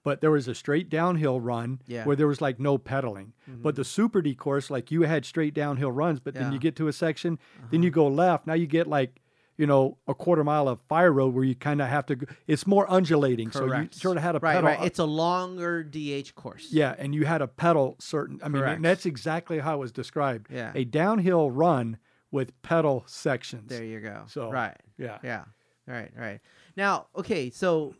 but 0.05 0.21
there 0.21 0.31
was 0.31 0.49
a 0.49 0.55
straight 0.55 0.89
downhill 0.89 1.41
run 1.41 1.81
Yeah. 1.87 2.05
where 2.05 2.17
there 2.17 2.27
was 2.29 2.41
like 2.41 2.59
no 2.61 2.79
pedaling. 2.79 3.33
But 3.47 3.77
the 3.77 3.85
Super 3.85 4.23
D 4.23 4.35
course, 4.35 4.71
like 4.71 4.91
you 4.91 5.03
had 5.03 5.25
straight 5.25 5.55
downhill 5.55 5.93
runs, 5.93 6.21
but 6.21 6.35
then 6.35 6.53
you 6.53 6.59
get 6.59 6.77
to 6.77 6.89
a 6.89 6.93
section, 6.93 7.39
then 7.71 7.83
you 7.83 7.91
go 7.91 8.07
left. 8.07 8.47
Now 8.47 8.55
you 8.55 8.67
get 8.67 8.87
like 8.87 9.21
you 9.57 9.67
know 9.67 9.99
a 10.07 10.15
quarter 10.15 10.45
mile 10.45 10.69
of 10.69 10.81
fire 10.83 11.13
road 11.13 11.35
where 11.35 11.43
you 11.43 11.55
kind 11.57 11.83
of 11.83 11.89
have 11.89 12.07
to. 12.07 12.15
Go, 12.17 12.27
it's 12.47 12.65
more 12.67 12.89
undulating, 12.89 13.51
so 13.51 13.65
you 13.65 13.89
sort 13.91 14.17
of 14.17 14.23
had 14.23 14.33
to 14.33 14.39
right, 14.39 14.55
pedal. 14.55 14.71
right. 14.71 14.85
It's 14.87 15.01
a 15.01 15.05
longer 15.05 15.83
DH 15.83 16.35
course. 16.37 16.69
Yeah, 16.71 16.95
and 16.97 17.13
you 17.13 17.25
had 17.27 17.43
a 17.43 17.49
pedal 17.49 17.97
certain. 17.99 18.39
I 18.43 18.49
mean, 18.49 18.63
Correct. 18.63 18.77
and 18.77 18.85
that's 18.85 19.05
exactly 19.05 19.59
how 19.59 19.75
it 19.75 19.79
was 19.79 19.91
described. 19.91 20.47
Yeah. 20.49 20.71
a 20.77 20.85
downhill 20.85 21.51
run 21.51 21.99
with 22.31 22.61
pedal 22.63 23.03
sections. 23.09 23.69
There 23.69 23.83
you 23.85 23.99
go. 24.01 24.25
So, 24.29 24.49
right. 24.51 24.77
Yeah, 24.97 25.19
Yeah. 25.25 25.45
Right, 25.89 26.11
right. 26.17 26.41
Now, 26.77 27.07
okay, 27.17 27.51
so 27.51 27.95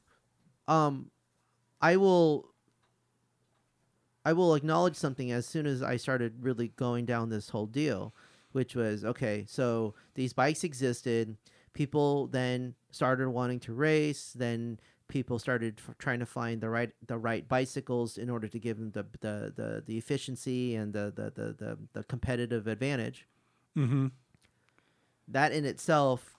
um 0.69 1.11
I 1.81 1.97
will 1.97 2.47
I 4.25 4.33
will 4.33 4.55
acknowledge 4.55 4.97
something 4.97 5.31
as 5.33 5.47
soon 5.47 5.67
as 5.67 5.83
I 5.83 5.97
started 5.97 6.43
really 6.43 6.69
going 6.69 7.07
down 7.07 7.31
this 7.31 7.51
whole 7.51 7.67
deal, 7.67 8.15
which 8.53 8.75
was 8.75 9.05
okay, 9.05 9.45
so 9.49 9.95
these 10.15 10.33
bikes 10.33 10.65
existed, 10.65 11.37
people 11.73 12.27
then 12.27 12.75
started 12.91 13.31
wanting 13.31 13.61
to 13.61 13.73
race, 13.73 14.33
then 14.35 14.79
people 15.07 15.39
started 15.39 15.81
f- 15.89 15.95
trying 15.99 16.19
to 16.19 16.27
find 16.27 16.61
the 16.61 16.69
right 16.69 16.91
the 17.07 17.17
right 17.17 17.49
bicycles 17.49 18.19
in 18.19 18.29
order 18.29 18.49
to 18.49 18.59
give 18.59 18.77
them 18.79 18.91
the 18.91 19.07
the 19.21 19.53
the, 19.57 19.83
the 19.87 19.97
efficiency 19.97 20.75
and 20.75 20.93
the 20.93 21.13
the, 21.15 21.33
the 21.35 21.53
the 21.53 21.79
the 21.95 22.05
competitive 22.05 22.67
advantage. 22.67 23.27
Mm-hmm. 23.77 24.09
that 25.29 25.53
in 25.53 25.65
itself 25.65 26.37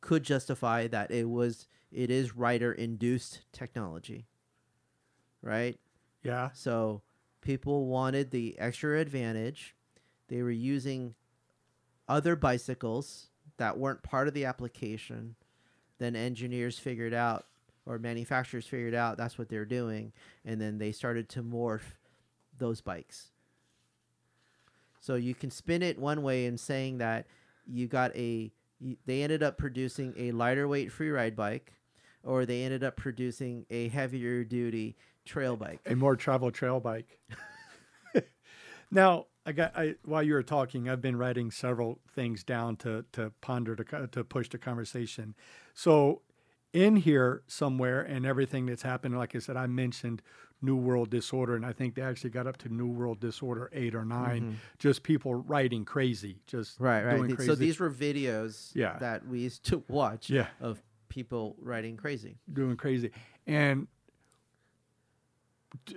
could 0.00 0.24
justify 0.24 0.88
that 0.88 1.10
it 1.12 1.28
was 1.28 1.68
it 1.92 2.10
is 2.10 2.34
rider 2.34 2.72
induced 2.72 3.42
technology 3.52 4.26
right? 5.42 5.78
Yeah, 6.22 6.50
so 6.52 7.02
people 7.40 7.86
wanted 7.86 8.30
the 8.30 8.58
extra 8.58 8.98
advantage. 8.98 9.74
They 10.28 10.42
were 10.42 10.50
using 10.50 11.14
other 12.08 12.36
bicycles 12.36 13.28
that 13.56 13.78
weren't 13.78 14.02
part 14.02 14.28
of 14.28 14.34
the 14.34 14.44
application. 14.44 15.36
Then 15.98 16.16
engineers 16.16 16.78
figured 16.78 17.14
out 17.14 17.46
or 17.86 17.98
manufacturers 17.98 18.66
figured 18.66 18.94
out 18.94 19.16
that's 19.16 19.38
what 19.38 19.48
they're 19.48 19.64
doing 19.64 20.12
and 20.44 20.60
then 20.60 20.78
they 20.78 20.92
started 20.92 21.28
to 21.30 21.42
morph 21.42 21.96
those 22.58 22.80
bikes. 22.80 23.30
So 25.00 25.14
you 25.14 25.34
can 25.34 25.50
spin 25.50 25.82
it 25.82 25.98
one 25.98 26.22
way 26.22 26.46
in 26.46 26.58
saying 26.58 26.98
that 26.98 27.26
you 27.66 27.86
got 27.86 28.14
a 28.16 28.52
they 29.06 29.22
ended 29.22 29.42
up 29.42 29.58
producing 29.58 30.14
a 30.16 30.32
lighter 30.32 30.66
weight 30.66 30.90
free 30.90 31.10
ride 31.10 31.36
bike 31.36 31.74
or 32.22 32.46
they 32.46 32.62
ended 32.62 32.82
up 32.82 32.96
producing 32.96 33.66
a 33.70 33.88
heavier 33.88 34.44
duty 34.44 34.96
trail 35.30 35.56
bike 35.56 35.80
a 35.86 35.94
more 35.94 36.16
travel 36.16 36.50
trail 36.50 36.80
bike. 36.80 37.20
now, 38.90 39.26
I 39.46 39.52
got 39.52 39.76
I 39.76 39.94
while 40.04 40.22
you 40.22 40.34
were 40.34 40.42
talking, 40.42 40.88
I've 40.88 41.00
been 41.00 41.16
writing 41.16 41.50
several 41.50 41.98
things 42.14 42.44
down 42.44 42.76
to 42.78 43.04
to 43.12 43.32
ponder 43.40 43.74
to 43.76 44.06
to 44.08 44.24
push 44.24 44.48
the 44.48 44.58
conversation. 44.58 45.34
So, 45.74 46.22
in 46.72 46.96
here 46.96 47.42
somewhere, 47.46 48.00
and 48.02 48.26
everything 48.26 48.66
that's 48.66 48.82
happened, 48.82 49.16
like 49.16 49.34
I 49.34 49.38
said, 49.38 49.56
I 49.56 49.66
mentioned 49.66 50.22
New 50.62 50.76
World 50.76 51.08
Disorder, 51.10 51.56
and 51.56 51.64
I 51.64 51.72
think 51.72 51.94
they 51.94 52.02
actually 52.02 52.30
got 52.30 52.46
up 52.46 52.58
to 52.58 52.68
New 52.68 52.88
World 52.88 53.18
Disorder 53.20 53.70
eight 53.72 53.94
or 53.94 54.04
9 54.04 54.58
Just 54.78 55.02
people 55.02 55.34
writing 55.34 55.84
crazy, 55.86 56.42
just 56.46 56.74
Mm-hmm. 56.76 56.84
right 56.84 57.04
right 57.04 57.16
doing 57.16 57.34
crazy. 57.36 57.46
so 57.50 57.54
these 57.54 57.80
were 57.80 57.90
videos 57.90 58.72
Yeah. 58.74 58.98
that 58.98 59.26
we 59.26 59.40
used 59.40 59.64
to 59.66 59.82
watch 59.88 60.28
Yeah. 60.28 60.48
of 60.60 60.82
people 61.08 61.56
riding 61.60 61.96
crazy 61.96 62.36
doing 62.52 62.76
crazy. 62.76 63.10
And 63.46 63.88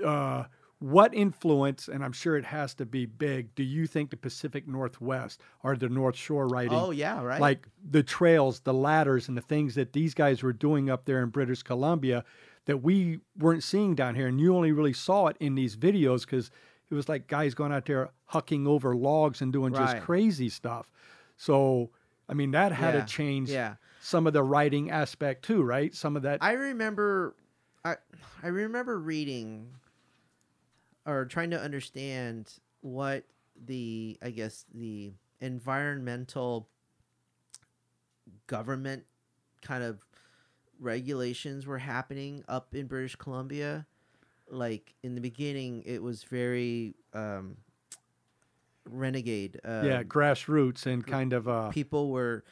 uh, 0.03 0.45
what 0.79 1.13
influence, 1.13 1.87
and 1.87 2.03
I'm 2.03 2.11
sure 2.11 2.35
it 2.35 2.43
has 2.45 2.73
to 2.75 2.85
be 2.85 3.05
big, 3.05 3.55
do 3.55 3.63
you 3.63 3.87
think 3.87 4.09
the 4.09 4.17
Pacific 4.17 4.67
Northwest 4.67 5.39
or 5.63 5.77
the 5.77 5.87
North 5.87 6.15
Shore 6.17 6.47
riding? 6.47 6.77
oh 6.77 6.91
yeah 6.91 7.21
right 7.21 7.39
Like 7.39 7.67
the 7.89 8.03
trails, 8.03 8.59
the 8.61 8.73
ladders, 8.73 9.29
and 9.29 9.37
the 9.37 9.41
things 9.41 9.75
that 9.75 9.93
these 9.93 10.13
guys 10.13 10.43
were 10.43 10.51
doing 10.53 10.89
up 10.89 11.05
there 11.05 11.23
in 11.23 11.29
British 11.29 11.63
Columbia 11.63 12.25
that 12.65 12.77
we 12.83 13.19
weren't 13.37 13.63
seeing 13.63 13.95
down 13.95 14.15
here. 14.15 14.27
And 14.27 14.39
you 14.41 14.55
only 14.55 14.71
really 14.71 14.93
saw 14.93 15.27
it 15.27 15.37
in 15.39 15.55
these 15.55 15.75
videos 15.77 16.21
because 16.21 16.51
it 16.89 16.95
was 16.95 17.07
like 17.07 17.27
guys 17.27 17.53
going 17.53 17.71
out 17.71 17.85
there 17.85 18.11
hucking 18.33 18.67
over 18.67 18.95
logs 18.95 19.41
and 19.41 19.53
doing 19.53 19.73
just 19.73 20.01
crazy 20.01 20.49
stuff. 20.49 20.91
So, 21.37 21.91
I 22.27 22.33
mean, 22.33 22.51
that 22.51 22.71
had 22.73 22.93
Yeah, 22.93 23.01
to 23.01 23.07
change 23.07 23.49
yeah 23.49 23.75
some 24.01 24.27
of 24.27 24.33
the 24.33 24.43
writing 24.43 24.91
aspect 24.91 25.45
too, 25.45 25.63
right? 25.63 25.95
Some 25.95 26.17
of 26.17 26.23
that. 26.23 26.39
I 26.41 26.53
remember, 26.53 27.35
I 27.85 27.95
I 28.41 28.47
remember 28.47 28.99
reading 28.99 29.67
or 31.05 31.25
trying 31.25 31.51
to 31.51 31.59
understand 31.59 32.51
what 32.81 33.23
the 33.65 34.17
I 34.21 34.29
guess 34.31 34.65
the 34.73 35.13
environmental 35.41 36.69
government 38.47 39.03
kind 39.61 39.83
of 39.83 40.05
regulations 40.79 41.65
were 41.65 41.77
happening 41.77 42.43
up 42.47 42.73
in 42.73 42.87
British 42.87 43.15
Columbia. 43.15 43.85
Like 44.49 44.93
in 45.03 45.15
the 45.15 45.21
beginning, 45.21 45.83
it 45.85 46.01
was 46.01 46.23
very 46.23 46.95
um, 47.13 47.57
renegade. 48.89 49.59
Um, 49.63 49.85
yeah, 49.85 50.03
grassroots 50.03 50.85
and 50.85 51.05
kind 51.05 51.33
of 51.33 51.47
uh, 51.47 51.69
people 51.69 52.09
were 52.11 52.43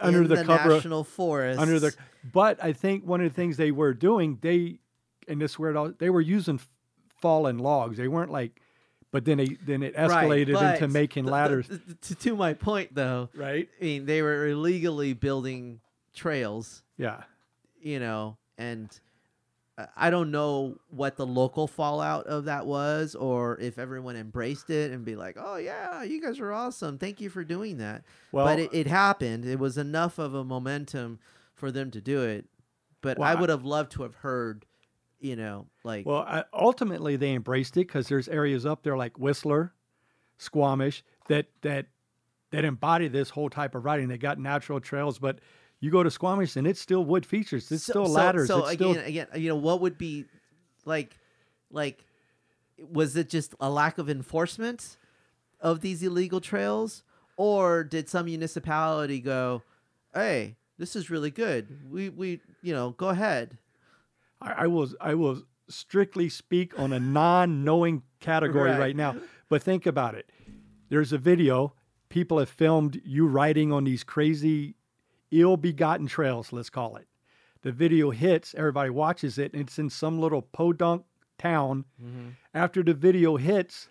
under 0.00 0.26
the, 0.26 0.36
the, 0.36 0.44
cover 0.44 0.70
of- 0.70 0.76
national 0.76 1.04
forest. 1.04 1.60
under 1.60 1.78
the. 1.78 1.94
But 2.32 2.62
I 2.62 2.72
think 2.72 3.04
one 3.06 3.20
of 3.20 3.28
the 3.30 3.34
things 3.34 3.56
they 3.56 3.70
were 3.70 3.92
doing, 3.94 4.38
they, 4.40 4.78
and 5.28 5.40
this 5.40 5.58
where 5.58 5.70
it 5.70 5.76
all, 5.76 5.92
they 5.98 6.10
were 6.10 6.20
using 6.20 6.58
fallen 7.20 7.58
logs. 7.58 7.96
They 7.98 8.08
weren't 8.08 8.30
like, 8.32 8.60
but 9.10 9.24
then 9.24 9.38
they 9.38 9.56
then 9.64 9.82
it 9.82 9.94
escalated 9.94 10.54
but 10.54 10.74
into 10.74 10.88
making 10.88 11.26
the- 11.26 11.32
ladders, 11.32 11.68
the- 11.68 11.94
to, 12.02 12.14
to 12.14 12.36
my 12.36 12.54
point, 12.54 12.94
though, 12.94 13.28
right? 13.34 13.68
I 13.80 13.84
mean 13.84 14.06
they 14.06 14.22
were 14.22 14.46
illegally 14.48 15.12
building 15.12 15.80
trails 16.14 16.82
Yeah, 16.96 17.22
you 17.80 17.98
know, 18.00 18.36
and 18.58 18.88
I 19.96 20.10
don't 20.10 20.30
know 20.30 20.78
what 20.90 21.16
the 21.16 21.26
local 21.26 21.66
fallout 21.66 22.26
of 22.26 22.44
that 22.44 22.64
was, 22.64 23.16
or 23.16 23.58
if 23.58 23.78
everyone 23.78 24.14
embraced 24.14 24.70
it 24.70 24.92
and 24.92 25.04
be 25.04 25.16
like, 25.16 25.36
"Oh 25.38 25.56
yeah, 25.56 26.04
you 26.04 26.20
guys 26.20 26.38
are 26.38 26.52
awesome, 26.52 26.96
thank 26.98 27.20
you 27.20 27.28
for 27.28 27.42
doing 27.42 27.78
that." 27.78 28.04
well, 28.30 28.46
but 28.46 28.60
it, 28.60 28.70
it 28.72 28.86
happened. 28.86 29.44
It 29.44 29.58
was 29.58 29.76
enough 29.76 30.18
of 30.18 30.34
a 30.34 30.44
momentum 30.44 31.18
for 31.54 31.72
them 31.72 31.90
to 31.90 32.00
do 32.00 32.22
it. 32.22 32.46
But 33.00 33.18
Well, 33.18 33.28
I 33.28 33.34
would 33.34 33.48
have 33.48 33.64
loved 33.64 33.92
to 33.92 34.02
have 34.02 34.14
heard, 34.14 34.64
you 35.20 35.34
know, 35.34 35.66
like 35.82 36.06
Well, 36.06 36.24
I, 36.26 36.44
ultimately 36.52 37.16
they 37.16 37.34
embraced 37.34 37.76
it 37.76 37.88
because 37.88 38.08
there's 38.08 38.28
areas 38.28 38.64
up 38.64 38.82
there 38.84 38.96
like 38.96 39.18
Whistler, 39.18 39.72
Squamish 40.38 41.02
that 41.28 41.46
that 41.62 41.86
that 42.50 42.64
embody 42.64 43.08
this 43.08 43.30
whole 43.30 43.50
type 43.50 43.74
of 43.74 43.84
riding. 43.84 44.06
They 44.06 44.18
got 44.18 44.38
natural 44.38 44.80
trails, 44.80 45.18
but 45.18 45.40
you 45.84 45.90
go 45.90 46.02
to 46.02 46.10
Squamish 46.10 46.56
and 46.56 46.66
it's 46.66 46.80
still 46.80 47.04
wood 47.04 47.26
features. 47.26 47.70
It's 47.70 47.84
So- 47.84 47.92
still 47.92 48.06
ladders. 48.06 48.48
So, 48.48 48.60
it's 48.64 48.72
again, 48.72 48.94
still 48.94 49.04
again, 49.04 49.26
you 49.36 49.48
know, 49.50 49.56
what 49.56 49.80
would 49.82 49.98
be 49.98 50.24
like, 50.86 51.18
like, 51.70 52.04
was 52.78 53.16
it 53.16 53.28
just 53.28 53.54
a 53.60 53.68
lack 53.70 53.98
of 53.98 54.08
enforcement 54.08 54.96
of 55.60 55.80
these 55.80 56.02
illegal 56.02 56.40
trails, 56.40 57.02
or 57.36 57.84
did 57.84 58.08
some 58.08 58.26
municipality 58.26 59.20
go, 59.20 59.62
"Hey, 60.12 60.56
this 60.78 60.96
is 60.96 61.10
really 61.10 61.30
good. 61.30 61.90
We, 61.90 62.08
we, 62.08 62.40
you 62.62 62.72
know, 62.74 62.90
go 62.90 63.08
ahead." 63.10 63.58
I, 64.40 64.64
I 64.64 64.66
will 64.66 64.88
I 65.00 65.14
will 65.14 65.42
strictly 65.68 66.28
speak 66.28 66.78
on 66.78 66.92
a 66.92 67.00
non-knowing 67.00 68.02
category 68.20 68.70
Right. 68.70 68.78
right. 68.78 68.96
now. 68.96 69.16
But 69.48 69.62
think 69.62 69.86
about 69.86 70.14
it. 70.14 70.28
There's 70.88 71.12
a 71.12 71.18
video. 71.18 71.74
People 72.08 72.38
have 72.38 72.50
filmed 72.50 73.00
you 73.04 73.26
riding 73.26 73.72
on 73.72 73.84
these 73.84 74.04
crazy, 74.04 74.74
ill-begotten 75.40 76.06
trails. 76.06 76.52
Let's 76.52 76.70
call 76.70 76.96
it. 76.96 77.06
The 77.62 77.72
video 77.72 78.10
hits. 78.10 78.54
Everybody 78.56 78.90
watches 78.90 79.38
it. 79.38 79.52
And 79.52 79.62
it's 79.62 79.78
in 79.78 79.90
some 79.90 80.20
little 80.20 80.42
podunk 80.42 81.04
town. 81.38 81.84
Mm-hmm. 82.02 82.28
After 82.52 82.82
the 82.82 82.94
video 82.94 83.36
hits, 83.36 83.88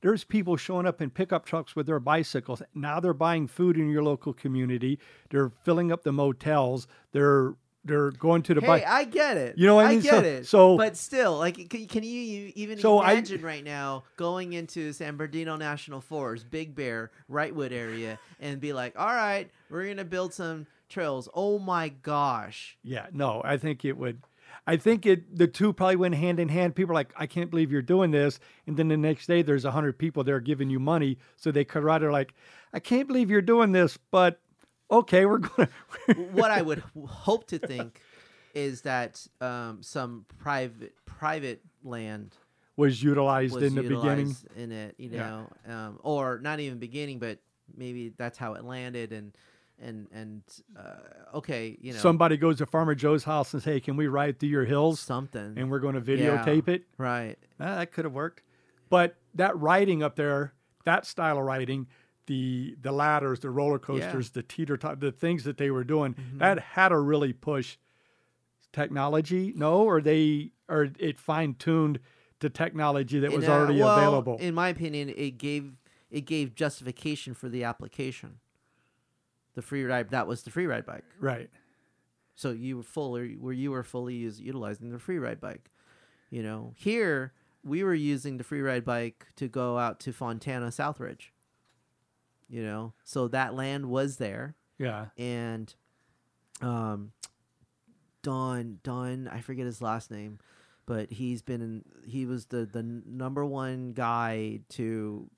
there's 0.00 0.24
people 0.24 0.56
showing 0.56 0.86
up 0.86 1.02
in 1.02 1.10
pickup 1.10 1.44
trucks 1.44 1.74
with 1.74 1.86
their 1.86 1.98
bicycles. 1.98 2.62
Now 2.74 3.00
they're 3.00 3.14
buying 3.14 3.48
food 3.48 3.76
in 3.76 3.90
your 3.90 4.02
local 4.02 4.32
community. 4.32 4.98
They're 5.30 5.48
filling 5.48 5.90
up 5.90 6.04
the 6.04 6.12
motels. 6.12 6.86
They're 7.12 7.54
they're 7.84 8.10
going 8.10 8.42
to 8.42 8.54
the 8.54 8.60
Hey, 8.60 8.66
bike. 8.66 8.84
I 8.86 9.04
get 9.04 9.36
it. 9.36 9.56
You 9.56 9.66
know 9.66 9.76
what 9.76 9.86
I 9.86 9.90
I 9.90 9.92
mean? 9.92 10.00
get 10.00 10.10
So- 10.10 10.22
it. 10.22 10.46
so- 10.46 10.76
but 10.76 10.96
still, 10.96 11.38
like, 11.38 11.68
can, 11.70 11.86
can 11.86 12.02
you, 12.02 12.52
even 12.54 12.78
So 12.78 12.98
I- 12.98 13.12
imagine 13.12 13.40
right 13.42 13.64
now 13.64 14.04
going 14.16 14.52
into 14.52 14.92
San 14.92 15.16
Bernardino 15.16 15.56
National 15.56 16.00
Forest, 16.00 16.50
Big 16.50 16.74
Bear, 16.74 17.10
Wrightwood 17.30 17.72
area, 17.72 18.18
and 18.40 18.60
be 18.60 18.72
like, 18.72 18.98
"All 18.98 19.06
right, 19.06 19.50
we're 19.70 19.86
gonna 19.88 20.04
build 20.04 20.34
some 20.34 20.66
trails." 20.88 21.28
Oh 21.34 21.58
my 21.58 21.88
gosh! 21.88 22.76
Yeah, 22.82 23.06
no, 23.12 23.40
I 23.44 23.56
think 23.56 23.84
it 23.84 23.96
would. 23.96 24.22
I 24.66 24.76
think 24.76 25.06
it 25.06 25.34
the 25.38 25.46
two 25.46 25.72
probably 25.72 25.96
went 25.96 26.14
hand 26.14 26.38
in 26.40 26.48
hand. 26.48 26.74
People 26.74 26.92
are 26.92 26.94
like, 26.94 27.12
I 27.16 27.26
can't 27.26 27.50
believe 27.50 27.70
you're 27.72 27.80
doing 27.82 28.10
this, 28.10 28.38
and 28.66 28.76
then 28.76 28.88
the 28.88 28.96
next 28.96 29.26
day 29.26 29.40
there's 29.42 29.64
a 29.64 29.70
hundred 29.70 29.98
people 29.98 30.24
there 30.24 30.40
giving 30.40 30.68
you 30.68 30.78
money, 30.80 31.16
so 31.36 31.50
they 31.50 31.64
could 31.64 31.84
it 31.84 32.10
like, 32.12 32.34
I 32.72 32.80
can't 32.80 33.06
believe 33.08 33.30
you're 33.30 33.40
doing 33.40 33.72
this, 33.72 33.96
but 34.10 34.40
okay, 34.90 35.26
we're 35.26 35.38
gonna. 35.38 35.68
what 36.14 36.50
I 36.50 36.62
would 36.68 36.82
hope 37.06 37.46
to 37.48 37.58
think 37.58 38.00
is 38.54 38.82
that 38.82 39.26
um, 39.40 39.82
some 39.82 40.24
private 40.38 40.94
private 41.04 41.60
land 41.82 42.34
was 42.76 43.02
utilized 43.02 43.54
was 43.54 43.64
in 43.64 43.74
the 43.74 43.82
beginning. 43.82 44.34
in 44.56 44.72
it, 44.72 44.94
you 44.98 45.10
Yeah. 45.10 45.44
know, 45.66 45.72
um, 45.72 45.98
or 46.02 46.38
not 46.42 46.60
even 46.60 46.78
beginning, 46.78 47.18
but 47.18 47.38
maybe 47.76 48.12
that's 48.16 48.38
how 48.38 48.54
it 48.54 48.64
landed, 48.64 49.12
and 49.12 49.36
and 49.80 50.08
and 50.12 50.42
uh, 50.76 51.36
okay, 51.36 51.76
you 51.80 51.92
know, 51.92 51.98
Somebody 51.98 52.36
goes 52.36 52.58
to 52.58 52.66
Farmer 52.66 52.94
Joe's 52.94 53.24
house 53.24 53.52
and 53.54 53.62
say, 53.62 53.74
hey, 53.74 53.80
"Can 53.80 53.96
we 53.96 54.06
ride 54.08 54.38
through 54.38 54.48
your 54.48 54.64
hills?" 54.64 55.00
something, 55.00 55.54
And 55.56 55.70
we're 55.70 55.78
going 55.80 55.94
to 55.94 56.00
Yeah. 56.00 56.16
videotape 56.44 56.68
it. 56.68 56.84
right? 56.96 57.36
Ah, 57.60 57.76
that 57.76 57.92
could 57.92 58.04
have 58.04 58.14
worked. 58.14 58.42
But 58.90 59.16
that 59.34 59.56
writing 59.58 60.02
up 60.02 60.16
there, 60.16 60.54
that 60.84 61.04
style 61.04 61.36
of 61.38 61.44
riding, 61.44 61.86
the 62.28 62.76
the 62.80 62.92
ladders, 62.92 63.40
the 63.40 63.50
roller 63.50 63.78
coasters, 63.80 64.30
the 64.30 64.42
teeter 64.44 64.76
top, 64.76 65.00
the 65.00 65.10
things 65.10 65.42
that 65.44 65.56
they 65.58 65.70
were 65.70 65.82
doing, 65.84 66.14
Mm-hmm. 66.14 66.38
that 66.38 66.60
had 66.60 66.90
to 66.90 66.98
really 66.98 67.32
push 67.32 67.76
technology. 68.72 69.52
No, 69.56 69.82
or 69.82 70.00
they 70.00 70.52
or 70.68 70.88
it 70.98 71.18
fine 71.18 71.54
tuned 71.54 71.98
to 72.40 72.48
technology 72.48 73.18
that 73.18 73.32
was 73.32 73.48
already 73.48 73.80
well, 73.80 73.98
available. 73.98 74.36
In 74.38 74.54
my 74.54 74.68
opinion, 74.68 75.08
it 75.08 75.38
gave 75.38 75.72
it 76.10 76.22
gave 76.22 76.54
justification 76.54 77.34
for 77.34 77.48
the 77.48 77.64
application. 77.64 78.38
The 79.54 79.62
free 79.62 79.84
ride 79.84 80.10
that 80.10 80.26
was 80.28 80.42
the 80.44 80.50
free 80.50 80.66
ride 80.66 80.86
bike. 80.86 81.04
right. 81.20 81.50
So 82.36 82.52
you 82.52 82.76
were 82.76 82.82
fully 82.84 83.34
where 83.34 83.52
you 83.52 83.72
were 83.72 83.82
fully 83.82 84.14
use, 84.14 84.38
utilizing 84.40 84.92
the 84.92 85.00
free 85.00 85.18
ride 85.18 85.40
bike. 85.40 85.70
You 86.30 86.42
know, 86.44 86.72
here 86.76 87.32
we 87.64 87.82
were 87.82 87.94
using 87.94 88.36
the 88.36 88.44
free 88.44 88.60
ride 88.60 88.84
bike 88.84 89.26
to 89.36 89.48
go 89.48 89.76
out 89.78 89.98
to 90.00 90.12
Fontana 90.12 90.66
Southridge. 90.68 91.30
You 92.48 92.62
know, 92.62 92.94
so 93.04 93.28
that 93.28 93.54
land 93.54 93.86
was 93.86 94.16
there, 94.16 94.54
Yeah. 94.78 95.06
and 95.18 95.74
um, 96.62 97.12
Don 98.22 98.78
Don 98.82 99.28
I 99.28 99.40
forget 99.40 99.66
his 99.66 99.80
last 99.82 100.10
name, 100.10 100.38
but 100.86 101.10
he's 101.12 101.42
been 101.42 101.60
in, 101.60 101.84
he 102.06 102.26
was 102.26 102.46
the 102.46 102.64
the 102.66 102.82
number 102.82 103.44
one 103.44 103.92
guy 103.92 104.60
to 104.70 105.30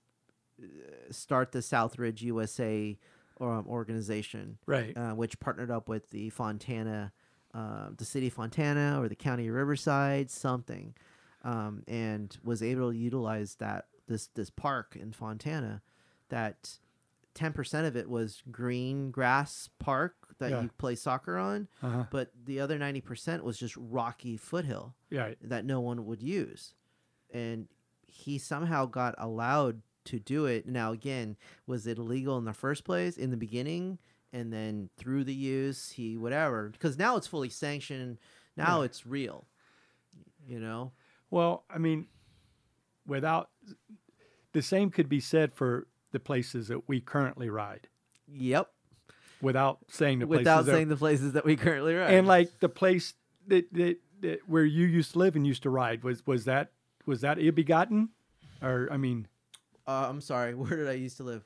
uh, 0.62 0.66
start 1.11 1.53
the 1.53 1.59
Southridge 1.61 2.23
USA 2.23 2.96
um, 3.40 3.66
organization 3.68 4.59
Right. 4.66 4.96
uh, 4.96 5.12
which 5.14 5.40
partnered 5.40 5.70
up 5.70 5.88
with 5.88 6.11
the 6.11 6.31
Fontana, 6.31 7.12
uh, 7.55 7.88
the 7.96 8.05
city 8.05 8.27
of 8.29 8.35
Fontana 8.35 9.01
or 9.01 9.09
the 9.09 9.14
county 9.16 9.49
of 9.49 9.55
Riverside, 9.55 10.31
something, 10.31 10.94
um, 11.42 11.83
and 11.88 12.37
was 12.44 12.62
able 12.62 12.92
to 12.92 12.96
utilize 12.96 13.57
that 13.57 13.87
this 14.07 14.29
this 14.29 14.51
park 14.51 14.96
in 14.99 15.12
Fontana, 15.12 15.83
that 16.29 16.79
ten 17.40 17.53
percent 17.55 17.87
of 17.87 17.96
it 17.96 18.09
was 18.09 18.42
green 18.50 19.11
grass 19.11 19.70
park 19.79 20.14
that 20.38 20.50
Yeah. 20.50 20.62
you 20.62 20.70
play 20.76 20.94
soccer 20.94 21.38
on, 21.38 21.68
Uh-huh. 21.83 22.05
but 22.11 22.31
the 22.44 22.61
other 22.61 22.79
ninety 22.79 23.00
percent 23.00 23.42
was 23.44 23.57
just 23.59 23.74
rocky 23.79 24.37
foothill 24.37 24.94
Right. 25.11 25.38
that 25.40 25.64
no 25.64 25.81
one 25.81 26.05
would 26.05 26.22
use. 26.22 26.74
And 27.33 27.68
he 28.07 28.37
somehow 28.38 28.85
got 28.87 29.14
allowed 29.16 29.81
to 30.05 30.18
do 30.18 30.44
it. 30.46 30.66
Now, 30.66 30.92
again, 30.92 31.37
was 31.66 31.87
it 31.87 31.96
illegal 31.98 32.37
in 32.37 32.44
the 32.44 32.53
first 32.53 32.85
place 32.85 33.16
in 33.16 33.31
the 33.31 33.37
beginning? 33.37 33.98
And 34.33 34.53
then 34.53 34.90
through 34.96 35.24
the 35.24 35.35
use, 35.35 35.90
he 35.92 36.16
whatever. 36.16 36.68
Because 36.68 36.98
now 36.98 37.16
it's 37.16 37.26
fully 37.26 37.48
sanctioned. 37.50 38.18
Now 38.57 38.81
Yeah. 38.81 38.85
it's 38.87 39.07
real. 39.07 39.46
You 40.46 40.61
know? 40.61 40.92
Well, 41.31 41.64
I 41.70 41.79
mean, 41.79 42.07
without 43.07 43.50
the 44.53 44.62
same 44.62 44.90
could 44.90 45.09
be 45.09 45.20
said 45.20 45.53
for 45.55 45.87
the 46.12 46.20
places 46.20 46.68
that 46.68 46.88
we 46.88 47.01
currently 47.01 47.49
ride, 47.51 47.88
Yep. 48.33 48.70
without 49.40 49.79
saying 49.88 50.18
the 50.20 50.27
Without 50.27 50.57
places 50.64 50.66
that- 50.66 50.73
saying 50.73 50.88
the 50.88 50.96
places 50.96 51.33
that 51.33 51.44
we 51.44 51.57
currently 51.57 51.94
ride. 51.94 52.12
and 52.14 52.27
like 52.27 52.59
the 52.61 52.68
place 52.68 53.14
that, 53.46 53.73
that, 53.73 53.96
that 54.20 54.40
where 54.49 54.64
you 54.64 54.87
used 54.87 55.12
to 55.12 55.18
live 55.18 55.37
and 55.37 55.46
used 55.46 55.62
to 55.62 55.70
ride 55.70 56.03
was 56.05 56.27
was 56.27 56.44
that 56.44 56.73
was 57.07 57.20
that 57.23 57.38
ill 57.40 57.53
begotten 57.53 58.11
or 58.62 58.88
i 58.92 58.96
mean 58.96 59.27
uh, 59.88 60.07
I'm 60.09 60.20
sorry. 60.20 60.55
Where 60.62 60.77
did 60.77 60.87
I 60.88 60.92
used 60.92 61.16
to 61.16 61.25
live? 61.25 61.42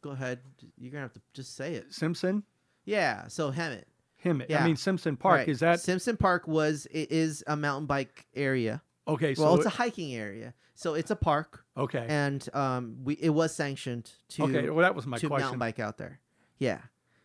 Go 0.00 0.10
ahead. 0.10 0.38
You're 0.78 0.92
gonna 0.92 1.02
have 1.02 1.12
to 1.14 1.20
just 1.34 1.56
say 1.56 1.74
it. 1.74 1.92
simpson 1.92 2.44
Yeah. 2.84 3.26
So 3.28 3.50
Hemet. 3.52 3.84
him 4.16 4.42
Yeah. 4.48 4.62
i 4.62 4.66
mean 4.66 4.76
simpson 4.76 5.16
park 5.16 5.38
Right. 5.40 5.48
is 5.48 5.60
that 5.60 5.80
Simpson 5.80 6.16
Park 6.16 6.46
was 6.46 6.86
it 6.92 7.10
is 7.10 7.42
a 7.46 7.56
mountain 7.56 7.86
bike 7.86 8.26
area. 8.34 8.82
Okay 9.08 9.34
so 9.34 9.42
well, 9.44 9.54
it's 9.56 9.66
a 9.66 9.70
hiking 9.70 10.14
area, 10.14 10.54
so 10.74 10.94
it's 10.94 11.10
a 11.10 11.16
park, 11.16 11.64
okay 11.76 12.06
and 12.08 12.48
um, 12.54 12.96
we 13.04 13.14
it 13.14 13.30
was 13.30 13.54
sanctioned 13.54 14.10
to 14.30 14.44
okay 14.44 14.68
well 14.70 14.82
that 14.82 14.94
was 14.94 15.06
my 15.06 15.18
to 15.18 15.28
mountain 15.28 15.58
bike 15.58 15.78
out 15.78 15.98
there. 15.98 16.20
Yeah, 16.58 16.80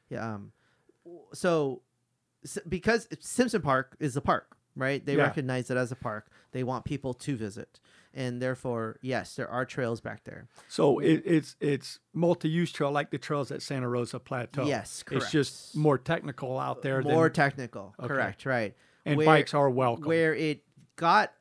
yeah. 0.10 0.34
Um, 0.36 0.52
w- 1.06 1.24
so, 1.34 1.82
because 2.68 3.08
Simpson 3.20 3.62
Park 3.62 3.96
is 4.00 4.18
a 4.18 4.22
park, 4.22 4.58
right? 4.76 5.06
They 5.06 5.16
Yeah. 5.16 5.24
recognize 5.24 5.70
it 5.72 5.78
as 5.78 5.92
a 5.92 5.96
park. 5.96 6.28
They 6.52 6.64
want 6.64 6.84
people 6.84 7.14
to 7.14 7.36
visit, 7.38 7.80
and 8.14 8.42
therefore, 8.42 8.98
yes, 9.02 9.36
there 9.38 9.48
are 9.48 9.64
trails 9.64 10.02
back 10.02 10.26
there. 10.26 10.50
So 10.68 11.00
it, 11.00 11.24
it's 11.26 11.56
it's 11.62 12.00
multi-use 12.14 12.74
trail 12.74 12.92
like 12.92 13.10
the 13.12 13.18
trails 13.18 13.52
at 13.52 13.62
Santa 13.62 13.88
Rosa 13.88 14.20
Plateau. 14.20 14.66
Yes, 14.66 15.02
correct. 15.04 15.24
It's 15.24 15.32
just 15.32 15.76
more 15.78 15.98
technical 15.98 16.60
out 16.60 16.82
there. 16.82 17.02
More 17.02 17.28
than, 17.30 17.34
technical, 17.34 17.96
Okay. 18.00 18.08
correct? 18.10 18.46
Right. 18.46 18.76
and 19.06 19.18
where- 19.18 19.26
bikes 19.26 19.54
are 19.54 19.70
welcome. 19.70 20.06
Where 20.06 20.36
it 20.36 20.64
got, 20.98 21.32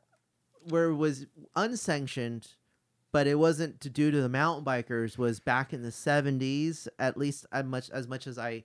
where 0.70 0.90
it 0.90 0.96
was 0.96 1.26
unsanctioned, 1.56 2.48
but 3.12 3.26
it 3.26 3.38
wasn't 3.38 3.80
to 3.80 3.90
due 3.90 4.10
to 4.10 4.20
the 4.20 4.28
mountain 4.28 4.64
bikers 4.64 5.18
was 5.18 5.40
back 5.40 5.72
in 5.72 5.82
the 5.82 5.92
seventies. 5.92 6.88
At 6.98 7.16
least 7.16 7.46
as 7.52 7.64
much 7.64 7.90
as 7.90 8.08
much 8.08 8.26
as 8.26 8.38
I 8.38 8.64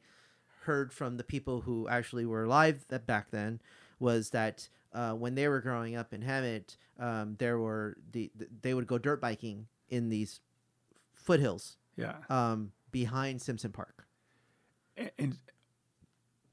heard 0.62 0.94
from 0.94 1.18
the 1.18 1.24
people 1.24 1.62
who 1.62 1.88
actually 1.88 2.26
were 2.26 2.44
alive 2.44 2.86
that 2.90 3.06
back 3.06 3.32
then 3.32 3.62
was 4.00 4.32
that 4.32 4.68
uh, 4.94 5.14
when 5.14 5.36
they 5.36 5.48
were 5.48 5.62
growing 5.62 5.96
up 5.96 6.14
in 6.14 6.22
Hemet, 6.22 6.78
um, 7.00 7.36
there 7.38 7.60
were 7.60 7.98
the 8.12 8.32
they 8.62 8.74
would 8.74 8.88
go 8.88 8.98
dirt 8.98 9.22
biking 9.22 9.68
in 9.90 10.10
these 10.10 10.40
foothills 11.14 11.78
yeah. 11.96 12.16
um, 12.30 12.72
behind 12.92 13.42
Simpson 13.42 13.72
Park. 13.72 14.08
And, 14.98 15.12
and- 15.18 15.38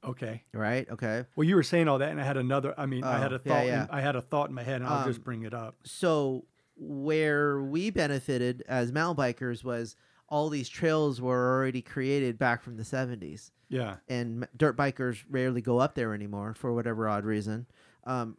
okay. 0.05 0.43
Right. 0.53 0.89
Okay. 0.89 1.25
Well, 1.35 1.47
you 1.47 1.55
were 1.55 1.63
saying 1.63 1.87
all 1.87 1.99
that, 1.99 2.09
and 2.11 2.19
I 2.21 2.23
had 2.25 2.37
another. 2.37 2.73
I 2.77 2.85
mean, 2.85 3.03
I 3.03 3.17
had 3.19 3.31
Oh, 3.33 3.35
a 3.35 3.39
thought. 3.39 3.65
yeah. 3.65 3.83
In, 3.83 3.89
I 3.89 4.01
had 4.01 4.15
a 4.15 4.21
thought 4.21 4.49
in 4.49 4.55
my 4.55 4.63
head, 4.63 4.81
and 4.81 4.85
I'll 4.89 5.05
just 5.07 5.19
Um, 5.19 5.23
bring 5.23 5.43
it 5.43 5.53
up. 5.53 5.75
so 5.83 6.45
where 6.75 7.61
we 7.61 7.89
benefited 7.91 8.63
as 8.67 8.91
mountain 8.91 9.23
bikers 9.23 9.63
was 9.63 9.95
all 10.27 10.49
these 10.49 10.67
trails 10.67 11.21
were 11.21 11.55
already 11.55 11.81
created 11.83 12.37
back 12.39 12.63
from 12.63 12.77
the 12.77 12.83
70s 12.83 13.51
Yeah. 13.69 13.97
and 14.07 14.47
dirt 14.57 14.75
bikers 14.75 15.23
rarely 15.29 15.61
go 15.61 15.77
up 15.77 15.93
there 15.93 16.13
anymore 16.15 16.55
for 16.55 16.73
whatever 16.73 17.07
odd 17.07 17.25
reason 17.25 17.67
um, 18.05 18.37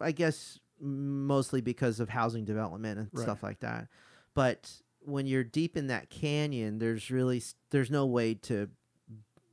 i 0.00 0.10
guess 0.10 0.58
mostly 0.80 1.60
because 1.60 2.00
of 2.00 2.08
housing 2.08 2.44
development 2.44 2.98
and 2.98 3.08
Right. 3.12 3.22
stuff 3.22 3.42
like 3.44 3.60
that 3.60 3.86
but 4.34 4.82
when 5.00 5.26
you're 5.26 5.44
deep 5.44 5.76
in 5.76 5.86
that 5.86 6.10
canyon 6.10 6.78
there's 6.80 7.10
really 7.12 7.40
there's 7.70 7.92
no 7.92 8.06
way 8.06 8.34
to 8.34 8.68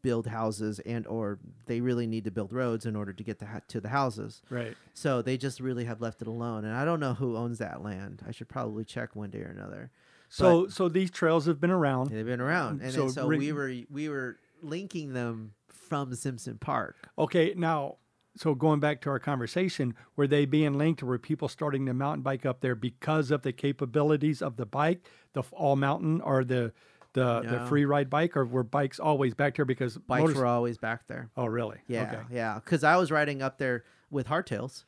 build 0.05 0.27
houses 0.27 0.79
and 0.93 1.07
or 1.07 1.39
they 1.65 1.81
really 1.81 2.05
need 2.07 2.23
to 2.25 2.31
build 2.31 2.51
roads 2.53 2.85
in 2.85 2.95
order 2.95 3.11
to 3.11 3.23
get 3.23 3.39
the, 3.39 3.45
ha- 3.47 3.61
to 3.67 3.81
the 3.81 3.89
houses 3.89 4.41
Right. 4.51 4.75
so 4.93 5.21
they 5.21 5.35
just 5.37 5.59
really 5.59 5.85
have 5.85 5.99
left 5.99 6.21
it 6.21 6.27
alone. 6.27 6.63
And 6.65 6.73
I 6.75 6.85
don't 6.85 6.99
know 6.99 7.15
who 7.15 7.35
owns 7.35 7.57
that 7.57 7.81
land. 7.81 8.21
I 8.27 8.31
should 8.31 8.47
probably 8.47 8.85
check 8.85 9.15
one 9.15 9.31
day 9.31 9.41
or 9.41 9.53
another. 9.59 9.89
So 10.29 10.67
so 10.67 10.89
these 10.89 11.09
trails 11.11 11.45
have 11.47 11.59
been 11.59 11.71
around. 11.71 12.09
They've 12.11 12.25
been 12.25 12.41
around. 12.41 12.81
And 12.81 12.91
So 12.93 13.07
so 13.09 13.27
ring- 13.27 13.39
we 13.39 13.51
were 13.51 13.73
we 13.89 14.09
were 14.09 14.37
linking 14.61 15.13
them 15.13 15.53
from 15.89 16.13
Simpson 16.15 16.57
Park. 16.59 16.95
Okay, 17.17 17.53
now, 17.55 17.97
so 18.35 18.53
going 18.55 18.79
back 18.79 19.01
to 19.01 19.09
our 19.09 19.19
conversation, 19.19 19.93
were 20.15 20.27
they 20.27 20.45
being 20.45 20.73
linked, 20.77 21.01
were 21.03 21.17
people 21.19 21.47
starting 21.47 21.85
to 21.85 21.93
mountain 21.93 22.21
bike 22.23 22.45
up 22.45 22.59
there 22.61 22.75
because 22.75 23.31
of 23.31 23.41
the 23.43 23.53
capabilities 23.53 24.41
of 24.41 24.57
the 24.57 24.65
bike, 24.65 25.01
the 25.33 25.43
all 25.51 25.75
mountain, 25.75 26.21
or 26.21 26.43
the 26.43 26.73
the, 27.15 27.41
the 27.41 27.65
free 27.67 27.85
ride 27.85 28.09
bike, 28.09 28.37
or 28.37 28.45
were 28.45 28.63
bikes 28.63 28.99
always 28.99 29.33
back 29.33 29.55
there 29.55 29.65
because 29.65 29.97
Bikes 29.97 30.21
motors- 30.21 30.35
were 30.37 30.45
always 30.45 30.77
back 30.77 31.07
there. 31.07 31.29
Oh, 31.35 31.45
really? 31.47 31.79
Yeah, 31.87 32.03
Okay. 32.03 32.21
yeah. 32.31 32.55
Because 32.55 32.83
I 32.83 32.97
was 32.97 33.09
riding 33.11 33.41
up 33.41 33.57
there 33.57 33.83
with 34.11 34.27
hardtails, 34.27 34.85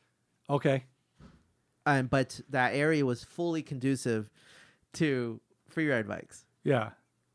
Okay. 0.48 0.84
um, 1.86 2.06
but 2.06 2.40
that 2.50 2.74
area 2.74 3.04
was 3.04 3.24
fully 3.24 3.62
conducive 3.62 4.30
to 4.94 5.40
free 5.68 5.88
ride 5.90 6.06
bikes. 6.06 6.44
Yeah. 6.64 6.90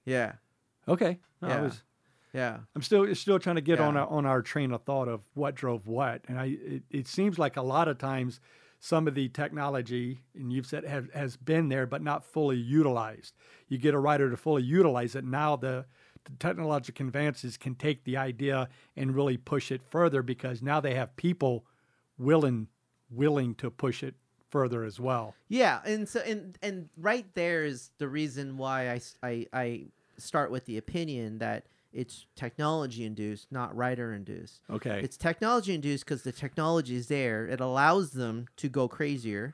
Yeah, 0.05 0.33
Okay. 0.87 1.19
No, 1.41 1.47
I 1.47 1.51
Yeah. 1.51 1.61
was, 1.61 1.83
yeah. 2.33 2.59
I'm 2.75 2.81
still 2.81 3.13
still 3.15 3.39
trying 3.39 3.55
to 3.55 3.61
get 3.61 3.79
on 3.79 3.93
Yeah. 3.95 4.01
our, 4.01 4.07
on 4.07 4.25
our 4.25 4.41
train 4.41 4.71
of 4.73 4.83
thought 4.83 5.07
of 5.07 5.21
what 5.33 5.55
drove 5.55 5.87
what, 5.87 6.21
and 6.27 6.37
I 6.39 6.45
it, 6.61 6.83
it 6.89 7.07
seems 7.07 7.39
like 7.39 7.55
a 7.57 7.61
lot 7.61 7.87
of 7.87 7.97
times 7.97 8.39
some 8.83 9.07
of 9.07 9.15
the 9.15 9.29
technology, 9.29 10.19
and 10.35 10.51
you've 10.51 10.65
said 10.65 10.83
have, 10.83 11.09
has 11.13 11.37
been 11.37 11.69
there 11.69 11.85
but 11.85 12.01
not 12.01 12.25
fully 12.25 12.57
utilized. 12.57 13.33
You 13.69 13.77
get 13.77 13.93
a 13.93 13.97
rider 13.97 14.29
to 14.29 14.35
fully 14.35 14.63
utilize 14.63 15.15
it. 15.15 15.23
Now 15.23 15.55
the, 15.55 15.85
the 16.25 16.33
technological 16.37 17.07
advances 17.07 17.55
can 17.55 17.75
take 17.75 18.03
the 18.03 18.17
idea 18.17 18.67
and 18.97 19.15
really 19.15 19.37
push 19.37 19.71
it 19.71 19.81
further 19.89 20.21
because 20.21 20.61
now 20.61 20.81
they 20.81 20.95
have 20.95 21.15
people 21.15 21.63
willing 22.17 22.67
willing 23.09 23.55
to 23.55 23.71
push 23.71 24.03
it 24.03 24.15
further 24.49 24.83
as 24.83 24.99
well. 24.99 25.33
Yeah, 25.47 25.79
and 25.85 26.09
so 26.09 26.19
and 26.19 26.57
and 26.61 26.89
right 26.97 27.25
there 27.35 27.63
is 27.63 27.89
the 27.99 28.09
reason 28.09 28.57
why 28.57 28.91
I 28.91 29.01
I, 29.23 29.47
I 29.53 29.85
start 30.17 30.51
with 30.51 30.65
the 30.65 30.77
opinion 30.77 31.37
that 31.37 31.67
it's 31.93 32.25
technology 32.35 33.05
induced, 33.05 33.51
not 33.51 33.75
rider 33.75 34.13
induced. 34.13 34.61
Okay. 34.69 35.01
It's 35.03 35.17
technology 35.17 35.73
induced 35.73 36.05
because 36.05 36.23
the 36.23 36.31
technology 36.31 36.95
is 36.95 37.07
there. 37.07 37.45
It 37.45 37.59
allows 37.59 38.11
them 38.11 38.47
to 38.57 38.69
go 38.69 38.87
crazier, 38.87 39.53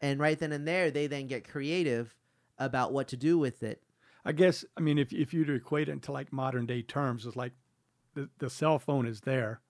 and 0.00 0.20
right 0.20 0.38
then 0.38 0.52
and 0.52 0.68
there, 0.68 0.90
they 0.90 1.06
then 1.06 1.26
get 1.26 1.48
creative 1.48 2.14
about 2.58 2.92
what 2.92 3.08
to 3.08 3.16
do 3.16 3.38
with 3.38 3.62
it. 3.62 3.82
I 4.24 4.32
guess 4.32 4.64
I 4.76 4.80
mean 4.80 4.98
if 4.98 5.12
if 5.12 5.34
you 5.34 5.44
to 5.44 5.54
equate 5.54 5.88
it 5.88 5.92
into 5.92 6.12
like 6.12 6.32
modern 6.32 6.66
day 6.66 6.82
terms, 6.82 7.26
it's 7.26 7.36
like 7.36 7.52
the, 8.14 8.28
the 8.38 8.50
cell 8.50 8.78
phone 8.78 9.06
is 9.06 9.22
there, 9.22 9.60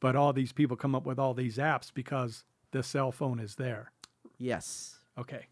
but 0.00 0.16
all 0.16 0.32
these 0.32 0.52
people 0.52 0.76
come 0.76 0.94
up 0.94 1.06
with 1.06 1.18
all 1.18 1.34
these 1.34 1.56
apps 1.56 1.92
because 1.92 2.44
the 2.70 2.82
cell 2.82 3.10
phone 3.12 3.38
is 3.38 3.54
there. 3.54 3.92
Yes, 4.38 4.98
Okay. 5.18 5.46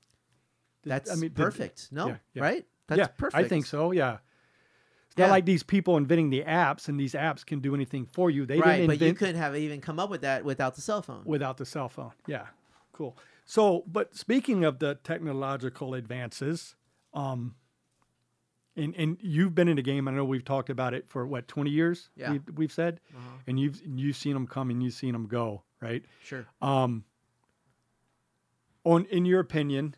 That's 0.84 1.10
I 1.10 1.14
mean, 1.14 1.30
did- 1.30 1.36
perfect. 1.36 1.88
no, 1.90 2.06
yeah, 2.08 2.16
yeah. 2.34 2.42
right? 2.42 2.66
That's 2.86 2.98
yeah, 2.98 3.06
perfect. 3.08 3.34
I 3.34 3.48
think 3.48 3.66
so. 3.66 3.90
Yeah. 3.90 4.18
Yeah. 5.16 5.26
not 5.26 5.32
like 5.32 5.46
these 5.46 5.62
people 5.62 5.96
inventing 5.96 6.30
the 6.30 6.42
apps, 6.42 6.88
and 6.88 6.98
these 7.00 7.14
apps 7.14 7.44
can 7.44 7.60
do 7.60 7.74
anything 7.74 8.04
for 8.06 8.30
you. 8.30 8.44
They 8.46 8.58
right, 8.58 8.76
didn't 8.76 8.86
but 8.88 9.00
you 9.00 9.14
couldn't 9.14 9.36
have 9.36 9.56
even 9.56 9.80
come 9.80 9.98
up 9.98 10.10
with 10.10 10.20
that 10.22 10.44
without 10.44 10.74
the 10.74 10.82
cell 10.82 11.02
phone. 11.02 11.22
without 11.24 11.56
the 11.56 11.64
cell 11.66 11.88
phone. 11.88 12.12
Yeah, 12.26 12.46
cool. 12.92 13.16
So, 13.44 13.84
but 13.86 14.14
speaking 14.16 14.64
of 14.64 14.78
the 14.78 14.96
technological 14.96 15.94
advances, 15.94 16.74
um, 17.14 17.54
and 18.76 18.94
and 18.96 19.16
you've 19.22 19.54
been 19.54 19.68
in 19.68 19.76
the 19.76 19.82
game. 19.82 20.06
I 20.06 20.10
know 20.10 20.24
we've 20.24 20.44
talked 20.44 20.68
about 20.68 20.92
it 20.92 21.08
for 21.08 21.26
what 21.26 21.48
twenty 21.48 21.70
years. 21.70 22.10
Yeah. 22.14 22.32
we've, 22.32 22.42
we've 22.54 22.72
said, 22.72 23.00
Uh-huh. 23.16 23.36
and 23.46 23.58
you've 23.58 23.80
you've 23.86 24.16
seen 24.16 24.34
them 24.34 24.46
come 24.46 24.68
and 24.70 24.82
you've 24.82 24.92
seen 24.94 25.12
them 25.12 25.26
go, 25.28 25.62
right? 25.80 26.04
Sure. 26.22 26.44
Um, 26.60 27.04
on 28.84 29.06
in 29.06 29.24
your 29.24 29.40
opinion, 29.40 29.94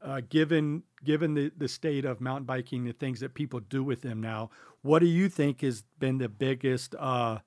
uh, 0.00 0.22
given 0.28 0.84
given 1.04 1.34
the, 1.34 1.52
the 1.56 1.68
state 1.68 2.04
of 2.04 2.20
mountain 2.20 2.44
biking, 2.44 2.84
the 2.84 2.92
things 2.92 3.20
that 3.20 3.34
people 3.34 3.60
do 3.60 3.82
with 3.84 4.02
them 4.02 4.20
now, 4.20 4.50
what 4.82 5.00
do 5.00 5.06
you 5.06 5.28
think 5.28 5.60
has 5.60 5.82
been 5.98 6.18
the 6.18 6.28
biggest 6.28 6.94
uh, 6.98 7.38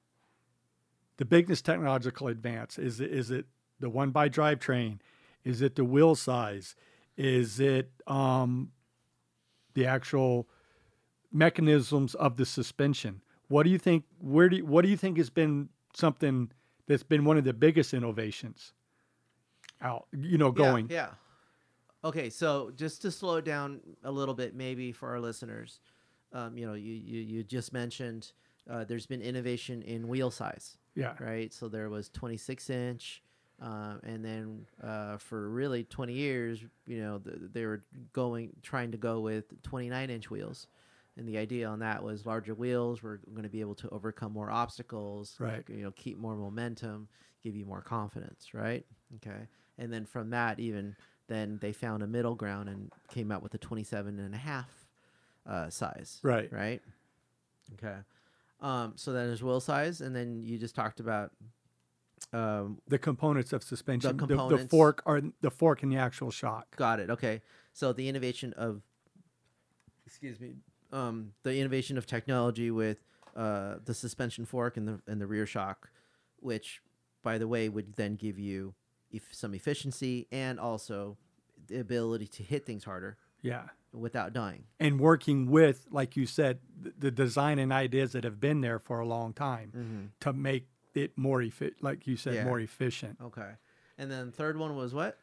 the 1.17 1.25
biggest 1.25 1.65
technological 1.65 2.27
advance? 2.27 2.77
Is 2.77 2.99
it 2.99 3.11
is 3.11 3.31
it 3.31 3.45
the 3.79 3.89
one 3.89 4.11
by 4.11 4.29
drivetrain? 4.29 4.99
Is 5.43 5.61
it 5.61 5.75
the 5.75 5.85
wheel 5.85 6.15
size? 6.15 6.75
Is 7.17 7.59
it 7.59 7.91
um, 8.07 8.71
the 9.73 9.85
actual 9.85 10.47
mechanisms 11.31 12.15
of 12.15 12.37
the 12.37 12.45
suspension? 12.45 13.21
What 13.47 13.63
do 13.63 13.69
you 13.69 13.77
think? 13.77 14.05
Where 14.19 14.49
do 14.49 14.57
you, 14.57 14.65
what 14.65 14.83
do 14.83 14.89
you 14.89 14.97
think 14.97 15.17
has 15.17 15.29
been 15.29 15.69
something 15.93 16.51
that's 16.87 17.03
been 17.03 17.25
one 17.25 17.37
of 17.37 17.43
the 17.43 17.53
biggest 17.53 17.93
innovations 17.93 18.73
out? 19.81 20.07
You 20.11 20.37
know, 20.37 20.51
going. 20.51 20.87
Yeah, 20.89 20.95
yeah. 20.95 21.09
Okay, 22.03 22.29
so 22.29 22.71
just 22.75 23.01
to 23.01 23.11
slow 23.11 23.41
down 23.41 23.81
a 24.03 24.11
little 24.11 24.33
bit, 24.33 24.55
maybe 24.55 24.91
for 24.91 25.09
our 25.09 25.19
listeners, 25.19 25.81
um, 26.31 26.57
you 26.57 26.65
know, 26.65 26.73
you, 26.73 26.93
you, 26.93 27.19
you 27.21 27.43
just 27.43 27.73
mentioned 27.73 28.31
uh, 28.69 28.85
there's 28.85 29.05
been 29.05 29.21
innovation 29.21 29.81
in 29.81 30.07
wheel 30.07 30.31
size, 30.31 30.77
Yeah. 30.95 31.13
right? 31.19 31.53
So 31.53 31.67
there 31.67 31.89
was 31.89 32.09
26 32.09 32.69
inch, 32.69 33.21
uh, 33.61 33.95
and 34.03 34.23
then 34.23 34.65
uh, 34.81 35.17
for 35.17 35.49
really 35.49 35.83
20 35.83 36.13
years, 36.13 36.59
you 36.85 37.01
know, 37.01 37.19
th- 37.19 37.37
they 37.51 37.65
were 37.65 37.83
going 38.13 38.51
trying 38.61 38.91
to 38.91 38.97
go 38.97 39.19
with 39.19 39.61
29 39.63 40.09
inch 40.09 40.29
wheels. 40.29 40.67
And 41.17 41.27
the 41.27 41.37
idea 41.37 41.67
on 41.67 41.79
that 41.79 42.01
was 42.01 42.25
larger 42.25 42.53
wheels 42.53 43.03
were 43.03 43.19
going 43.31 43.43
to 43.43 43.49
be 43.49 43.59
able 43.59 43.75
to 43.75 43.89
overcome 43.89 44.31
more 44.31 44.49
obstacles, 44.49 45.35
Right. 45.37 45.63
You 45.67 45.83
know, 45.83 45.91
keep 45.91 46.17
more 46.17 46.35
momentum, 46.35 47.09
give 47.43 47.55
you 47.55 47.65
more 47.65 47.81
confidence, 47.81 48.53
right? 48.53 48.85
Okay. 49.17 49.47
And 49.77 49.91
then 49.91 50.05
from 50.05 50.29
that, 50.29 50.59
even 50.59 50.95
then 51.29 51.59
they 51.61 51.71
found 51.71 52.03
a 52.03 52.07
middle 52.07 52.35
ground 52.35 52.67
and 52.67 52.91
came 53.09 53.31
out 53.31 53.41
with 53.41 53.53
a 53.53 53.57
27 53.57 54.19
and 54.19 54.35
a 54.35 54.37
half 54.37 54.69
uh, 55.47 55.69
size. 55.69 56.19
Right. 56.21 56.51
Right. 56.51 56.81
Okay. 57.75 57.95
Um, 58.59 58.93
so 58.97 59.13
then 59.13 59.27
there's 59.27 59.41
wheel 59.41 59.61
size, 59.61 60.01
and 60.01 60.13
then 60.13 60.43
you 60.43 60.57
just 60.57 60.75
talked 60.75 60.99
about 60.99 61.31
um, 62.33 62.79
The 62.87 62.99
components 62.99 63.53
of 63.53 63.63
suspension, 63.63 64.17
the, 64.17 64.25
the 64.25 64.35
components. 64.35 64.69
fork, 64.69 65.01
or 65.05 65.21
the 65.39 65.51
fork 65.51 65.81
and 65.83 65.91
the 65.91 65.97
actual 65.97 66.31
shock. 66.31 66.75
Got 66.75 66.99
it. 66.99 67.09
Okay. 67.09 67.41
So 67.71 67.93
the 67.93 68.09
innovation 68.09 68.53
of, 68.57 68.81
excuse 70.05 70.39
me, 70.39 70.55
um, 70.91 71.31
the 71.43 71.57
innovation 71.57 71.97
of 71.97 72.05
technology 72.05 72.71
with 72.71 72.97
uh, 73.35 73.75
the 73.85 73.93
suspension 73.93 74.45
fork 74.45 74.75
and 74.75 74.87
the 74.87 74.99
and 75.07 75.21
the 75.21 75.27
rear 75.27 75.45
shock, 75.45 75.91
which, 76.39 76.81
by 77.23 77.37
the 77.37 77.47
way, 77.47 77.69
would 77.69 77.93
then 77.93 78.15
give 78.15 78.37
you 78.37 78.73
some 79.31 79.53
efficiency 79.53 80.27
and 80.31 80.59
also 80.59 81.17
the 81.67 81.79
ability 81.79 82.27
to 82.27 82.43
hit 82.43 82.65
things 82.65 82.83
harder 82.83 83.17
Yeah. 83.41 83.63
without 83.91 84.33
dying. 84.33 84.65
And 84.79 84.99
working 84.99 85.49
with, 85.49 85.87
like 85.91 86.15
you 86.17 86.25
said, 86.25 86.59
the, 86.79 86.93
the 86.97 87.11
design 87.11 87.59
and 87.59 87.71
ideas 87.73 88.11
that 88.13 88.23
have 88.23 88.39
been 88.39 88.61
there 88.61 88.79
for 88.79 88.99
a 88.99 89.05
long 89.07 89.33
time 89.33 89.71
Mm-hmm. 89.75 90.05
to 90.21 90.33
make 90.33 90.67
it 90.95 91.17
more 91.17 91.41
efficient, 91.41 91.83
like 91.83 92.07
you 92.07 92.15
said, 92.17 92.33
Yeah. 92.35 92.43
more 92.45 92.59
efficient. 92.59 93.17
Okay. 93.21 93.51
And 93.97 94.09
then 94.11 94.31
third 94.31 94.57
one 94.57 94.75
was 94.75 94.93
what? 94.93 95.17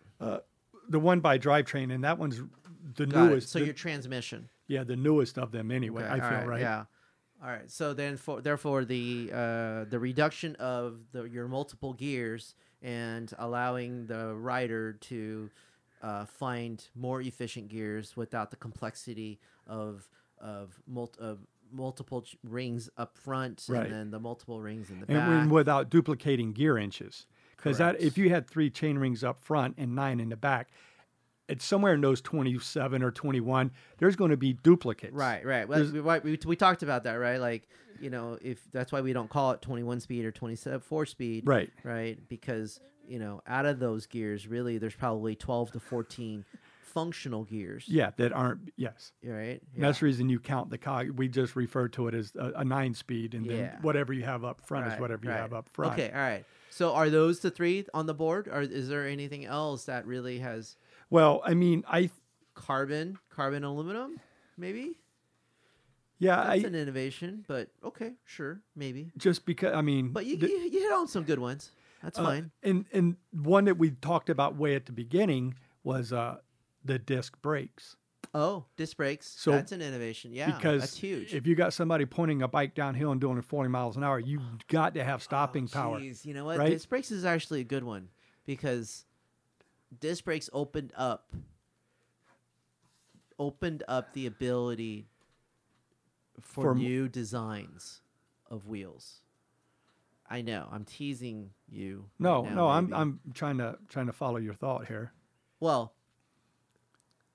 The 0.88 1.00
one 1.00 1.18
by 1.20 1.38
drivetrain, 1.38 1.92
and 1.92 2.04
that 2.04 2.16
one's 2.18 2.40
the 2.94 3.06
Got 3.06 3.26
it. 3.26 3.30
newest. 3.30 3.48
So 3.48 3.58
the- 3.58 3.64
your 3.64 3.74
transmission. 3.74 4.48
yeah, 4.68 4.84
the 4.84 4.94
newest 4.96 5.36
of 5.38 5.50
them 5.50 5.70
anyway. 5.72 6.04
Okay, 6.04 6.12
I 6.12 6.30
feel 6.30 6.38
all 6.40 6.46
right. 6.46 6.60
Yeah. 6.60 6.84
All 7.42 7.48
right. 7.50 7.68
So 7.70 7.92
then, 7.92 8.16
for 8.16 8.40
therefore, 8.40 8.84
the 8.84 9.30
uh, 9.32 9.84
the 9.84 9.98
reduction 9.98 10.54
of 10.56 11.00
the 11.12 11.24
your 11.24 11.48
multiple 11.48 11.92
gears 11.92 12.54
and 12.82 13.32
allowing 13.38 14.06
the 14.06 14.34
rider 14.34 14.92
to 14.94 15.50
uh, 16.02 16.24
find 16.26 16.86
more 16.94 17.20
efficient 17.20 17.68
gears 17.68 18.16
without 18.16 18.50
the 18.50 18.56
complexity 18.56 19.38
of 19.66 20.08
of, 20.38 20.78
mul- 20.86 21.14
of 21.18 21.38
multiple 21.72 22.20
ch- 22.22 22.36
rings 22.44 22.90
up 22.98 23.16
front 23.16 23.64
Right. 23.68 23.84
and 23.86 23.92
then 23.94 24.10
the 24.10 24.20
multiple 24.20 24.60
rings 24.60 24.90
in 24.90 25.00
the 25.00 25.06
and 25.08 25.18
back. 25.18 25.28
when, 25.28 25.48
without 25.48 25.88
duplicating 25.88 26.52
gear 26.52 26.76
inches. 26.76 27.26
Because 27.56 27.78
that, 27.78 27.98
if 28.00 28.18
you 28.18 28.28
had 28.28 28.46
three 28.46 28.68
chain 28.68 28.98
rings 28.98 29.24
up 29.24 29.40
front 29.42 29.76
and 29.78 29.94
nine 29.94 30.20
in 30.20 30.28
the 30.28 30.36
back, 30.36 30.68
it's 31.48 31.64
somewhere 31.64 31.94
in 31.94 32.00
those 32.00 32.20
twenty-seven 32.20 33.02
or 33.02 33.10
twenty-one. 33.10 33.70
There's 33.98 34.16
going 34.16 34.30
to 34.30 34.36
be 34.36 34.52
duplicates. 34.54 35.14
Right, 35.14 35.44
right. 35.44 35.68
Well, 35.68 35.84
we, 35.84 36.00
we, 36.00 36.38
we 36.46 36.56
talked 36.56 36.82
about 36.82 37.04
that, 37.04 37.14
right? 37.14 37.38
Like, 37.40 37.68
you 38.00 38.10
know, 38.10 38.38
if 38.42 38.60
that's 38.72 38.92
why 38.92 39.00
we 39.00 39.12
don't 39.12 39.30
call 39.30 39.52
it 39.52 39.62
21 39.62 40.00
speed 40.00 40.24
or 40.24 40.30
24 40.32 41.06
speed, 41.06 41.46
Right. 41.46 41.70
right? 41.82 42.18
Because, 42.28 42.78
you 43.08 43.18
know, 43.18 43.40
out 43.46 43.64
of 43.64 43.78
those 43.78 44.06
gears, 44.06 44.46
really, 44.46 44.76
there's 44.78 44.94
probably 44.94 45.34
12 45.34 45.72
to 45.72 45.80
14 45.80 46.44
functional 46.82 47.44
gears, 47.44 47.84
Yeah, 47.88 48.10
that 48.16 48.32
aren't. 48.32 48.72
Yes. 48.76 49.12
right? 49.24 49.60
And 49.74 49.82
That's 49.84 50.00
the 50.00 50.06
reason 50.06 50.28
you 50.28 50.40
count 50.40 50.70
the 50.70 50.78
cog. 50.78 51.10
We 51.10 51.28
just 51.28 51.54
refer 51.56 51.88
to 51.88 52.08
it 52.08 52.14
as 52.14 52.32
a, 52.38 52.52
a 52.56 52.64
nine-speed, 52.64 53.34
and 53.34 53.46
Yeah. 53.46 53.52
then 53.56 53.78
whatever 53.82 54.12
you 54.12 54.24
have 54.24 54.44
up 54.44 54.60
front 54.66 54.86
is 54.86 54.92
Right, 54.92 55.00
whatever 55.00 55.24
you 55.26 55.30
have 55.30 55.52
up 55.52 55.68
front. 55.70 55.92
Okay, 55.94 56.10
all 56.10 56.20
right. 56.20 56.44
So 56.70 56.92
are 56.94 57.08
those 57.08 57.40
the 57.40 57.50
three 57.50 57.86
on 57.94 58.06
the 58.06 58.14
board, 58.14 58.48
or 58.48 58.60
is 58.62 58.88
there 58.88 59.06
anything 59.06 59.46
else 59.46 59.84
that 59.84 60.06
really 60.06 60.38
has 60.40 60.76
Well, 61.10 61.42
I 61.44 61.54
mean, 61.54 61.84
I 61.88 62.10
carbon, 62.54 63.18
carbon 63.30 63.64
aluminum, 63.64 64.18
maybe? 64.56 64.98
yeah, 66.18 66.36
That's 66.36 66.64
I 66.64 66.68
an 66.68 66.74
innovation, 66.74 67.44
but 67.46 67.68
okay, 67.84 68.12
sure, 68.24 68.60
maybe. 68.74 69.12
just 69.16 69.46
because 69.46 69.74
I 69.74 69.82
mean, 69.82 70.12
But 70.12 70.26
you, 70.26 70.36
the- 70.36 70.48
you, 70.48 70.56
you 70.58 70.80
hit 70.80 70.92
on 70.92 71.08
some 71.08 71.24
good 71.24 71.38
ones. 71.38 71.70
That's 72.02 72.18
uh, 72.18 72.24
fine. 72.24 72.50
And 72.62 72.84
and 72.92 73.16
one 73.32 73.64
that 73.66 73.78
we 73.78 73.90
talked 73.90 74.30
about 74.30 74.56
way 74.56 74.74
at 74.74 74.86
the 74.86 74.92
beginning 74.92 75.54
was 75.84 76.12
uh, 76.12 76.38
the 76.84 76.98
disc 76.98 77.40
brakes. 77.42 77.96
Oh, 78.34 78.64
disc 78.76 78.96
brakes. 78.96 79.28
So- 79.38 79.52
that's 79.52 79.72
an 79.72 79.80
innovation. 79.82 80.32
Yeah, 80.32 80.56
because 80.56 80.80
that's 80.82 80.96
huge. 80.96 81.34
if 81.34 81.46
you 81.46 81.54
got 81.54 81.72
somebody 81.72 82.04
pointing 82.04 82.42
a 82.42 82.48
bike 82.48 82.74
downhill 82.74 83.12
and 83.12 83.20
doing 83.20 83.38
it 83.38 83.44
40 83.44 83.68
miles 83.70 83.96
an 83.96 84.02
hour, 84.04 84.18
you've 84.18 84.42
got 84.68 84.94
to 84.94 85.04
have 85.04 85.22
stopping 85.22 85.68
Oh, 85.72 85.74
power. 85.74 86.00
You 86.00 86.34
know 86.34 86.44
what? 86.44 86.58
right? 86.58 86.70
Disc 86.70 86.88
brakes 86.88 87.10
is 87.10 87.24
actually 87.24 87.60
a 87.60 87.64
good 87.64 87.84
one 87.84 88.08
because 88.44 89.04
disc 90.00 90.24
brakes 90.24 90.48
opened 90.52 90.92
up 90.96 91.32
opened 93.38 93.82
up 93.88 94.12
the 94.12 94.26
ability 94.26 95.08
for, 96.40 96.62
For 96.64 96.70
m- 96.72 96.78
new 96.78 97.08
designs 97.08 98.00
of 98.50 98.66
wheels. 98.66 99.20
I 100.28 100.42
know. 100.42 100.68
I'm 100.72 100.84
teasing 100.84 101.50
you. 101.68 102.06
No, 102.18 102.42
right 102.42 102.50
now, 102.50 102.54
no, 102.56 102.68
I'm. 102.68 102.92
I'm 102.92 103.20
trying 103.34 103.58
to 103.58 103.78
trying 103.88 104.06
to 104.06 104.12
follow 104.12 104.38
your 104.38 104.54
thought 104.54 104.86
here. 104.88 105.12
Well, 105.60 105.94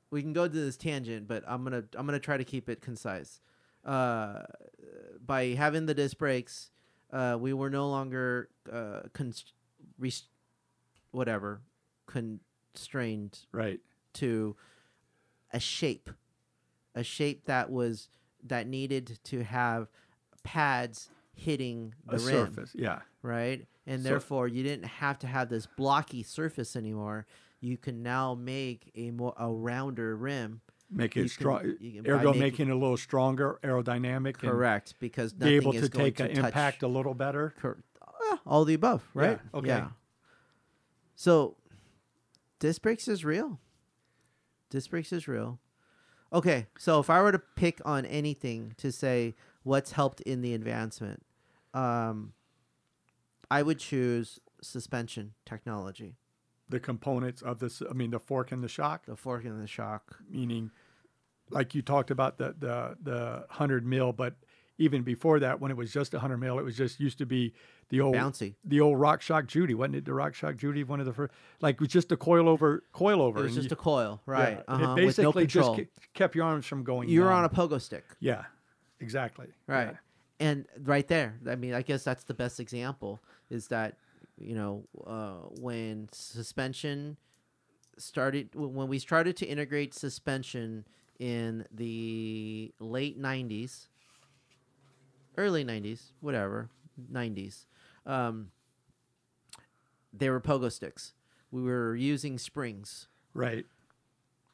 we 0.10 0.22
can 0.22 0.34
go 0.34 0.48
to 0.48 0.54
this 0.54 0.76
tangent, 0.76 1.28
but 1.28 1.44
I'm 1.48 1.64
gonna 1.64 1.86
I'm 1.96 2.06
gonna 2.06 2.20
try 2.20 2.36
to 2.38 2.44
keep 2.44 2.68
it 2.68 2.82
concise. 2.82 3.40
Uh, 3.86 4.44
by 5.26 5.48
having 5.50 5.86
the 5.86 5.94
disc 5.94 6.18
brakes, 6.18 6.70
uh, 7.14 7.38
we 7.40 7.54
were 7.54 7.70
no 7.70 7.90
longer 7.90 8.50
uh, 8.72 9.02
const- 9.14 9.54
rest- 9.98 10.28
whatever 11.12 11.62
constrained 12.12 13.40
Right. 13.52 13.80
to 14.14 14.56
a 15.52 15.60
shape, 15.60 16.10
a 16.96 17.04
shape 17.04 17.46
that 17.46 17.70
was 17.70 18.10
that 18.44 18.68
needed 18.68 19.20
to 19.26 19.44
have 19.44 19.88
pads 20.44 21.10
hitting 21.34 21.94
the 22.06 22.16
a 22.16 22.20
rim 22.20 22.48
surface. 22.48 22.72
Yeah. 22.76 23.02
right? 23.24 23.68
And 23.86 24.02
So- 24.02 24.10
therefore, 24.10 24.48
you 24.48 24.64
didn't 24.64 24.86
have 24.86 25.20
to 25.20 25.28
have 25.28 25.50
this 25.50 25.68
blocky 25.68 26.24
surface 26.24 26.76
anymore. 26.76 27.28
You 27.60 27.78
can 27.78 28.02
now 28.02 28.34
make 28.34 28.90
a 28.96 29.12
more 29.12 29.36
a 29.38 29.52
rounder 29.52 30.16
rim. 30.16 30.62
Make 30.90 31.16
it 31.16 31.30
strong. 31.30 31.76
you 31.80 32.02
can- 32.02 32.04
by 32.04 32.10
Ergo, 32.10 32.30
making- 32.30 32.40
making 32.42 32.68
it 32.70 32.72
a 32.72 32.76
little 32.76 32.98
stronger, 32.98 33.60
aerodynamic, 33.64 34.36
Correct, 34.40 34.96
because 35.00 35.34
be 35.34 35.54
able 35.56 35.74
is 35.74 35.84
to 35.84 35.90
going 35.90 36.06
take 36.08 36.18
to 36.18 36.24
an 36.26 36.46
impact 36.46 36.82
a 36.84 36.88
little 36.88 37.14
better. 37.14 37.54
Cor- 37.62 37.84
uh, 38.02 38.38
all 38.46 38.66
the 38.66 38.74
above, 38.74 39.08
right? 39.14 39.40
Yeah, 39.54 39.60
okay. 39.60 39.86
So, 41.16 41.56
disc 42.62 42.82
brakes 42.82 43.10
is 43.10 43.26
real. 43.26 43.60
Disc 44.70 44.90
brakes 44.90 45.12
is 45.12 45.28
real. 45.28 45.60
Okay, 46.32 46.68
so 46.78 47.02
if 47.02 47.10
I 47.10 47.22
were 47.22 47.34
to 47.34 47.40
pick 47.58 47.82
on 47.84 48.06
anything 48.06 48.74
to 48.78 48.90
say 48.94 49.36
what's 49.64 49.92
helped 49.92 50.22
in 50.22 50.42
the 50.42 50.54
advancement, 50.54 51.26
um, 51.74 52.32
I 53.50 53.64
would 53.64 53.80
choose 53.80 54.40
suspension 54.62 55.34
technology, 55.46 56.16
The 56.70 56.80
components 56.80 57.42
of 57.42 57.60
this, 57.60 57.82
I 57.90 57.94
mean, 57.94 58.12
the 58.12 58.20
fork 58.20 58.54
and 58.54 58.64
the 58.64 58.70
shock, 58.70 59.08
the 59.08 59.18
fork 59.18 59.44
and 59.44 59.62
the 59.62 59.68
shock. 59.68 60.20
meaning, 60.30 60.72
like 61.50 61.76
you 61.76 61.82
talked 61.82 62.12
about 62.12 62.38
the 62.38 62.56
the 62.58 62.96
the 63.04 63.46
hundred 63.50 63.86
mil, 63.86 64.14
but 64.14 64.36
even 64.82 65.04
before 65.04 65.40
that, 65.40 65.62
when 65.62 65.72
it 65.72 65.78
was 65.78 65.94
just 65.94 66.14
a 66.14 66.20
hundred 66.20 66.38
mil, 66.38 66.58
it 66.60 66.64
was 66.64 66.76
just 66.76 67.00
used 67.00 67.18
to 67.20 67.26
be 67.26 67.54
the 67.90 68.02
old 68.02 68.16
Bouncy. 68.16 68.56
the 68.66 68.82
old 68.82 68.98
RockShox 68.98 69.48
Judy, 69.48 69.74
wasn't 69.74 69.98
it? 69.98 70.06
The 70.06 70.12
RockShox 70.12 70.58
Judy, 70.58 70.84
one 70.84 71.00
of 71.00 71.06
the 71.06 71.14
first, 71.14 71.32
like 71.62 71.76
it 71.76 71.82
was 71.82 71.90
just 71.90 72.12
a 72.12 72.18
coil 72.18 72.50
over 72.50 72.84
coil 72.92 73.22
over. 73.22 73.40
It 73.40 73.44
was 73.44 73.56
just 73.56 73.70
you- 73.70 73.74
a 73.74 73.78
coil, 73.78 74.22
yeah, 74.28 74.34
right? 74.34 74.54
it 74.54 74.66
uh-huh, 74.68 74.96
with 74.96 75.18
no 75.20 75.32
basically 75.32 75.48
control. 75.48 75.76
just 75.76 75.90
kept 76.14 76.36
your 76.36 76.46
arms 76.46 76.66
from 76.66 76.84
going. 76.84 77.10
You're 77.10 77.32
on 77.32 77.46
a 77.46 77.50
pogo 77.50 77.80
stick, 77.80 78.06
yeah, 78.20 78.46
exactly. 79.00 79.48
right? 79.68 79.92
Yeah. 79.92 79.98
And 80.40 80.66
right 80.84 81.08
there, 81.08 81.40
I 81.48 81.56
mean, 81.56 81.76
I 81.76 81.84
guess 81.84 82.04
that's 82.04 82.24
the 82.24 82.34
best 82.34 82.60
example 82.60 83.22
is 83.50 83.68
that 83.68 83.98
you 84.38 84.56
know 84.56 84.84
uh, 85.06 85.48
when 85.60 86.10
suspension 86.12 87.18
started 87.98 88.50
when 88.56 88.88
we 88.88 88.98
started 88.98 89.38
to 89.38 89.46
integrate 89.46 89.94
suspension 89.94 90.86
in 91.20 91.66
the 91.72 92.74
late 92.80 93.22
90s 93.22 93.90
early 95.38 95.64
90s 95.64 96.12
whatever 96.20 96.70
90s 97.12 97.66
um, 98.06 98.52
they 100.14 100.30
were 100.30 100.42
pogo 100.42 100.72
sticks. 100.72 101.14
We 101.52 101.62
were 101.64 101.96
using 101.96 102.38
springs. 102.38 103.08
Right. 103.34 103.66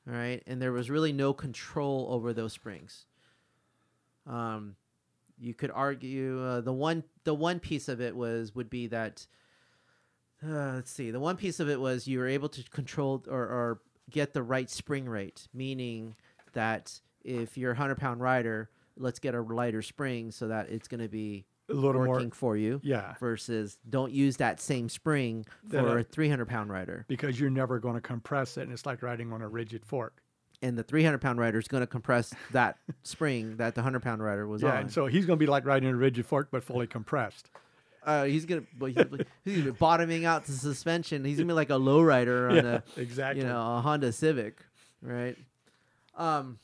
all 0.07 0.13
right? 0.13 0.43
And 0.45 0.61
there 0.61 0.71
was 0.71 0.89
really 0.89 1.11
no 1.11 1.33
control 1.33 2.07
over 2.11 2.33
those 2.33 2.53
springs. 2.53 3.05
Um 4.25 4.75
you 5.39 5.53
could 5.53 5.69
argue 5.69 6.43
uh, 6.43 6.61
the 6.61 6.73
one 6.73 7.03
the 7.23 7.33
one 7.33 7.59
piece 7.59 7.87
of 7.87 8.01
it 8.01 8.15
was 8.15 8.55
would 8.55 8.71
be 8.71 8.87
that 8.87 9.27
uh, 10.43 10.73
let's 10.73 10.91
see 10.91 11.11
the 11.11 11.19
one 11.19 11.37
piece 11.37 11.59
of 11.59 11.69
it 11.69 11.79
was 11.79 12.07
you 12.07 12.17
were 12.17 12.27
able 12.27 12.49
to 12.49 12.63
control 12.71 13.23
or, 13.27 13.41
or 13.41 13.81
get 14.09 14.33
the 14.33 14.41
right 14.41 14.67
spring 14.67 15.07
rate 15.07 15.47
meaning 15.53 16.15
that 16.53 16.99
if 17.23 17.55
you're 17.55 17.71
a 17.71 17.75
100 17.75 17.99
pound 17.99 18.19
rider 18.19 18.71
let's 18.99 19.19
get 19.19 19.35
a 19.35 19.41
lighter 19.41 19.81
spring 19.81 20.31
so 20.31 20.47
that 20.47 20.69
it's 20.69 20.87
going 20.87 21.01
to 21.01 21.07
be 21.09 21.45
A 21.69 21.73
little 21.73 22.01
working 22.01 22.25
more. 22.27 22.31
for 22.31 22.57
you 22.57 22.79
Yeah, 22.83 23.15
versus 23.19 23.77
don't 23.89 24.11
use 24.11 24.37
that 24.37 24.59
same 24.59 24.89
spring 24.89 25.45
That 25.65 25.81
for 25.81 25.97
a 25.99 26.03
300 26.03 26.47
pound 26.47 26.69
rider 26.69 27.05
because 27.07 27.39
you're 27.39 27.49
never 27.49 27.79
going 27.79 27.95
to 27.95 28.01
compress 28.01 28.57
it, 28.57 28.61
and 28.63 28.71
it's 28.71 28.85
like 28.85 29.01
riding 29.01 29.31
on 29.33 29.41
a 29.41 29.47
rigid 29.47 29.85
fork. 29.85 30.21
and 30.61 30.77
the 30.77 30.83
300 30.83 31.19
pound 31.19 31.39
rider 31.39 31.59
is 31.59 31.67
going 31.67 31.81
to 31.81 31.87
compress 31.87 32.33
that 32.51 32.77
spring 33.03 33.57
that 33.57 33.75
the 33.75 33.81
100 33.81 34.01
pound 34.01 34.23
rider 34.23 34.47
was 34.47 34.63
Yeah, 34.63 34.73
on. 34.73 34.77
and 34.81 34.91
so 34.91 35.05
he's 35.07 35.25
going 35.25 35.37
to 35.37 35.43
be 35.45 35.49
like 35.49 35.65
riding 35.65 35.89
a 35.89 35.95
rigid 35.95 36.25
fork, 36.25 36.49
but 36.51 36.63
fully 36.63 36.87
compressed. 36.87 37.49
uh, 38.03 38.23
he's 38.23 38.45
gonna 38.45 38.63
he's, 38.79 38.95
he's 39.45 39.57
gonna 39.57 39.71
be 39.71 39.77
bottoming 39.77 40.23
out 40.25 40.45
the 40.45 40.53
suspension. 40.53 41.25
He's 41.25 41.37
gonna 41.37 41.47
be 41.47 41.53
like 41.53 41.69
a 41.69 41.75
low 41.77 42.01
rider 42.01 42.49
on 42.49 42.55
Yeah, 42.63 42.79
a 42.95 42.99
exactly. 43.01 43.41
you 43.41 43.47
know 43.47 43.77
a 43.77 43.81
Honda 43.81 44.11
Civic, 44.13 44.63
right? 45.01 45.35
Um. 46.15 46.57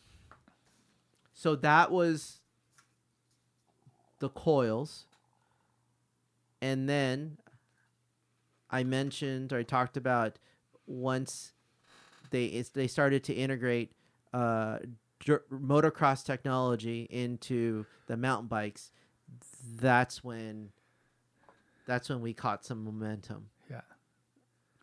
So 1.44 1.58
that 1.58 1.92
was 1.92 2.40
the 4.20 4.30
coils, 4.30 5.08
and 6.62 6.88
then 6.88 7.38
I 8.70 8.86
mentioned 8.86 9.52
or 9.52 9.58
I 9.58 9.64
talked 9.64 9.98
about 9.98 10.40
once 10.88 11.52
they 12.30 12.64
they 12.74 12.88
started 12.88 13.26
to 13.26 13.34
integrate 13.34 13.92
uh, 14.34 14.78
motocross 15.52 16.24
technology 16.24 17.10
into 17.10 17.88
the 18.08 18.16
mountain 18.16 18.48
bikes. 18.48 18.94
That's 19.82 20.24
when 20.24 20.70
that's 21.86 22.08
when 22.08 22.22
we 22.22 22.34
caught 22.34 22.64
some 22.64 22.86
momentum 22.86 23.50
Yeah. 23.70 23.82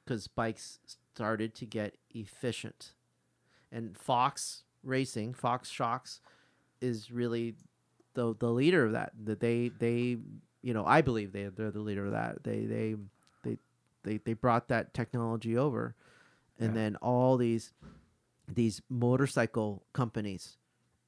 because 0.04 0.28
bikes 0.28 0.78
started 1.14 1.54
to 1.54 1.64
get 1.64 1.96
efficient. 2.10 2.92
And 3.72 3.96
Fox 3.96 4.64
Racing, 4.82 5.32
Fox 5.32 5.70
Shocks, 5.70 6.20
is 6.80 7.10
really 7.10 7.54
the 8.14 8.34
the 8.38 8.50
leader 8.50 8.86
of 8.86 8.92
that. 8.92 9.12
That 9.24 9.40
they 9.40 9.68
they 9.78 10.18
you 10.62 10.74
know, 10.74 10.84
I 10.84 11.00
believe 11.00 11.32
they 11.32 11.44
they're 11.48 11.70
the 11.70 11.80
leader 11.80 12.06
of 12.06 12.12
that. 12.12 12.42
They 12.44 12.64
they 12.64 12.94
they 13.42 13.58
they 14.02 14.18
they 14.18 14.32
brought 14.34 14.68
that 14.68 14.92
technology 14.94 15.56
over, 15.56 15.94
and 16.58 16.70
Yeah. 16.74 16.74
then 16.82 16.96
all 16.96 17.36
these 17.36 17.72
these 18.52 18.82
motorcycle 18.88 19.84
companies 19.92 20.56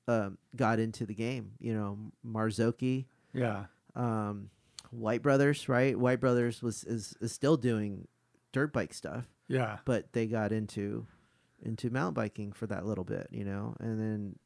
um, 0.09 0.39
got 0.57 0.79
into 0.79 1.05
the 1.07 1.15
game. 1.15 1.53
You 1.59 1.75
know, 1.75 1.99
Marzocchi, 2.27 3.07
Yeah. 3.33 3.67
um, 3.95 4.51
White 4.91 5.23
Brothers, 5.23 5.69
right? 5.69 5.99
White 5.99 6.21
Brothers 6.21 6.63
was 6.63 6.85
is, 6.85 7.17
is 7.21 7.33
still 7.33 7.57
doing 7.57 8.07
dirt 8.53 8.73
bike 8.73 8.93
stuff, 8.95 9.25
Yeah. 9.49 9.79
but 9.85 10.13
they 10.13 10.27
got 10.27 10.53
into 10.53 11.07
into 11.65 11.91
mountain 11.91 12.15
biking 12.15 12.53
for 12.53 12.67
that 12.67 12.85
little 12.85 13.05
bit, 13.05 13.29
you 13.31 13.45
know, 13.45 13.77
and 13.81 14.01
then. 14.01 14.39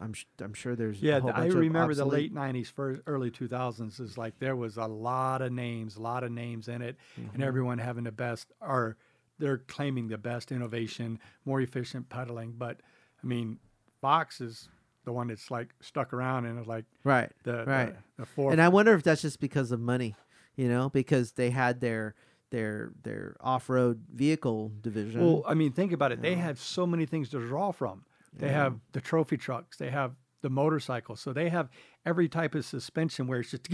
I'm 0.00 0.12
sh- 0.14 0.24
I'm 0.40 0.54
sure 0.54 0.74
there's 0.74 1.02
a 1.02 1.04
Yeah, 1.06 1.20
I 1.34 1.46
remember 1.46 1.94
the 1.94 2.04
late 2.06 2.34
'90s, 2.34 2.70
first 2.70 3.02
early 3.06 3.30
2000s 3.30 4.00
is 4.00 4.16
like 4.16 4.38
there 4.38 4.56
was 4.56 4.76
a 4.78 4.86
lot 4.86 5.42
of 5.42 5.52
names, 5.52 5.96
a 5.96 6.02
lot 6.02 6.24
of 6.24 6.32
names 6.32 6.68
in 6.68 6.80
it, 6.82 6.96
Mm-hmm. 7.20 7.34
and 7.34 7.42
everyone 7.42 7.78
having 7.78 8.04
the 8.04 8.12
best, 8.12 8.50
or 8.60 8.96
they're 9.38 9.58
claiming 9.58 10.08
the 10.08 10.18
best 10.18 10.52
innovation, 10.52 11.18
more 11.44 11.60
efficient 11.60 12.08
pedaling. 12.08 12.54
But 12.56 12.80
I 13.22 13.26
mean, 13.26 13.58
Fox 14.00 14.40
is 14.40 14.68
the 15.04 15.12
one 15.12 15.28
that's 15.28 15.50
like 15.50 15.74
stuck 15.80 16.12
around 16.12 16.46
and 16.46 16.58
is 16.60 16.66
like 16.66 16.84
right 17.04 17.30
the 17.44 17.64
Right. 17.66 17.94
the, 18.16 18.22
the 18.22 18.26
fourth. 18.26 18.52
And 18.52 18.60
I 18.62 18.68
wonder 18.68 18.94
if 18.94 19.02
that's 19.02 19.22
just 19.22 19.40
because 19.40 19.70
of 19.72 19.80
money, 19.80 20.14
you 20.56 20.68
know, 20.68 20.88
because 20.88 21.32
they 21.32 21.50
had 21.50 21.80
their 21.80 22.14
their 22.50 22.92
their 23.02 23.36
off 23.40 23.68
road 23.70 24.04
vehicle 24.12 24.72
division. 24.80 25.20
Well, 25.20 25.42
I 25.46 25.54
mean, 25.54 25.72
think 25.72 25.92
about 25.92 26.10
it. 26.12 26.20
They 26.22 26.30
Yeah. 26.32 26.42
have 26.46 26.58
so 26.58 26.86
many 26.86 27.06
things 27.06 27.28
to 27.30 27.38
draw 27.40 27.70
from. 27.72 28.04
They 28.32 28.46
Yeah. 28.46 28.52
have 28.52 28.80
the 28.92 29.00
trophy 29.00 29.36
trucks. 29.36 29.76
They 29.76 29.90
have 29.90 30.14
the 30.42 30.50
motorcycles. 30.50 31.20
So 31.20 31.32
they 31.32 31.48
have 31.50 31.68
every 32.06 32.28
type 32.28 32.54
of 32.54 32.64
suspension 32.64 33.26
where 33.26 33.40
it's 33.40 33.50
just 33.50 33.68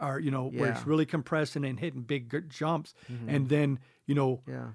or 0.00 0.18
you 0.18 0.30
know 0.30 0.48
where 0.50 0.72
it's 0.72 0.86
really 0.86 1.06
compressing 1.06 1.64
and 1.64 1.78
hitting 1.78 2.02
big 2.02 2.28
jumps, 2.48 2.94
Mhm. 3.10 3.28
and 3.28 3.48
then 3.48 3.78
you 4.06 4.14
know, 4.16 4.42
yeah, 4.48 4.70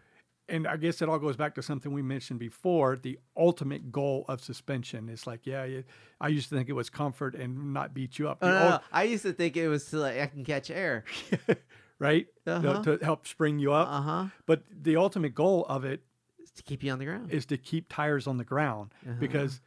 and 0.47 0.65
I 0.67 0.77
guess 0.77 1.01
it 1.01 1.09
all 1.09 1.19
goes 1.19 1.35
back 1.35 1.55
to 1.55 1.61
something 1.61 1.91
we 1.91 2.01
mentioned 2.01 2.39
before. 2.39 2.95
The 2.95 3.19
ultimate 3.35 3.91
goal 3.91 4.23
of 4.29 4.39
suspension 4.41 5.09
is 5.09 5.27
like, 5.27 5.45
yeah, 5.45 5.63
it, 5.63 5.85
I 6.21 6.29
used 6.29 6.47
to 6.49 6.55
think 6.55 6.69
it 6.69 6.73
was 6.73 6.89
comfort 6.89 7.35
and 7.35 7.73
not 7.73 7.93
beat 7.93 8.17
you 8.19 8.29
up. 8.29 8.37
oh, 8.41 8.47
no, 8.47 8.53
no, 8.53 8.59
ul- 8.65 8.69
no. 8.69 8.79
I 8.93 9.03
used 9.03 9.23
to 9.23 9.33
think 9.33 9.57
it 9.57 9.67
was 9.67 9.85
to 9.89 9.97
like 9.97 10.17
I 10.19 10.27
can 10.27 10.45
catch 10.45 10.69
air. 10.71 11.03
right? 11.99 12.27
Uh-huh. 12.45 12.83
to 12.83 12.99
help 13.01 13.25
spring 13.27 13.59
you 13.59 13.73
up. 13.73 13.87
Uh 13.89 14.01
huh. 14.01 14.25
But 14.45 14.63
the 14.71 14.95
ultimate 14.97 15.33
goal 15.35 15.65
of 15.67 15.83
it 15.85 16.03
To 16.55 16.63
keep 16.63 16.83
you 16.83 16.91
on 16.91 16.99
the 16.99 17.05
ground. 17.05 17.31
is 17.31 17.45
to 17.47 17.57
keep 17.57 17.89
tires 17.89 18.27
on 18.27 18.37
the 18.37 18.43
ground 18.45 18.93
Uh-huh. 19.05 19.15
because 19.19 19.61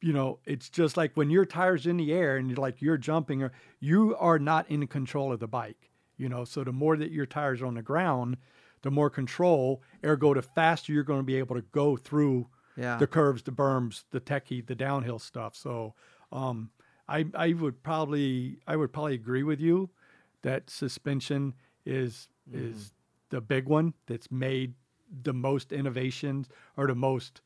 you 0.00 0.12
know 0.12 0.38
it's 0.44 0.70
just 0.70 0.96
like 0.96 1.12
when 1.16 1.30
your 1.30 1.44
tires 1.44 1.86
in 1.86 1.96
the 1.96 2.12
air 2.12 2.36
and 2.36 2.48
you're 2.48 2.56
like 2.56 2.80
you're 2.80 2.96
jumping 2.96 3.42
or 3.42 3.52
you 3.80 4.16
are 4.18 4.38
not 4.38 4.70
in 4.70 4.86
control 4.86 5.32
of 5.32 5.40
the 5.40 5.48
bike 5.48 5.90
you 6.16 6.28
know 6.28 6.44
so 6.44 6.62
the 6.64 6.72
more 6.72 6.96
that 6.96 7.10
your 7.10 7.26
tires 7.26 7.60
are 7.60 7.66
on 7.66 7.74
the 7.74 7.82
ground 7.82 8.36
the 8.82 8.90
more 8.90 9.10
control 9.10 9.82
ergo 10.04 10.34
the 10.34 10.42
faster 10.42 10.92
you're 10.92 11.02
going 11.02 11.18
to 11.20 11.24
be 11.24 11.36
able 11.36 11.56
to 11.56 11.62
go 11.72 11.96
through 11.96 12.46
yeah. 12.76 12.96
the 12.96 13.06
curves 13.06 13.42
the 13.42 13.50
berms 13.50 14.04
the 14.12 14.20
techie 14.20 14.64
the 14.64 14.74
downhill 14.74 15.18
stuff 15.18 15.54
so 15.56 15.94
um 16.32 16.70
i 17.08 17.26
i 17.34 17.52
would 17.52 17.82
probably 17.82 18.58
i 18.66 18.76
would 18.76 18.92
probably 18.92 19.14
agree 19.14 19.42
with 19.42 19.60
you 19.60 19.90
that 20.42 20.70
suspension 20.70 21.54
is 21.84 22.28
Mm-hmm. 22.50 22.70
is 22.70 22.92
the 23.28 23.42
big 23.42 23.66
one 23.66 23.92
that's 24.06 24.30
made 24.30 24.72
the 25.22 25.32
most 25.32 25.72
innovations 25.72 26.48
or 26.76 26.86
the 26.86 26.94
most 26.94 27.40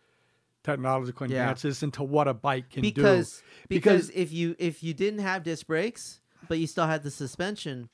technological 0.64 1.28
Yeah. 1.28 1.42
advances 1.42 1.82
into 1.82 2.02
what 2.02 2.28
a 2.28 2.34
bike 2.34 2.70
can 2.70 2.82
do 2.82 2.88
because 2.90 3.42
because 3.68 4.08
Because- 4.08 4.10
if 4.10 4.32
you 4.32 4.54
if 4.58 4.82
you 4.82 4.94
didn't 4.94 5.20
have 5.20 5.42
disc 5.42 5.66
brakes 5.66 6.20
but 6.48 6.58
you 6.58 6.66
still 6.66 6.86
had 6.86 7.02
the 7.02 7.10
suspension 7.10 7.88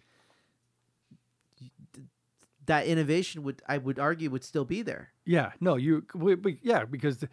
that 2.66 2.86
innovation 2.86 3.42
would 3.44 3.62
I 3.66 3.78
would 3.78 3.98
argue 3.98 4.30
would 4.30 4.44
still 4.44 4.64
be 4.64 4.82
there. 4.82 5.10
Yeah, 5.24 5.52
no, 5.60 5.76
you, 5.76 6.04
we, 6.14 6.34
we, 6.34 6.58
yeah, 6.62 6.84
because 6.84 7.18
the 7.18 7.28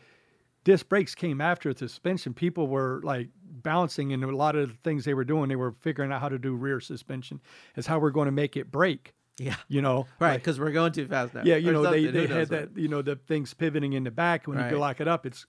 disc 0.63 0.88
brakes 0.89 1.13
came 1.15 1.41
after 1.41 1.73
the 1.73 1.77
suspension. 1.89 2.33
People 2.33 2.67
were 2.67 3.01
like 3.03 3.29
bouncing, 3.43 4.13
and 4.13 4.23
a 4.23 4.36
lot 4.36 4.55
of 4.55 4.69
the 4.69 4.75
things 4.83 5.03
they 5.05 5.13
were 5.13 5.25
doing, 5.25 5.49
they 5.49 5.55
were 5.55 5.71
figuring 5.73 6.11
out 6.11 6.21
how 6.21 6.29
to 6.29 6.39
do 6.39 6.55
rear 6.55 6.79
suspension. 6.79 7.41
Is 7.75 7.86
how 7.88 7.99
we're 7.99 8.11
going 8.11 8.27
to 8.27 8.31
make 8.31 8.55
it 8.55 8.71
brake. 8.71 9.13
Yeah. 9.38 9.55
You 9.67 9.81
know, 9.81 10.07
Right, 10.19 10.31
like- 10.31 10.41
because 10.41 10.59
we're 10.59 10.71
going 10.71 10.91
too 10.93 11.07
fast 11.07 11.33
now. 11.33 11.41
yeah, 11.43 11.55
you 11.57 11.69
Or 11.69 11.73
know, 11.73 11.91
they, 11.91 12.03
something, 12.05 12.13
they 12.13 12.21
had 12.21 12.29
knows 12.29 12.49
what. 12.49 12.73
that, 12.75 12.81
you 12.81 12.88
know, 12.88 13.01
the 13.01 13.15
things 13.15 13.53
pivoting 13.53 13.93
in 13.93 14.03
the 14.03 14.11
back. 14.11 14.47
When 14.47 14.57
you 14.57 14.63
Right. 14.63 14.71
go 14.71 14.79
lock 14.79 15.01
it 15.01 15.07
up, 15.07 15.25
it's 15.25 15.45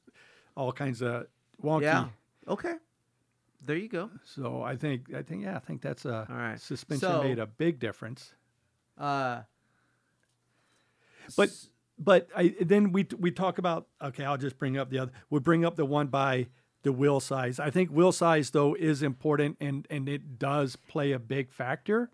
all 0.57 0.73
kinds 0.73 1.03
of 1.03 1.27
wonky. 1.63 1.83
Yeah. 1.83 2.09
Okay. 2.49 2.75
There 3.65 3.77
you 3.77 3.89
go. 3.89 4.11
So 4.25 4.63
I 4.63 4.77
think, 4.77 5.13
I 5.15 5.23
think, 5.23 5.43
yeah, 5.45 5.57
I 5.57 5.59
think 5.61 5.83
that's 5.83 6.05
a 6.05 6.27
All 6.31 6.37
right. 6.37 6.61
suspension 6.61 7.09
So- 7.09 7.23
made 7.23 7.39
a 7.39 7.47
big 7.47 7.79
difference. 7.79 8.35
Uh, 8.99 9.43
But 11.37 11.49
s- 11.49 11.71
but 11.99 12.29
I 12.37 12.55
then 12.61 12.93
we 12.93 13.07
we 13.19 13.31
talk 13.31 13.59
about 13.59 13.89
okay, 14.01 14.25
I'll 14.25 14.37
just 14.37 14.59
bring 14.59 14.77
up 14.79 14.91
the 14.91 14.99
other. 15.01 15.13
We'll 15.31 15.41
bring 15.41 15.65
up 15.65 15.77
the 15.77 15.85
one 15.85 16.07
by 16.09 16.49
the 16.83 16.93
wheel 16.93 17.21
size. 17.21 17.59
I 17.59 17.71
think 17.71 17.91
wheel 17.91 18.13
size 18.13 18.51
though 18.51 18.75
is 18.75 19.03
important 19.03 19.57
and 19.61 19.87
and 19.91 20.09
it 20.09 20.39
does 20.39 20.77
play 20.77 21.13
a 21.13 21.19
big 21.19 21.51
factor 21.51 22.11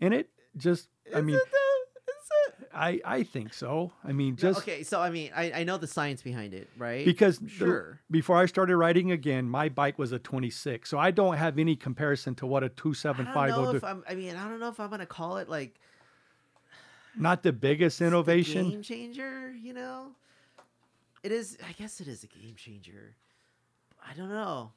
in 0.00 0.12
it. 0.12 0.30
Just 0.56 0.88
I 1.14 1.20
mean, 1.20 1.36
it 1.36 1.42
though? 1.50 2.02
Is 2.12 2.60
it? 2.62 2.68
I 2.74 3.00
I 3.04 3.22
think 3.22 3.52
so. 3.54 3.92
I 4.04 4.12
mean, 4.12 4.36
just 4.36 4.60
okay, 4.60 4.82
so 4.82 5.00
I 5.00 5.10
mean, 5.10 5.30
I, 5.34 5.52
I 5.52 5.64
know 5.64 5.76
the 5.76 5.86
science 5.86 6.22
behind 6.22 6.54
it, 6.54 6.68
right? 6.76 7.04
because 7.04 7.38
the- 7.38 7.48
sure. 7.48 8.00
before 8.10 8.36
I 8.36 8.46
started 8.46 8.76
riding 8.76 9.10
again, 9.12 9.48
my 9.48 9.68
bike 9.68 9.98
was 9.98 10.12
a 10.12 10.18
26, 10.18 10.88
so 10.88 10.98
I 10.98 11.10
don't 11.10 11.36
have 11.36 11.58
any 11.58 11.76
comparison 11.76 12.34
to 12.36 12.46
what 12.46 12.62
a 12.62 12.66
I 12.66 12.68
don't 12.68 12.76
275 12.76 13.48
know 13.50 13.60
will 13.62 13.72
do. 13.78 14.02
I 14.08 14.14
mean, 14.14 14.36
I 14.36 14.48
don't 14.48 14.60
know 14.60 14.68
if 14.68 14.78
I'm 14.80 14.90
gonna 14.90 15.06
call 15.06 15.38
it 15.38 15.48
like 15.48 15.74
Not 17.16 17.42
the 17.42 17.52
biggest 17.52 17.98
the 17.98 18.06
innovation. 18.06 18.70
game 18.70 18.82
changer. 18.82 19.52
You 19.52 19.72
know, 19.74 20.08
it 21.22 21.32
is. 21.32 21.58
I 21.68 21.72
guess 21.72 22.00
it 22.00 22.08
is 22.08 22.24
a 22.24 22.28
game 22.28 22.54
changer. 22.56 23.14
I 24.06 24.14
don't 24.14 24.28
know. 24.30 24.72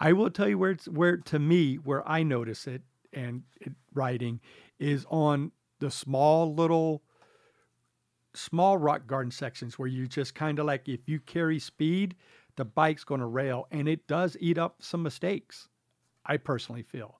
I 0.00 0.12
will 0.12 0.30
tell 0.30 0.48
you 0.48 0.58
where 0.58 0.70
it's 0.72 0.86
where 0.86 1.16
to 1.16 1.38
me 1.38 1.76
where 1.76 2.06
I 2.08 2.22
notice 2.22 2.66
it 2.66 2.82
and 3.12 3.42
it, 3.60 3.72
riding 3.94 4.40
is 4.78 5.06
on 5.10 5.52
the 5.80 5.90
small 5.90 6.54
little 6.54 7.02
small 8.34 8.78
rock 8.78 9.06
garden 9.06 9.30
sections 9.30 9.78
where 9.78 9.88
you 9.88 10.06
just 10.06 10.34
kind 10.34 10.58
of 10.58 10.66
like 10.66 10.88
if 10.88 11.00
you 11.08 11.18
carry 11.18 11.58
speed, 11.58 12.14
the 12.56 12.64
bike's 12.64 13.04
going 13.04 13.20
to 13.20 13.26
rail 13.26 13.66
and 13.70 13.88
it 13.88 14.06
does 14.06 14.36
eat 14.40 14.58
up 14.58 14.76
some 14.80 15.02
mistakes. 15.02 15.68
I 16.24 16.36
personally 16.36 16.82
feel 16.82 17.18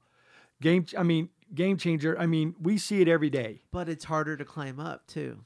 game. 0.60 0.86
I 0.96 1.02
mean 1.02 1.30
game 1.54 1.76
changer. 1.76 2.18
I 2.18 2.26
mean 2.26 2.54
we 2.60 2.78
see 2.78 3.00
it 3.00 3.08
every 3.08 3.30
day. 3.30 3.62
But 3.72 3.88
it's 3.88 4.04
harder 4.04 4.36
to 4.36 4.44
climb 4.44 4.78
up 4.78 5.06
too. 5.06 5.44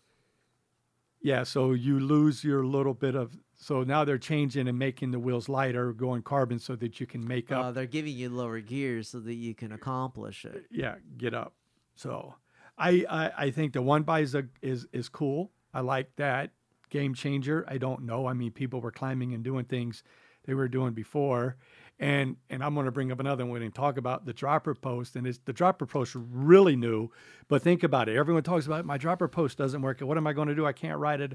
Yeah, 1.22 1.44
so 1.44 1.72
you 1.72 2.00
lose 2.00 2.42
your 2.42 2.64
little 2.64 2.94
bit 2.94 3.14
of. 3.14 3.38
So 3.62 3.84
now 3.84 4.04
they're 4.04 4.18
changing 4.18 4.66
and 4.66 4.76
making 4.76 5.12
the 5.12 5.20
wheels 5.20 5.48
lighter, 5.48 5.92
going 5.92 6.22
carbon, 6.22 6.58
so 6.58 6.74
that 6.74 6.98
you 6.98 7.06
can 7.06 7.24
make 7.24 7.52
up 7.52 7.64
Uh, 7.64 7.70
they're 7.70 7.86
giving 7.86 8.16
you 8.16 8.28
lower 8.28 8.58
gears 8.60 9.08
so 9.08 9.20
that 9.20 9.34
you 9.34 9.54
can 9.54 9.70
accomplish 9.70 10.44
it. 10.44 10.64
yeah, 10.68 10.96
get 11.16 11.32
up. 11.32 11.54
So 11.94 12.34
I 12.76 13.04
I, 13.08 13.30
I 13.46 13.50
think 13.52 13.72
the 13.72 13.80
one 13.80 14.02
by 14.02 14.20
is, 14.20 14.34
a, 14.34 14.44
is 14.62 14.88
is 14.92 15.08
cool. 15.08 15.52
I 15.72 15.80
like 15.80 16.16
that 16.16 16.50
game 16.90 17.14
changer. 17.14 17.64
I 17.68 17.78
don't 17.78 18.02
know. 18.02 18.26
I 18.26 18.32
mean, 18.32 18.50
people 18.50 18.80
were 18.80 18.90
climbing 18.90 19.32
and 19.32 19.44
doing 19.44 19.64
things 19.64 20.02
they 20.44 20.54
were 20.54 20.66
doing 20.66 20.92
before, 20.92 21.56
and 22.00 22.36
and 22.50 22.64
I'm 22.64 22.74
going 22.74 22.86
to 22.86 22.92
bring 22.92 23.12
up 23.12 23.20
another 23.20 23.46
one 23.46 23.62
and 23.62 23.72
talk 23.72 23.96
about 23.96 24.26
the 24.26 24.32
dropper 24.32 24.74
post. 24.74 25.14
And 25.14 25.24
it's 25.24 25.38
the 25.38 25.52
dropper 25.52 25.86
post 25.86 26.16
really 26.16 26.74
new, 26.74 27.10
but 27.46 27.62
think 27.62 27.84
about 27.84 28.08
it. 28.08 28.16
Everyone 28.16 28.42
talks 28.42 28.66
about 28.66 28.84
my 28.84 28.98
dropper 28.98 29.28
post 29.28 29.56
doesn't 29.56 29.82
work. 29.82 30.00
What 30.00 30.16
am 30.16 30.26
I 30.26 30.32
going 30.32 30.48
to 30.48 30.54
do? 30.56 30.66
I 30.66 30.72
can't 30.72 30.98
ride 30.98 31.20
it. 31.20 31.34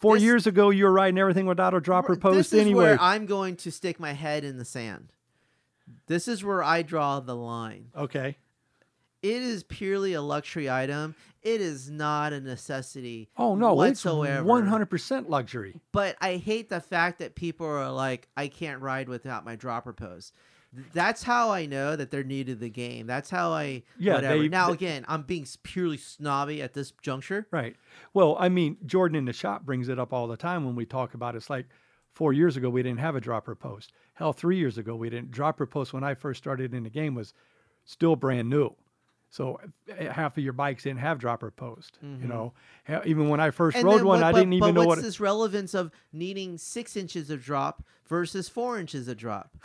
Four 0.00 0.14
This- 0.16 0.22
years 0.24 0.46
ago, 0.46 0.70
you 0.70 0.84
were 0.84 0.92
riding 0.92 1.18
everything 1.18 1.46
without 1.46 1.74
a 1.74 1.80
dropper 1.80 2.16
post 2.16 2.50
This 2.50 2.66
is 2.66 2.72
where 2.72 3.00
I'm 3.00 3.26
going 3.26 3.56
to 3.56 3.70
stick 3.70 4.00
my 4.00 4.12
head 4.12 4.44
in 4.44 4.56
the 4.58 4.64
sand. 4.64 5.12
This 6.06 6.26
is 6.26 6.42
where 6.42 6.62
I 6.62 6.82
draw 6.82 7.20
the 7.20 7.36
line. 7.36 7.90
okay. 7.96 8.36
It 9.22 9.42
is 9.42 9.64
purely 9.64 10.14
a 10.14 10.22
luxury 10.22 10.70
item. 10.70 11.14
It 11.42 11.60
is 11.60 11.90
not 11.90 12.32
a 12.32 12.40
necessity. 12.40 13.28
Oh 13.36 13.54
no, 13.54 13.74
whatsoever. 13.74 14.40
it's 14.40 14.48
100% 14.48 15.28
luxury. 15.28 15.78
But 15.92 16.16
I 16.22 16.36
hate 16.36 16.70
the 16.70 16.80
fact 16.80 17.18
that 17.18 17.34
people 17.34 17.66
are 17.66 17.92
like, 17.92 18.28
I 18.34 18.48
can't 18.48 18.80
ride 18.80 19.10
without 19.10 19.44
my 19.44 19.56
dropper 19.56 19.92
post. 19.92 20.32
That's 20.92 21.22
how 21.24 21.50
I 21.50 21.66
know 21.66 21.96
that 21.96 22.10
they're 22.10 22.22
new 22.22 22.44
to 22.44 22.54
the 22.54 22.70
game. 22.70 23.06
That's 23.06 23.28
how 23.30 23.50
I 23.52 23.82
Yeah, 23.98 24.14
whatever. 24.14 24.42
they- 24.42 24.48
now 24.48 24.68
they- 24.68 24.74
again, 24.74 25.04
I'm 25.08 25.22
being 25.22 25.46
purely 25.62 25.96
snobby 25.96 26.62
at 26.62 26.74
this 26.74 26.92
juncture. 27.02 27.46
Right. 27.50 27.76
Well, 28.14 28.36
I 28.38 28.48
mean, 28.48 28.76
Jordan 28.86 29.16
in 29.16 29.24
the 29.24 29.32
shop 29.32 29.64
brings 29.66 29.88
it 29.88 29.98
up 29.98 30.12
all 30.12 30.28
the 30.28 30.36
time 30.36 30.64
when 30.64 30.76
we 30.76 30.86
talk 30.86 31.14
about 31.14 31.34
it. 31.34 31.38
It's 31.38 31.50
like 31.50 31.66
four 32.12 32.32
years 32.32 32.56
ago 32.56 32.70
we 32.70 32.82
didn't 32.82 33.00
have 33.00 33.16
a 33.16 33.20
dropper 33.20 33.54
post. 33.56 33.92
Hell, 34.14 34.32
three 34.32 34.58
years 34.58 34.78
ago 34.78 34.94
we 34.94 35.10
didn't. 35.10 35.30
Dropper 35.32 35.66
post 35.66 35.92
when 35.92 36.04
I 36.04 36.14
first 36.14 36.38
started 36.38 36.72
in 36.72 36.84
the 36.84 36.90
game 36.90 37.14
was 37.16 37.34
still 37.84 38.14
brand 38.14 38.48
new. 38.48 38.74
So 39.32 39.60
eh, 39.88 40.10
half 40.12 40.36
of 40.36 40.42
your 40.44 40.52
bikes 40.52 40.82
didn't 40.84 40.98
have 41.00 41.18
dropper 41.18 41.50
post. 41.52 41.98
You 42.02 42.26
know, 42.26 42.52
even 43.04 43.28
when 43.28 43.38
I 43.40 43.50
first 43.50 43.76
Mm-hmm. 43.76 43.86
And 43.88 43.96
rode 43.96 44.04
one, 44.04 44.20
what- 44.20 44.24
I 44.24 44.32
didn't 44.32 44.52
even 44.52 44.74
but 44.74 44.80
know 44.80 44.86
what's 44.86 44.98
what. 45.00 45.04
this 45.04 45.20
relevance 45.20 45.72
of 45.74 45.90
needing 46.12 46.58
six 46.58 46.96
inches 46.96 47.30
of 47.30 47.42
drop 47.42 47.84
versus 48.08 48.48
four 48.48 48.78
inches 48.78 49.06
of 49.08 49.16
drop? 49.16 49.56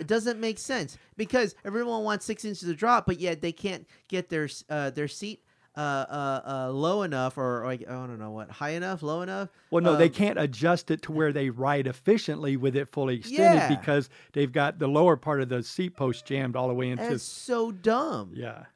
It 0.00 0.06
doesn't 0.06 0.40
make 0.40 0.58
sense 0.58 0.98
because 1.16 1.54
everyone 1.64 2.02
wants 2.04 2.24
six 2.24 2.44
inches 2.44 2.68
of 2.68 2.76
drop, 2.76 3.06
but 3.06 3.20
yet 3.20 3.40
they 3.40 3.52
can't 3.52 3.86
get 4.08 4.28
their 4.28 4.48
uh, 4.68 4.90
their 4.90 5.08
seat 5.08 5.42
uh, 5.76 5.80
uh, 5.80 6.40
uh, 6.68 6.70
low 6.72 7.02
enough 7.02 7.36
or 7.36 7.62
like 7.64 7.82
I 7.88 7.92
don't 7.92 8.18
know 8.18 8.30
what 8.30 8.50
high 8.50 8.70
enough, 8.70 9.02
low 9.02 9.22
enough. 9.22 9.48
Well, 9.70 9.82
no, 9.82 9.96
they 9.96 10.06
Um, 10.06 10.12
can't 10.12 10.38
adjust 10.38 10.90
it 10.90 11.02
to 11.02 11.12
where 11.12 11.32
they 11.32 11.50
ride 11.50 11.86
efficiently 11.86 12.56
with 12.56 12.76
it 12.76 12.88
fully 12.88 13.16
extended 13.16 13.42
Yeah. 13.60 13.74
because 13.76 14.08
they've 14.32 14.52
got 14.52 14.78
the 14.78 14.86
lower 14.88 15.16
part 15.16 15.40
of 15.40 15.48
the 15.48 15.62
seat 15.62 15.96
post 15.96 16.26
jammed 16.26 16.54
all 16.56 16.68
the 16.68 16.74
way 16.74 16.90
into. 16.90 17.04
That's 17.04 17.22
so 17.24 17.72
dumb. 17.72 18.30
Yeah. 18.34 18.66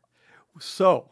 So 0.60 1.10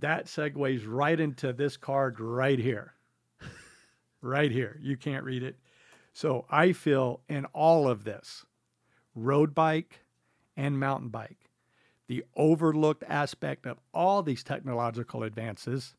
that 0.00 0.26
segues 0.26 0.84
right 0.86 1.18
into 1.18 1.52
this 1.52 1.76
card 1.76 2.18
right 2.20 2.58
here. 2.58 2.94
right 4.20 4.50
here. 4.50 4.78
You 4.80 4.96
can't 4.96 5.24
read 5.24 5.42
it. 5.42 5.56
So 6.12 6.46
I 6.50 6.72
feel 6.72 7.20
in 7.28 7.44
all 7.46 7.88
of 7.88 8.04
this, 8.04 8.44
road 9.16 9.54
bike 9.54 10.00
and 10.56 10.78
mountain 10.78 11.08
bike, 11.08 11.50
the 12.06 12.24
overlooked 12.36 13.02
aspect 13.08 13.66
of 13.66 13.78
all 13.92 14.22
these 14.22 14.44
technological 14.44 15.24
advances 15.24 15.96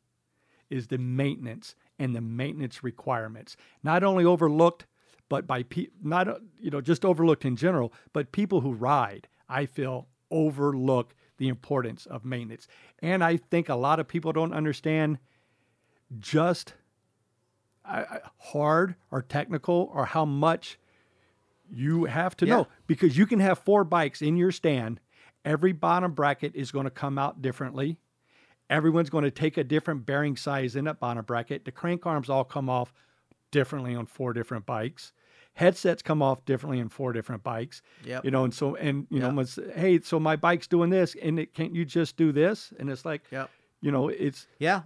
is 0.70 0.86
the 0.86 0.98
maintenance 0.98 1.74
and 1.98 2.14
the 2.14 2.20
maintenance 2.20 2.82
requirements. 2.82 3.56
Not 3.82 4.02
only 4.02 4.24
overlooked, 4.24 4.86
but 5.28 5.46
by 5.46 5.64
pe- 5.64 5.88
not 6.02 6.28
you 6.58 6.70
know 6.70 6.80
just 6.80 7.04
overlooked 7.04 7.44
in 7.44 7.56
general, 7.56 7.92
but 8.12 8.32
people 8.32 8.60
who 8.62 8.72
ride, 8.72 9.28
I 9.48 9.66
feel 9.66 10.08
overlook 10.30 11.14
the 11.36 11.48
importance 11.48 12.06
of 12.06 12.24
maintenance. 12.24 12.66
And 13.00 13.22
I 13.22 13.36
think 13.36 13.68
a 13.68 13.74
lot 13.74 14.00
of 14.00 14.08
people 14.08 14.32
don't 14.32 14.52
understand 14.52 15.18
just 16.18 16.74
hard 18.38 18.94
or 19.10 19.22
technical 19.22 19.90
or 19.94 20.06
how 20.06 20.24
much 20.24 20.78
you 21.70 22.04
have 22.06 22.36
to 22.38 22.46
Yeah. 22.46 22.56
know 22.56 22.68
because 22.86 23.16
you 23.16 23.26
can 23.26 23.40
have 23.40 23.58
four 23.58 23.84
bikes 23.84 24.22
in 24.22 24.36
your 24.36 24.52
stand. 24.52 25.00
Every 25.44 25.72
bottom 25.72 26.12
bracket 26.12 26.54
is 26.54 26.70
going 26.72 26.84
to 26.84 26.90
come 26.90 27.18
out 27.18 27.40
differently. 27.42 27.98
Everyone's 28.70 29.08
going 29.10 29.24
to 29.24 29.30
take 29.30 29.56
a 29.56 29.64
different 29.64 30.04
bearing 30.04 30.36
size 30.36 30.76
in 30.76 30.84
that 30.84 31.00
bottom 31.00 31.24
bracket. 31.24 31.64
The 31.64 31.72
crank 31.72 32.04
arms 32.06 32.28
all 32.28 32.44
come 32.44 32.68
off 32.68 32.92
differently 33.50 33.94
on 33.94 34.04
four 34.06 34.32
different 34.34 34.66
bikes. 34.66 35.12
Headsets 35.54 36.02
come 36.02 36.22
off 36.22 36.44
differently 36.44 36.80
on 36.80 36.88
four 36.88 37.12
different 37.12 37.42
bikes. 37.42 37.82
Yeah. 38.04 38.20
You 38.22 38.30
know, 38.30 38.44
and 38.44 38.52
so 38.54 38.76
and 38.76 39.06
you 39.10 39.20
know, 39.20 39.30
Yeah. 39.40 39.72
hey, 39.74 40.00
so 40.00 40.20
my 40.20 40.36
bike's 40.36 40.66
doing 40.68 40.90
this, 40.90 41.16
and 41.20 41.38
it 41.38 41.54
can't 41.54 41.74
you 41.74 41.84
just 41.84 42.16
do 42.16 42.30
this? 42.30 42.72
And 42.78 42.90
it's 42.90 43.04
like, 43.04 43.22
Yep. 43.32 43.50
you 43.80 43.90
know, 43.90 44.08
it's 44.08 44.46
Yeah. 44.58 44.82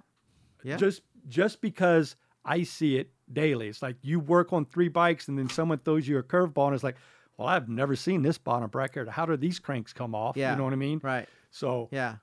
Yeah. 0.62 0.76
just 0.76 1.03
just 1.28 1.61
because 1.61 2.16
I 2.45 2.62
see 2.62 2.97
it 2.97 3.11
daily. 3.35 3.68
It's 3.68 3.83
like 3.83 3.97
you 4.03 4.20
work 4.20 4.53
on 4.53 4.64
three 4.66 4.89
bikes 4.89 5.28
and 5.28 5.39
then 5.39 5.49
someone 5.49 5.78
throws 5.78 6.07
you 6.07 6.18
a 6.18 6.22
curveball 6.22 6.66
and 6.66 6.74
it's 6.74 6.85
like, 6.85 6.97
well, 7.37 7.49
I've 7.49 7.68
never 7.68 7.97
seen 7.97 8.22
this 8.22 8.39
bottom 8.39 8.68
bracket. 8.68 9.09
How 9.09 9.26
do 9.26 9.37
these 9.37 9.59
cranks 9.59 9.93
come 9.93 10.14
off? 10.14 10.37
Yeah. 10.37 10.53
You 10.53 10.59
know 10.59 10.64
what 10.64 10.72
I 10.72 10.76
mean? 10.76 11.01
Right. 11.03 11.28
So 11.51 11.89
Yeah. 11.91 12.16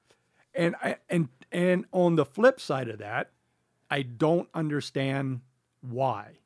and 0.54 0.76
I 0.82 0.98
and 1.10 1.30
and 1.52 1.86
on 1.92 2.16
the 2.16 2.26
flip 2.26 2.60
side 2.60 2.90
of 2.90 3.00
that, 3.00 3.32
I 3.90 4.04
don't 4.04 4.48
understand 4.54 5.42
why. 5.82 6.38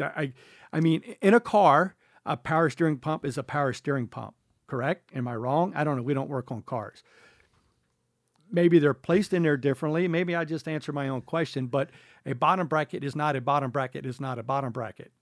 I 0.00 0.32
I 0.72 0.80
mean, 0.80 1.02
in 1.20 1.34
a 1.34 1.40
car, 1.40 1.94
a 2.24 2.36
power 2.36 2.70
steering 2.70 2.98
pump 2.98 3.24
is 3.24 3.36
a 3.38 3.42
power 3.42 3.72
steering 3.72 4.06
pump, 4.06 4.34
correct? 4.66 5.10
Am 5.14 5.26
I 5.28 5.36
wrong? 5.36 5.72
I 5.74 5.84
don't 5.84 5.96
know. 5.96 6.02
We 6.02 6.14
don't 6.14 6.28
work 6.28 6.50
on 6.52 6.62
cars. 6.62 7.02
Maybe 8.50 8.78
they're 8.78 8.94
placed 8.94 9.32
in 9.32 9.42
there 9.42 9.56
differently. 9.56 10.08
Maybe 10.08 10.34
I 10.34 10.44
just 10.44 10.68
answer 10.68 10.92
my 10.92 11.08
own 11.08 11.22
question, 11.22 11.66
but 11.66 11.90
a 12.24 12.34
bottom 12.34 12.66
bracket 12.66 13.04
is 13.04 13.14
not 13.14 13.36
a 13.36 13.40
bottom 13.40 13.70
bracket 13.70 14.06
is 14.06 14.20
not 14.20 14.38
a 14.38 14.42
bottom 14.42 14.72
bracket. 14.72 15.12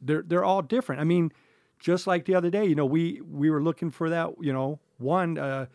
They're 0.00 0.22
they're 0.22 0.44
all 0.44 0.62
different. 0.62 1.00
I 1.00 1.04
mean, 1.04 1.32
just 1.78 2.06
like 2.06 2.26
the 2.26 2.34
other 2.34 2.50
day, 2.50 2.64
you 2.66 2.74
know, 2.74 2.86
we 2.86 3.20
we 3.22 3.50
were 3.50 3.62
looking 3.62 3.90
for 3.90 4.10
that, 4.10 4.34
you 4.40 4.52
know, 4.52 4.78
one 4.98 5.38
uh, 5.38 5.66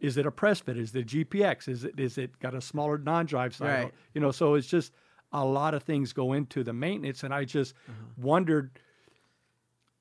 is 0.00 0.16
it 0.16 0.26
a 0.26 0.30
press 0.30 0.60
fit? 0.60 0.76
Is 0.76 0.94
it 0.94 1.00
a 1.00 1.04
GXP? 1.04 1.68
Is 1.68 1.84
it 1.84 1.98
is 1.98 2.18
it 2.18 2.38
got 2.38 2.54
a 2.54 2.60
smaller 2.60 2.98
non-drive 2.98 3.54
side? 3.54 3.84
Right. 3.84 3.94
You 4.14 4.20
know, 4.20 4.30
so 4.30 4.54
it's 4.54 4.66
just 4.66 4.92
a 5.32 5.44
lot 5.44 5.74
of 5.74 5.82
things 5.82 6.12
go 6.12 6.32
into 6.32 6.64
the 6.64 6.72
maintenance, 6.72 7.22
and 7.22 7.32
I 7.32 7.44
just 7.44 7.74
wondered 8.16 8.78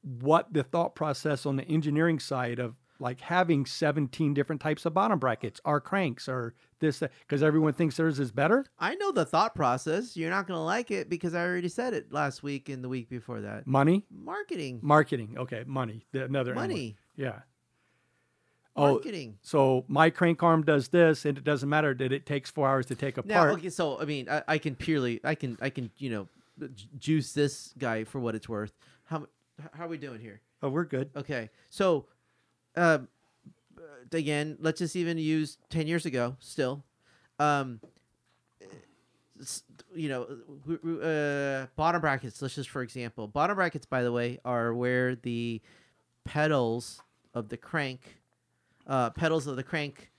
what 0.02 0.54
the 0.54 0.64
thought 0.64 0.96
process 0.96 1.46
on 1.46 1.58
the 1.58 1.64
engineering 1.66 2.20
side 2.20 2.60
of 2.60 2.76
like 3.00 3.22
having 3.22 3.66
17 3.66 4.34
different 4.34 4.62
types 4.62 4.86
of 4.86 4.94
bottom 4.94 5.20
brackets 5.20 5.62
or 5.64 5.80
cranks 5.80 6.28
or 6.28 6.54
this 6.80 7.00
because 7.00 7.42
everyone 7.42 7.74
thinks 7.74 7.96
theirs 7.98 8.20
is 8.20 8.32
better. 8.32 8.66
I 8.78 8.96
know 8.96 9.12
the 9.12 9.26
thought 9.26 9.56
process. 9.56 10.16
You're 10.18 10.30
not 10.30 10.48
gonna 10.48 10.64
like 10.64 10.92
it 10.92 11.10
because 11.10 11.34
I 11.34 11.44
already 11.46 11.70
said 11.70 11.94
it 11.94 12.12
last 12.12 12.44
week 12.44 12.70
and 12.70 12.84
the 12.84 12.90
week 12.90 13.10
before 13.10 13.42
that. 13.42 13.66
Money, 13.68 14.06
Marketing. 14.12 14.80
marketing, 14.82 15.36
okay, 15.38 15.64
money, 15.66 16.06
the, 16.12 16.26
another. 16.26 16.54
Money. 16.54 16.96
yeah. 17.16 17.40
Oh, 18.76 18.94
Marketing. 18.94 19.38
so 19.42 19.84
my 19.90 20.10
crank 20.10 20.42
arm 20.42 20.64
does 20.64 20.88
this, 20.90 21.26
and 21.26 21.38
it 21.38 21.44
doesn't 21.44 21.68
matter 21.68 21.94
that 21.96 22.14
it 22.14 22.26
takes 22.26 22.50
four 22.50 22.68
hours 22.70 22.86
to 22.86 22.96
take 22.96 23.18
Now, 23.26 23.42
apart. 23.42 23.54
okay, 23.60 23.70
so 23.70 24.00
I 24.00 24.06
mean, 24.06 24.30
I, 24.30 24.44
I 24.48 24.58
can 24.58 24.76
purely, 24.76 25.20
I 25.24 25.36
can, 25.36 25.58
I 25.60 25.70
can, 25.70 25.90
you 25.98 26.10
know, 26.12 26.28
juice 26.98 27.34
this 27.34 27.74
guy 27.78 28.04
for 28.06 28.20
what 28.20 28.36
it's 28.36 28.48
worth. 28.48 28.72
How, 29.06 29.28
how 29.74 29.86
are 29.86 29.90
we 29.90 29.98
doing 29.98 30.22
here? 30.22 30.40
Oh, 30.62 30.70
we're 30.70 30.86
good. 30.86 31.10
Okay, 31.16 31.50
so, 31.70 32.06
uh, 32.76 33.00
again, 34.12 34.58
let's 34.60 34.80
just 34.80 34.96
even 34.96 35.18
use 35.18 35.58
ten 35.70 35.88
years 35.88 36.06
ago. 36.06 36.36
Still, 36.40 36.84
um, 37.40 37.80
you 39.96 40.10
know, 40.10 40.28
uh, 41.02 41.68
bottom 41.76 42.02
brackets. 42.02 42.42
Let's 42.42 42.56
just 42.56 42.70
for 42.70 42.82
example, 42.82 43.28
bottom 43.28 43.56
brackets. 43.56 43.86
By 43.86 44.04
the 44.04 44.12
way, 44.12 44.40
are 44.46 44.74
where 44.74 45.16
the 45.16 45.62
pedals 46.26 47.02
of 47.34 47.50
the 47.50 47.58
crank, 47.58 48.18
uh, 48.88 49.10
pedals 49.12 49.48
of 49.48 49.56
the 49.56 49.64
crank, 49.64 50.12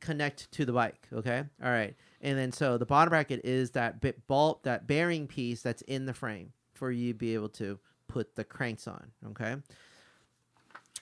connect 0.00 0.50
to 0.52 0.64
the 0.64 0.72
bike. 0.72 1.06
Okay, 1.12 1.44
all 1.62 1.70
right, 1.70 1.94
and 2.20 2.38
then 2.38 2.52
so 2.52 2.78
the 2.78 2.86
bottom 2.86 3.10
bracket 3.10 3.40
is 3.44 3.72
that 3.72 4.00
bit 4.00 4.26
ball, 4.26 4.60
that 4.64 4.86
bearing 4.86 5.26
piece 5.26 5.62
that's 5.62 5.82
in 5.82 6.06
the 6.06 6.14
frame 6.14 6.52
for 6.74 6.90
you 6.90 7.12
to 7.12 7.18
be 7.18 7.34
able 7.34 7.48
to 7.48 7.78
put 8.06 8.36
the 8.36 8.44
cranks 8.44 8.86
on. 8.86 9.10
Okay. 9.30 9.56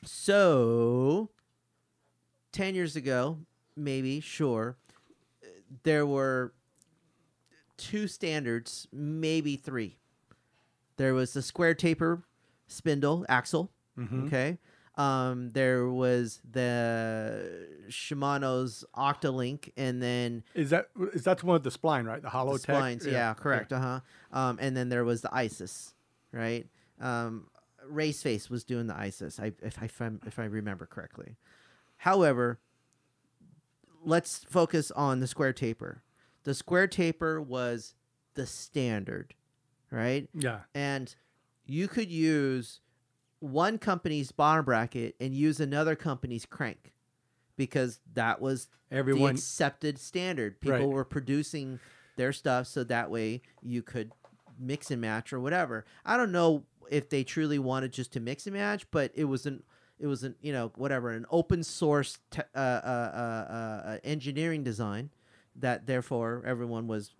So, 0.05 1.31
10 2.53 2.75
years 2.75 2.97
ago, 2.97 3.39
maybe, 3.77 4.21
sure, 4.21 4.77
there 5.83 6.07
were 6.07 6.53
two 7.77 8.07
standards, 8.09 8.89
maybe 8.93 9.57
three. 9.57 9.99
There 10.97 11.13
was 11.15 11.33
the 11.35 11.43
square 11.43 11.75
taper 11.75 12.23
spindle 12.69 13.27
axle, 13.29 13.71
Mhm. 13.99 14.27
okay? 14.27 14.59
Um, 14.97 15.51
there 15.53 15.87
was 15.91 16.41
the 16.51 17.69
Shimano's 17.89 18.83
Octalink, 18.97 19.71
and 19.77 20.03
then 20.03 20.43
Is 20.55 20.71
that 20.71 20.89
is 21.13 21.25
that 21.25 21.39
the 21.39 21.47
one 21.47 21.55
with 21.55 21.65
the 21.65 21.71
spline, 21.79 22.07
right? 22.07 22.23
The 22.23 22.31
hollow 22.31 22.57
the 22.57 22.67
splines. 22.67 23.05
Yeah, 23.05 23.35
correct. 23.35 23.75
Uh 23.75 23.81
huh. 23.81 24.01
Um, 24.33 24.59
and 24.59 24.75
then 24.75 24.89
there 24.89 25.05
was 25.05 25.21
the 25.21 25.29
ISIS, 25.35 25.95
right? 26.33 26.67
Um, 26.99 27.51
Race 27.89 28.23
Face 28.23 28.49
was 28.51 28.65
doing 28.65 28.87
the 28.87 28.97
ISIS, 28.97 29.39
I, 29.41 29.53
if 29.63 29.79
I 29.81 29.89
if, 30.27 30.39
I 30.39 30.45
remember 30.45 30.87
correctly. 30.87 31.37
However, 31.99 32.59
let's 34.05 34.45
focus 34.45 34.91
on 34.91 35.21
the 35.21 35.27
square 35.27 35.53
taper. 35.53 36.03
The 36.45 36.55
square 36.55 36.87
taper 36.87 37.41
was 37.41 37.95
the 38.35 38.47
standard, 38.47 39.35
right? 39.91 40.29
Yeah. 40.35 40.61
and 40.75 41.15
you 41.69 41.89
could 41.89 42.11
use 42.13 42.81
one 43.41 43.79
company's 43.79 44.31
bottom 44.31 44.65
bracket 44.65 45.17
and 45.19 45.35
use 45.35 45.59
another 45.59 45.97
company's 45.97 46.47
crank 46.47 46.93
because 47.57 47.99
that 48.15 48.41
was 48.41 48.69
the 48.91 48.97
Everyone. 48.97 49.35
accepted 49.35 49.99
standard. 49.99 50.61
People 50.61 50.79
Right. 50.79 50.89
were 50.89 51.05
producing 51.05 51.81
their 52.17 52.33
stuff 52.33 52.69
so 52.69 52.85
that 52.85 53.11
way 53.11 53.43
you 53.63 53.83
could 53.83 54.13
mix 54.59 54.91
and 54.93 55.01
match 55.01 55.33
or 55.33 55.41
whatever. 55.41 55.85
I 56.05 56.17
don't 56.17 56.31
know 56.31 56.65
if 56.91 57.09
they 57.09 57.25
truly 57.25 57.59
wanted 57.59 57.93
just 57.93 58.13
to 58.13 58.21
mix 58.21 58.47
and 58.47 58.55
match, 58.55 58.87
but 58.91 59.13
it 59.15 59.25
was 59.25 59.47
an 59.47 59.63
it 59.99 60.07
was 60.07 60.23
an 60.23 60.35
you 60.41 60.53
know 60.53 60.73
whatever 60.77 61.11
an 61.11 61.27
open 61.31 61.63
source 61.63 62.19
te- 62.31 62.43
uh, 62.55 62.59
uh, 62.59 63.13
uh, 63.15 63.89
uh, 63.89 63.99
engineering 64.05 64.63
design 64.63 65.11
that 65.57 65.87
therefore 65.87 66.43
everyone 66.47 66.87
was 66.87 67.13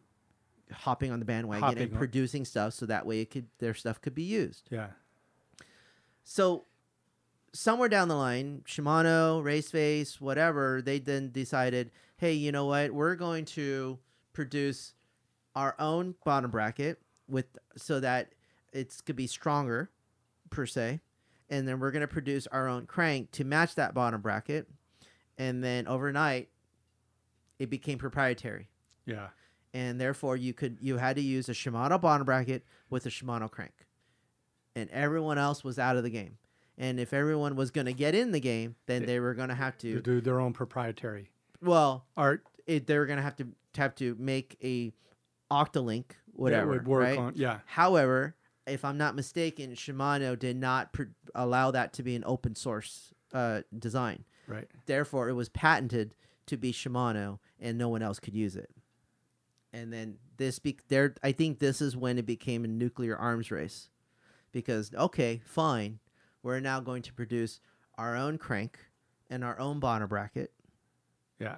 hopping 0.73 1.11
on 1.13 1.19
the 1.19 1.25
bandwagon 1.25 1.63
Hopping 1.63 1.83
and 1.83 1.93
on- 1.93 1.99
producing 1.99 2.45
stuff 2.45 2.75
so 2.75 2.87
that 2.87 3.07
way 3.07 3.21
it 3.21 3.31
could 3.31 3.47
their 3.59 3.75
stuff 3.75 4.01
could 4.01 4.15
be 4.15 4.23
used. 4.23 4.69
Yeah. 4.71 4.89
So 6.25 6.65
somewhere 7.53 7.89
down 7.89 8.09
the 8.09 8.17
line, 8.17 8.63
Shimano, 8.67 9.43
Raceface, 9.43 10.21
whatever, 10.21 10.83
they 10.83 10.99
then 10.99 11.31
decided, 11.31 11.91
hey, 12.19 12.33
you 12.33 12.53
know 12.53 12.67
what? 12.67 12.93
We're 12.93 13.15
going 13.15 13.45
to 13.47 13.99
produce 14.33 14.93
our 15.55 15.75
own 15.79 16.15
bottom 16.25 16.51
bracket 16.51 17.01
with 17.29 17.47
so 17.77 18.01
that 18.01 18.35
it's 18.77 19.01
could 19.01 19.17
be 19.17 19.27
stronger 19.27 19.91
per 20.51 20.67
se. 20.67 21.01
And 21.49 21.67
then 21.69 21.79
we're 21.79 21.93
going 21.93 22.01
to 22.03 22.09
produce 22.09 22.47
our 22.49 22.67
own 22.69 22.87
crank 22.87 23.31
to 23.33 23.45
match 23.45 23.75
that 23.77 23.95
bottom 23.95 24.21
bracket. 24.21 24.69
And 25.39 25.63
then 25.63 25.87
overnight 25.87 26.49
it 27.59 27.71
became 27.71 27.99
proprietary. 27.99 28.69
Yeah. 29.05 29.29
And 29.73 30.01
therefore 30.01 30.37
you 30.37 30.53
could 30.55 30.79
you 30.81 30.97
had 30.99 31.17
to 31.17 31.23
use 31.23 31.49
a 31.49 31.53
Shimano 31.53 32.01
bottom 32.01 32.25
bracket 32.25 32.65
with 32.91 33.07
a 33.07 33.11
Shimano 33.11 33.51
crank. 33.51 33.73
and 34.75 34.91
everyone 34.91 35.39
else 35.39 35.65
was 35.65 35.79
out 35.79 35.97
of 35.97 36.03
the 36.03 36.11
game. 36.11 36.37
And 36.77 37.01
if 37.01 37.15
everyone 37.15 37.57
was 37.57 37.71
going 37.71 37.87
to 37.87 37.95
get 37.95 38.15
in 38.15 38.33
the 38.33 38.41
game, 38.41 38.77
then 38.85 39.01
They- 39.03 39.07
they 39.07 39.21
were 39.21 39.33
going 39.33 39.49
to 39.49 39.55
have 39.55 39.79
to 39.79 40.03
do 40.03 40.21
their 40.21 40.39
own 40.41 40.53
proprietary 40.53 41.31
Well, 41.63 42.05
art 42.17 42.45
it, 42.67 42.87
they 42.87 42.99
were 42.99 43.07
going 43.07 43.17
to 43.19 43.23
have 43.23 43.37
to 43.37 43.47
have 43.77 43.95
to 43.97 44.15
make 44.19 44.59
a 44.63 44.93
Octalink, 45.51 46.05
whatever. 46.33 46.67
that 46.67 46.73
would 46.81 46.89
work 46.89 47.03
right? 47.05 47.19
on. 47.19 47.33
Yeah, 47.37 47.61
However, 47.67 48.35
if 48.67 48.85
I'm 48.85 48.99
not 48.99 49.15
mistaken, 49.15 49.73
Shimano 49.73 50.39
did 50.39 50.57
not 50.57 50.93
pr- 50.93 51.05
allow 51.35 51.71
that 51.71 51.93
to 51.95 52.03
be 52.03 52.17
an 52.17 52.25
open 52.27 52.55
source 52.55 53.13
uh, 53.33 53.63
design. 53.77 54.25
right. 54.47 54.69
Therefore, 54.87 55.29
it 55.29 55.35
was 55.35 55.49
patented 55.49 56.15
to 56.47 56.57
be 56.57 56.73
Shimano, 56.73 57.39
and 57.61 57.77
no 57.79 57.89
one 57.89 58.03
else 58.03 58.21
could 58.21 58.35
use 58.35 58.57
it. 58.57 58.71
And 59.73 59.93
then 59.93 60.17
this, 60.37 60.59
be- 60.59 60.79
there, 60.89 61.15
I 61.23 61.33
think 61.33 61.59
this 61.59 61.81
is 61.81 61.97
when 61.97 62.19
it 62.19 62.27
became 62.27 62.65
a 62.65 62.69
nuclear 62.69 63.17
arms 63.17 63.51
race, 63.51 63.89
because 64.53 64.93
okay, 64.95 65.43
fine, 65.45 65.99
we're 66.43 66.61
now 66.61 66.81
going 66.81 67.03
to 67.03 67.13
produce 67.13 67.61
our 67.99 68.17
own 68.17 68.39
crank 68.39 68.79
and 69.29 69.43
our 69.45 69.59
own 69.59 69.81
bottom 69.81 70.09
bracket. 70.09 70.53
Yeah, 71.39 71.57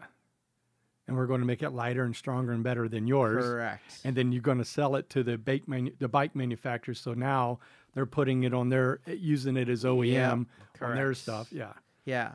and 1.09 1.16
we're 1.16 1.26
going 1.26 1.40
to 1.40 1.46
make 1.46 1.62
it 1.64 1.70
lighter 1.70 2.04
and 2.04 2.14
stronger 2.14 2.52
and 2.52 2.62
better 2.62 2.88
than 2.88 3.06
yours. 3.09 3.42
Correct. 3.44 3.82
and 4.04 4.14
then 4.14 4.30
you're 4.30 4.42
going 4.42 4.59
to 4.59 4.64
sell 4.64 4.94
it 4.94 5.09
to 5.11 5.22
the 5.24 5.36
bike 5.38 5.66
manu- 5.66 5.90
the 5.98 6.06
bike 6.09 6.36
manufacturers. 6.36 7.00
So 7.00 7.14
now 7.14 7.59
they're 7.94 8.06
putting 8.06 8.44
it 8.44 8.54
on 8.54 8.68
their 8.68 9.00
using 9.06 9.56
it 9.56 9.68
as 9.68 9.82
OEM 9.84 10.46
on 10.80 10.94
their 10.94 11.14
stuff. 11.14 11.48
Yeah. 11.50 11.72
yeah, 12.04 12.32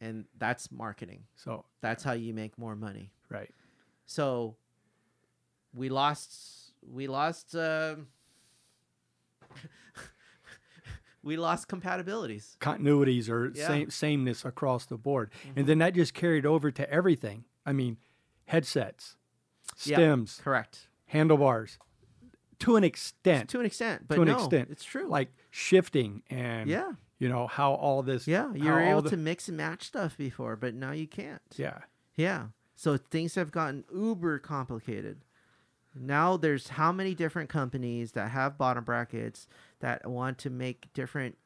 and 0.00 0.26
that's 0.36 0.70
marketing. 0.70 1.22
So 1.36 1.64
That's 1.80 2.02
how 2.02 2.12
you 2.12 2.34
make 2.34 2.58
more 2.58 2.76
money. 2.76 3.12
right. 3.30 3.50
So 4.06 4.56
we 5.74 5.88
lost 5.88 6.72
we 6.92 7.06
lost 7.06 7.54
uh, 7.56 7.96
we 11.22 11.36
lost 11.36 11.68
compatibilities. 11.68 12.56
Continuities 12.58 13.28
or 13.28 13.52
Yeah. 13.54 13.66
same 13.66 13.90
sameness 13.90 14.44
across 14.44 14.86
the 14.86 14.96
board, 14.96 15.30
Mm-hmm. 15.46 15.58
and 15.58 15.66
then 15.68 15.78
that 15.78 15.94
just 15.94 16.14
carried 16.14 16.46
over 16.46 16.70
to 16.70 16.88
everything. 16.90 17.44
I 17.66 17.72
mean, 17.72 17.98
headsets, 18.46 19.16
Yeah. 19.84 19.96
stems, 19.96 20.40
Correct. 20.42 20.88
handlebars, 21.06 21.78
to 22.60 22.76
an 22.76 22.84
extent. 22.84 23.50
To 23.50 23.60
an 23.60 23.66
extent, 23.66 24.06
but 24.08 24.14
to 24.14 24.22
an 24.22 24.28
no, 24.28 24.36
extent, 24.36 24.68
it's 24.70 24.84
true. 24.84 25.06
Like 25.08 25.28
shifting 25.50 26.22
and 26.30 26.70
yeah, 26.70 26.92
you 27.18 27.28
know 27.28 27.46
how 27.48 27.72
all 27.74 28.02
this. 28.02 28.26
yeah, 28.28 28.52
you 28.54 28.64
were 28.70 28.80
able 28.80 29.02
the- 29.02 29.10
to 29.10 29.16
mix 29.16 29.48
and 29.48 29.56
match 29.56 29.84
stuff 29.88 30.16
before, 30.16 30.56
but 30.56 30.74
now 30.74 30.92
you 30.92 31.06
can't. 31.06 31.42
Yeah. 31.56 31.78
Yeah. 32.14 32.46
So 32.74 32.96
things 32.96 33.34
have 33.34 33.50
gotten 33.50 33.84
uber 33.94 34.38
complicated. 34.38 35.22
Now 35.94 36.36
there's 36.36 36.68
how 36.68 36.92
many 36.92 37.14
different 37.14 37.48
companies 37.48 38.12
that 38.12 38.30
have 38.30 38.58
bottom 38.58 38.84
brackets 38.84 39.48
that 39.80 40.06
want 40.06 40.36
to 40.38 40.50
make 40.50 40.92
different 40.92 41.36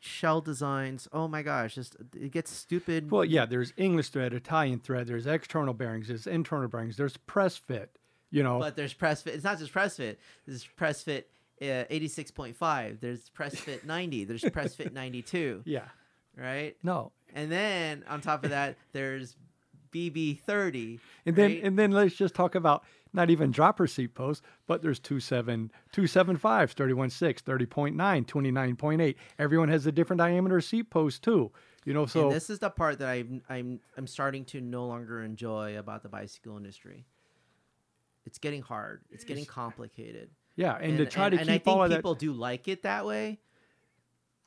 shell 0.00 0.40
designs. 0.40 1.08
Oh 1.12 1.28
my 1.28 1.42
gosh, 1.42 1.74
just 1.74 1.96
it 2.14 2.32
gets 2.32 2.50
stupid. 2.50 3.10
Well, 3.10 3.24
yeah, 3.24 3.46
there's 3.46 3.72
English 3.76 4.10
thread, 4.10 4.32
Italian 4.32 4.80
thread, 4.80 5.06
there's 5.06 5.26
external 5.26 5.74
bearings, 5.74 6.08
there's 6.08 6.26
internal 6.26 6.68
bearings, 6.68 6.96
there's 6.96 7.16
press 7.16 7.56
fit, 7.56 7.96
you 8.30 8.42
know. 8.42 8.58
But 8.58 8.76
there's 8.76 8.92
press 8.92 9.22
fit. 9.22 9.34
It's 9.34 9.44
not 9.44 9.58
just 9.58 9.72
press 9.72 9.96
fit. 9.96 10.18
There's 10.46 10.64
press 10.64 11.02
fit 11.02 11.30
uh, 11.62 11.84
86.5. 11.90 13.00
There's 13.00 13.28
press 13.30 13.54
fit 13.54 13.86
90. 13.86 14.24
There's 14.24 14.44
press 14.44 14.74
fit 14.74 14.92
92. 14.92 15.62
yeah. 15.66 15.82
Right. 16.36 16.76
No. 16.82 17.12
And 17.34 17.50
then 17.50 18.04
on 18.08 18.20
top 18.20 18.44
of 18.44 18.50
that, 18.50 18.76
there's 18.92 19.36
BB 19.92 20.40
30. 20.40 21.00
And 21.24 21.36
then 21.36 21.50
right? 21.50 21.64
and 21.64 21.78
then 21.78 21.90
let's 21.90 22.14
just 22.14 22.34
talk 22.34 22.54
about 22.54 22.84
not 23.12 23.30
even 23.30 23.50
dropper 23.50 23.86
seat 23.86 24.14
posts, 24.14 24.42
but 24.66 24.82
there's 24.82 25.00
27 25.00 25.70
275s, 25.92 26.74
31.6, 26.74 27.42
30.9, 27.42 28.26
29.8. 28.26 29.14
Everyone 29.38 29.68
has 29.68 29.86
a 29.86 29.92
different 29.92 30.18
diameter 30.18 30.60
seat 30.60 30.90
post 30.90 31.22
too. 31.22 31.50
You 31.84 31.94
know, 31.94 32.06
so 32.06 32.24
and 32.24 32.32
this 32.32 32.50
is 32.50 32.58
the 32.58 32.70
part 32.70 32.98
that 32.98 33.08
I'm 33.08 33.42
I'm 33.48 33.80
I'm 33.96 34.06
starting 34.06 34.44
to 34.46 34.60
no 34.60 34.86
longer 34.86 35.22
enjoy 35.22 35.78
about 35.78 36.02
the 36.02 36.08
bicycle 36.08 36.56
industry. 36.56 37.06
It's 38.24 38.38
getting 38.38 38.62
hard. 38.62 39.02
It's 39.10 39.22
getting 39.22 39.44
complicated. 39.44 40.30
yeah, 40.56 40.76
and, 40.80 40.98
to 40.98 41.06
try 41.06 41.26
and, 41.26 41.34
to 41.34 41.38
and 41.38 41.48
keep 41.48 41.54
I 41.54 41.58
think 41.64 41.68
all 41.68 41.84
of 41.84 41.90
people 41.90 42.14
that 42.14 42.20
do 42.20 42.32
like 42.32 42.66
it 42.66 42.82
that 42.82 43.06
way, 43.06 43.38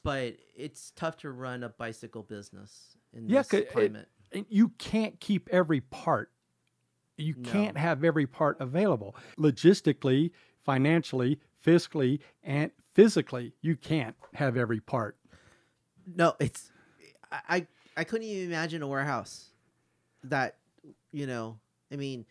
but 0.03 0.35
it's 0.55 0.91
tough 0.97 1.15
to 1.17 1.31
run 1.31 1.63
a 1.63 1.69
bicycle 1.69 2.23
business 2.23 2.97
in 3.13 3.29
Yeah, 3.29 3.39
this 3.43 3.53
it- 3.53 3.71
climate. 3.71 3.95
and 3.95 4.05
you 4.49 4.69
can't 4.77 5.19
keep 5.19 5.49
every 5.51 5.81
part. 5.81 6.31
You 7.17 7.35
No. 7.37 7.49
can't 7.49 7.77
have 7.77 8.03
every 8.03 8.25
part 8.27 8.57
available. 8.61 9.15
Logistically, 9.37 10.31
financially, 10.63 11.39
fiscally, 11.65 12.19
and 12.43 12.71
physically, 12.93 13.53
you 13.61 13.75
can't 13.75 14.15
have 14.35 14.55
every 14.57 14.79
part. 14.79 15.17
No, 16.15 16.35
it's 16.39 16.71
I, 17.31 17.67
I 17.97 18.03
couldn't 18.03 18.27
even 18.27 18.47
imagine 18.49 18.81
a 18.81 18.87
warehouse 18.87 19.49
that 20.23 20.57
you 21.11 21.27
know. 21.27 21.59
I 21.91 21.95
mean, 21.97 22.25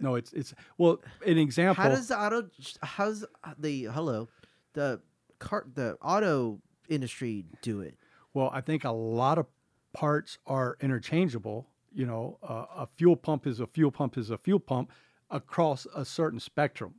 No, 0.00 0.14
it's 0.16 0.32
it's 0.32 0.54
well, 0.78 1.00
an 1.26 1.38
example. 1.38 1.82
how 1.82 1.90
does 1.90 2.08
the 2.08 2.18
auto? 2.18 2.48
How's 2.82 3.24
the 3.58 3.84
hello, 3.84 4.28
the 4.72 5.00
car 5.38 5.66
the 5.72 5.96
auto 6.02 6.60
industry 6.88 7.44
do 7.62 7.80
it? 7.80 7.96
Well, 8.32 8.50
I 8.52 8.60
think 8.62 8.84
a 8.84 8.90
lot 8.90 9.38
of 9.38 9.46
parts 9.94 10.36
are 10.46 10.76
interchangeable. 10.82 11.66
You 11.94 12.04
know, 12.06 12.38
uh, 12.42 12.66
a 12.76 12.86
fuel 12.86 13.16
pump 13.16 13.46
is 13.46 13.60
a 13.60 13.66
fuel 13.66 13.90
pump 13.90 14.18
is 14.18 14.28
a 14.30 14.36
fuel 14.36 14.60
pump 14.60 14.90
across 15.30 15.86
a 15.94 16.04
certain 16.04 16.40
spectrum. 16.40 16.94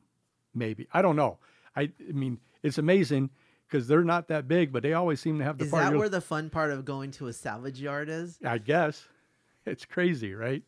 Maybe 0.56 0.88
I 0.94 1.02
don't 1.04 1.16
know. 1.18 1.38
I, 1.76 1.82
I 2.10 2.14
mean, 2.14 2.40
it's 2.64 2.78
amazing 2.78 3.30
because 3.68 3.88
they're 3.88 4.04
not 4.06 4.30
that 4.30 4.48
big, 4.48 4.72
but 4.72 4.82
they 4.84 4.94
always 4.94 5.20
seem 5.20 5.38
to 5.40 5.44
have 5.44 5.58
the 5.58 5.66
Is 5.66 5.72
part. 5.72 5.92
that 5.92 5.98
where 5.98 6.08
the 6.10 6.22
fun 6.22 6.50
part 6.50 6.72
of 6.72 6.86
going 6.86 7.12
to 7.12 7.28
a 7.28 7.34
salvage 7.34 7.80
yard 7.82 8.08
is? 8.10 8.40
I 8.46 8.58
guess 8.58 9.06
it's 9.66 9.84
crazy, 9.86 10.34
right? 10.34 10.64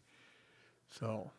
So, 0.90 1.32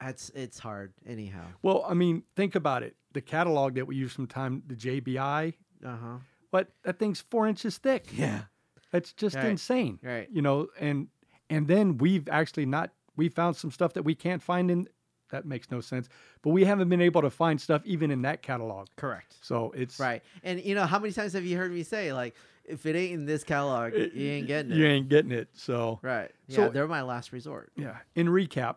That's 0.00 0.30
it's 0.30 0.58
hard 0.58 0.92
anyhow. 1.06 1.44
well, 1.62 1.84
I 1.88 1.94
mean, 1.94 2.22
think 2.36 2.54
about 2.54 2.82
it. 2.82 2.94
The 3.12 3.20
catalog 3.20 3.74
that 3.74 3.86
we 3.86 3.96
use 3.96 4.12
from 4.12 4.26
time, 4.26 4.62
the 4.66 4.74
JBI, 4.74 5.54
Uh 5.84 5.96
huh. 5.96 6.16
but 6.50 6.68
that 6.84 6.98
thing's 6.98 7.20
four 7.20 7.46
inches 7.48 7.78
thick. 7.78 8.06
Yeah. 8.16 8.42
That's 8.90 9.12
just 9.12 9.36
Right. 9.36 9.46
insane. 9.46 9.98
Right. 10.02 10.28
You 10.30 10.42
know, 10.42 10.68
and 10.78 11.08
and 11.50 11.66
then 11.68 11.98
we've 11.98 12.28
actually 12.28 12.66
not 12.66 12.92
we 13.16 13.28
found 13.28 13.56
some 13.56 13.70
stuff 13.70 13.94
that 13.94 14.02
we 14.04 14.14
can't 14.14 14.42
find 14.42 14.70
in 14.70 14.88
that 15.30 15.44
makes 15.44 15.70
no 15.70 15.80
sense. 15.80 16.08
But 16.42 16.50
we 16.50 16.64
haven't 16.64 16.88
been 16.88 17.02
able 17.02 17.20
to 17.22 17.28
find 17.30 17.60
stuff 17.60 17.82
even 17.84 18.10
in 18.10 18.22
that 18.22 18.40
catalog. 18.42 18.88
Correct. 18.96 19.36
So 19.42 19.72
it's 19.72 20.00
Right. 20.00 20.22
And 20.42 20.62
you 20.64 20.74
know 20.74 20.86
how 20.86 20.98
many 20.98 21.12
times 21.12 21.34
have 21.34 21.44
you 21.44 21.56
heard 21.58 21.72
me 21.72 21.82
say 21.82 22.12
like, 22.14 22.34
if 22.64 22.86
it 22.86 22.96
ain't 22.96 23.12
in 23.14 23.26
this 23.26 23.44
catalog, 23.44 23.92
it- 23.94 24.12
you 24.14 24.30
ain't 24.30 24.46
getting 24.46 24.72
it. 24.72 24.76
You 24.78 24.86
ain't 24.86 25.08
getting 25.08 25.32
it. 25.32 25.48
So 25.54 25.98
Right. 26.02 26.30
Yeah. 26.46 26.56
So- 26.56 26.68
they're 26.70 26.88
my 26.88 27.02
last 27.02 27.32
resort. 27.32 27.72
yeah. 27.76 27.98
In 28.14 28.26
recap, 28.28 28.76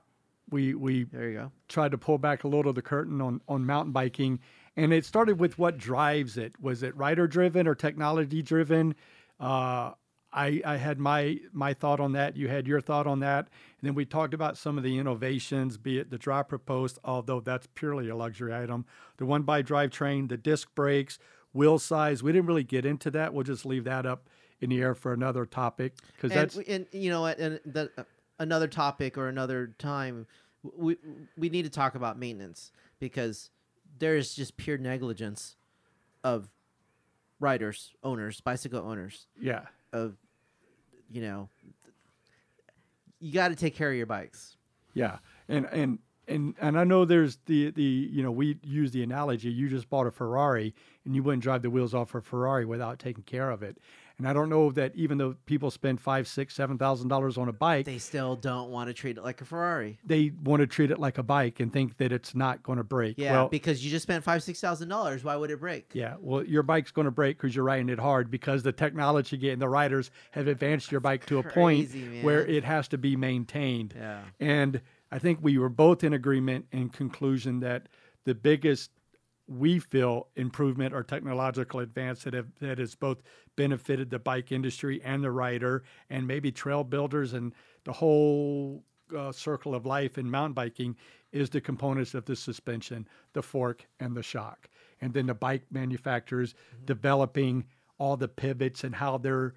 we 0.49 0.73
we 0.73 1.03
There 1.05 1.29
you 1.29 1.37
go. 1.37 1.51
tried 1.69 1.91
to 1.91 1.97
pull 1.97 2.17
back 2.17 2.43
a 2.43 2.47
little 2.49 2.69
of 2.69 2.75
the 2.75 2.81
curtain 2.81 3.21
on 3.21 3.39
on 3.47 3.65
mountain 3.65 3.93
biking, 3.93 4.39
and 4.75 4.91
it 4.91 5.05
started 5.05 5.39
with 5.39 5.57
what 5.57 5.77
drives 5.77 6.37
it. 6.37 6.59
Was 6.59 6.83
it 6.83 6.93
rider 6.97 7.27
driven 7.27 7.65
or 7.67 7.75
technology 7.75 8.41
driven? 8.41 8.95
Uh, 9.39 9.93
I, 10.33 10.61
I 10.65 10.77
had 10.77 10.97
my 10.97 11.39
my 11.51 11.73
thought 11.73 11.99
on 11.99 12.13
that. 12.13 12.37
You 12.37 12.47
had 12.47 12.67
your 12.67 12.79
thought 12.79 13.07
on 13.07 13.19
that, 13.19 13.49
and 13.79 13.87
then 13.87 13.95
we 13.95 14.05
talked 14.05 14.33
about 14.33 14.57
some 14.57 14.77
of 14.77 14.83
the 14.83 14.97
innovations, 14.97 15.77
be 15.77 15.99
it 15.99 16.09
the 16.09 16.17
dropper 16.17 16.57
post, 16.57 16.99
although 17.03 17.41
that's 17.41 17.67
purely 17.75 18.09
a 18.09 18.15
luxury 18.15 18.55
item. 18.55 18.85
The 19.17 19.25
one 19.25 19.43
by 19.43 19.61
drivetrain, 19.61 20.29
the 20.29 20.37
disc 20.37 20.73
brakes, 20.73 21.19
wheel 21.53 21.79
size. 21.79 22.23
We 22.23 22.31
didn't 22.31 22.47
really 22.47 22.63
get 22.63 22.85
into 22.85 23.11
that. 23.11 23.33
We'll 23.33 23.43
just 23.43 23.65
leave 23.65 23.83
that 23.83 24.05
up 24.05 24.29
in 24.61 24.69
the 24.69 24.81
air 24.81 24.95
for 24.95 25.11
another 25.11 25.45
topic 25.45 25.95
because 26.15 26.31
And, 26.31 26.39
that's 26.39 26.57
and 26.57 26.85
you 26.91 27.09
know? 27.09 27.25
And 27.25 27.59
the, 27.65 27.91
uh, 27.97 28.03
another 28.39 28.67
topic 28.67 29.17
or 29.17 29.27
another 29.27 29.73
time, 29.79 30.27
we 30.63 30.97
we 31.37 31.49
need 31.49 31.63
to 31.63 31.69
talk 31.69 31.95
about 31.95 32.17
maintenance 32.17 32.71
because 32.99 33.49
there 33.99 34.15
is 34.15 34.33
just 34.33 34.55
pure 34.55 34.77
negligence 34.77 35.57
of 36.23 36.49
riders, 37.39 37.91
owners, 38.03 38.39
bicycle 38.39 38.79
owners 38.79 39.27
yeah. 39.39 39.65
Of 39.93 40.15
you 41.09 41.21
know 41.21 41.49
you 43.19 43.31
got 43.31 43.49
to 43.49 43.55
take 43.55 43.75
care 43.75 43.89
of 43.89 43.95
your 43.95 44.05
bikes. 44.05 44.57
Yeah, 44.93 45.19
and 45.47 45.65
and 45.71 45.99
and 46.27 46.55
and 46.59 46.77
I 46.77 46.83
know 46.83 47.05
there's 47.05 47.37
the 47.45 47.71
the 47.71 47.83
you 47.83 48.23
know 48.23 48.31
we 48.31 48.57
use 48.63 48.91
the 48.91 49.03
analogy. 49.03 49.49
You 49.49 49.69
just 49.69 49.89
bought 49.89 50.07
a 50.07 50.11
Ferrari, 50.11 50.73
and 51.05 51.15
you 51.15 51.23
wouldn't 51.23 51.43
drive 51.43 51.61
the 51.61 51.69
wheels 51.69 51.93
off 51.93 52.15
a 52.15 52.21
Ferrari 52.21 52.65
without 52.65 52.99
taking 52.99 53.23
care 53.23 53.51
of 53.51 53.63
it. 53.63 53.77
And 54.21 54.29
I 54.29 54.33
don't 54.33 54.49
know 54.49 54.71
that 54.73 54.95
even 54.95 55.17
though 55.17 55.35
people 55.47 55.71
spend 55.71 55.99
five, 55.99 56.27
six, 56.27 56.53
seven 56.53 56.77
thousand 56.77 57.07
dollars 57.07 57.39
on 57.39 57.49
a 57.49 57.51
bike, 57.53 57.87
They 57.87 57.97
still 57.97 58.35
don't 58.35 58.69
want 58.69 58.87
to 58.87 58.93
treat 58.93 59.17
it 59.17 59.23
like 59.23 59.41
a 59.41 59.45
Ferrari. 59.45 59.97
they 60.05 60.31
want 60.43 60.59
to 60.59 60.67
treat 60.67 60.91
it 60.91 60.99
like 60.99 61.17
a 61.17 61.23
bike 61.23 61.59
and 61.59 61.73
think 61.73 61.97
that 61.97 62.11
it's 62.11 62.35
not 62.35 62.61
going 62.61 62.77
to 62.77 62.83
break. 62.83 63.17
Yeah, 63.17 63.31
well, 63.31 63.47
because 63.49 63.83
you 63.83 63.89
just 63.89 64.03
spent 64.03 64.23
five 64.23 64.43
six 64.43 64.61
thousand 64.61 64.89
dollars. 64.89 65.23
Why 65.23 65.35
would 65.35 65.49
it 65.49 65.59
break? 65.59 65.89
yeah, 65.93 66.17
well, 66.19 66.43
your 66.45 66.61
bike's 66.61 66.91
going 66.91 67.05
to 67.05 67.11
break 67.11 67.37
because 67.39 67.55
you're 67.55 67.65
riding 67.65 67.89
it 67.89 67.97
hard 67.97 68.29
because 68.29 68.61
the 68.61 68.71
technology 68.71 69.49
and 69.49 69.59
the 69.59 69.67
riders 69.69 70.11
have 70.31 70.47
advanced 70.47 70.91
your 70.91 71.01
bike 71.01 71.25
to 71.25 71.39
a 71.39 71.43
point 71.43 71.89
crazy, 71.89 72.21
where 72.21 72.45
it 72.45 72.63
has 72.63 72.87
to 72.89 72.99
be 72.99 73.15
maintained. 73.15 73.95
Yeah. 73.97 74.21
And 74.39 74.81
I 75.11 75.17
think 75.17 75.39
we 75.41 75.57
were 75.57 75.69
both 75.69 76.03
in 76.03 76.13
agreement 76.13 76.67
in 76.71 76.89
conclusion 76.89 77.59
that 77.61 77.87
the 78.25 78.35
biggest 78.35 78.91
we 79.57 79.79
feel 79.79 80.27
improvement 80.35 80.93
or 80.93 81.03
technological 81.03 81.81
advance 81.81 82.23
that 82.23 82.33
have 82.33 82.47
that 82.59 82.77
has 82.77 82.95
both 82.95 83.21
benefited 83.55 84.09
the 84.09 84.19
bike 84.19 84.51
industry 84.51 85.01
and 85.03 85.23
the 85.23 85.31
rider 85.31 85.83
and 86.09 86.25
maybe 86.25 86.51
trail 86.51 86.83
builders 86.83 87.33
and 87.33 87.53
the 87.83 87.91
whole 87.91 88.83
uh, 89.17 89.31
circle 89.31 89.75
of 89.75 89.85
life 89.85 90.17
in 90.17 90.29
mountain 90.29 90.53
biking 90.53 90.95
is 91.31 91.49
the 91.49 91.61
components 91.61 92.13
of 92.13 92.25
the 92.25 92.35
suspension, 92.35 93.07
the 93.33 93.41
fork, 93.41 93.85
and 93.99 94.15
the 94.15 94.23
shock. 94.23 94.69
And 95.01 95.13
then 95.13 95.25
the 95.25 95.33
bike 95.33 95.63
manufacturers 95.71 96.53
mm-hmm. 96.53 96.85
developing 96.85 97.65
all 97.97 98.17
the 98.17 98.27
pivots 98.27 98.83
and 98.83 98.95
how 98.95 99.17
they're 99.17 99.53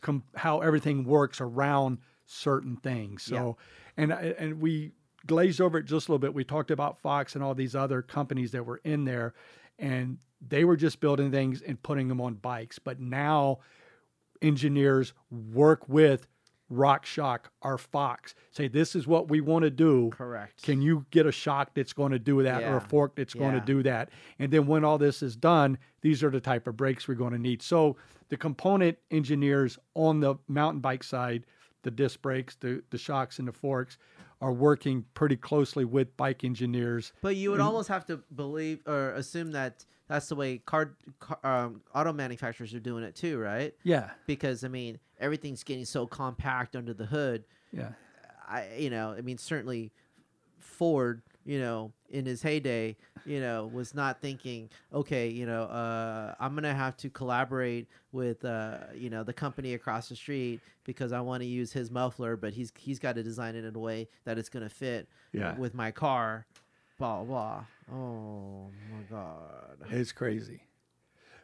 com- 0.00 0.24
how 0.34 0.60
everything 0.60 1.04
works 1.04 1.40
around 1.40 1.98
certain 2.26 2.76
things. 2.76 3.22
So, 3.22 3.56
yeah. 3.96 4.02
and 4.02 4.12
and 4.12 4.60
we 4.60 4.92
glazed 5.26 5.60
over 5.60 5.78
it 5.78 5.84
just 5.84 6.08
a 6.08 6.12
little 6.12 6.18
bit. 6.18 6.34
We 6.34 6.44
talked 6.44 6.70
about 6.70 6.98
Fox 6.98 7.34
and 7.34 7.44
all 7.44 7.54
these 7.54 7.74
other 7.74 8.02
companies 8.02 8.52
that 8.52 8.64
were 8.64 8.80
in 8.84 9.04
there, 9.04 9.34
and 9.78 10.18
they 10.46 10.64
were 10.64 10.76
just 10.76 11.00
building 11.00 11.30
things 11.30 11.62
and 11.62 11.82
putting 11.82 12.08
them 12.08 12.20
on 12.20 12.34
bikes. 12.34 12.78
But 12.78 13.00
now 13.00 13.58
engineers 14.42 15.12
work 15.30 15.88
with 15.88 16.26
RockShox 16.72 17.40
or 17.62 17.78
Fox. 17.78 18.34
Say, 18.50 18.68
this 18.68 18.96
is 18.96 19.06
what 19.06 19.28
we 19.28 19.40
want 19.40 19.62
to 19.62 19.70
do. 19.70 20.10
Correct. 20.12 20.62
Can 20.62 20.82
you 20.82 21.06
get 21.10 21.26
a 21.26 21.32
shock 21.32 21.74
that's 21.74 21.92
going 21.92 22.12
to 22.12 22.18
do 22.18 22.42
that 22.42 22.62
yeah. 22.62 22.72
or 22.72 22.76
a 22.78 22.80
fork 22.80 23.16
that's 23.16 23.34
yeah. 23.34 23.42
going 23.42 23.54
to 23.54 23.60
do 23.60 23.82
that? 23.84 24.10
And 24.38 24.52
then 24.52 24.66
when 24.66 24.84
all 24.84 24.98
this 24.98 25.22
is 25.22 25.36
done, 25.36 25.78
these 26.00 26.22
are 26.22 26.30
the 26.30 26.40
type 26.40 26.66
of 26.66 26.76
brakes 26.76 27.06
we're 27.06 27.14
going 27.14 27.32
to 27.32 27.38
need. 27.38 27.62
So 27.62 27.96
the 28.28 28.36
component 28.36 28.98
engineers 29.10 29.78
on 29.94 30.20
the 30.20 30.36
mountain 30.48 30.80
bike 30.80 31.04
side, 31.04 31.46
the 31.82 31.90
disc 31.90 32.20
brakes, 32.20 32.56
the, 32.56 32.82
the 32.90 32.98
shocks, 32.98 33.38
and 33.38 33.46
the 33.46 33.52
forks, 33.52 33.96
are 34.40 34.52
working 34.52 35.04
pretty 35.14 35.36
closely 35.36 35.84
with 35.84 36.16
bike 36.16 36.44
engineers. 36.44 37.12
But 37.22 37.36
you 37.36 37.50
would 37.50 37.60
and, 37.60 37.66
almost 37.66 37.88
have 37.88 38.04
to 38.06 38.18
believe 38.34 38.80
or 38.86 39.12
assume 39.12 39.52
that 39.52 39.84
that's 40.08 40.28
the 40.28 40.36
way 40.36 40.58
car, 40.58 40.94
car 41.18 41.38
um, 41.42 41.80
auto 41.94 42.12
manufacturers 42.12 42.74
are 42.74 42.80
doing 42.80 43.02
it 43.02 43.14
too, 43.14 43.38
right? 43.38 43.74
Yeah. 43.82 44.10
Because 44.26 44.62
I 44.64 44.68
mean, 44.68 44.98
everything's 45.18 45.64
getting 45.64 45.84
so 45.84 46.06
compact 46.06 46.76
under 46.76 46.94
the 46.94 47.06
hood. 47.06 47.44
Yeah. 47.72 47.90
I 48.48 48.68
you 48.78 48.90
know, 48.90 49.14
I 49.16 49.22
mean 49.22 49.38
certainly 49.38 49.92
Ford, 50.58 51.22
you 51.46 51.60
know, 51.60 51.92
in 52.10 52.26
his 52.26 52.42
heyday, 52.42 52.96
you 53.24 53.40
know, 53.40 53.70
was 53.72 53.94
not 53.94 54.20
thinking, 54.20 54.68
okay, 54.92 55.28
you 55.28 55.46
know, 55.46 55.62
uh, 55.62 56.34
I'm 56.40 56.54
gonna 56.54 56.74
have 56.74 56.96
to 56.98 57.08
collaborate 57.08 57.86
with, 58.12 58.44
uh, 58.44 58.78
you 58.94 59.08
know, 59.08 59.22
the 59.22 59.32
company 59.32 59.74
across 59.74 60.08
the 60.08 60.16
street 60.16 60.60
because 60.84 61.12
I 61.12 61.20
want 61.20 61.42
to 61.42 61.46
use 61.46 61.72
his 61.72 61.90
muffler, 61.90 62.36
but 62.36 62.52
he's 62.52 62.72
he's 62.76 62.98
got 62.98 63.14
to 63.14 63.22
design 63.22 63.54
it 63.54 63.64
in 63.64 63.74
a 63.74 63.78
way 63.78 64.08
that 64.24 64.38
it's 64.38 64.48
gonna 64.48 64.68
fit 64.68 65.08
yeah. 65.32 65.56
with 65.56 65.72
my 65.72 65.92
car. 65.92 66.46
Blah 66.98 67.24
blah. 67.24 67.64
Oh 67.92 68.70
my 68.90 69.02
god, 69.08 69.78
it's 69.90 70.12
crazy. 70.12 70.60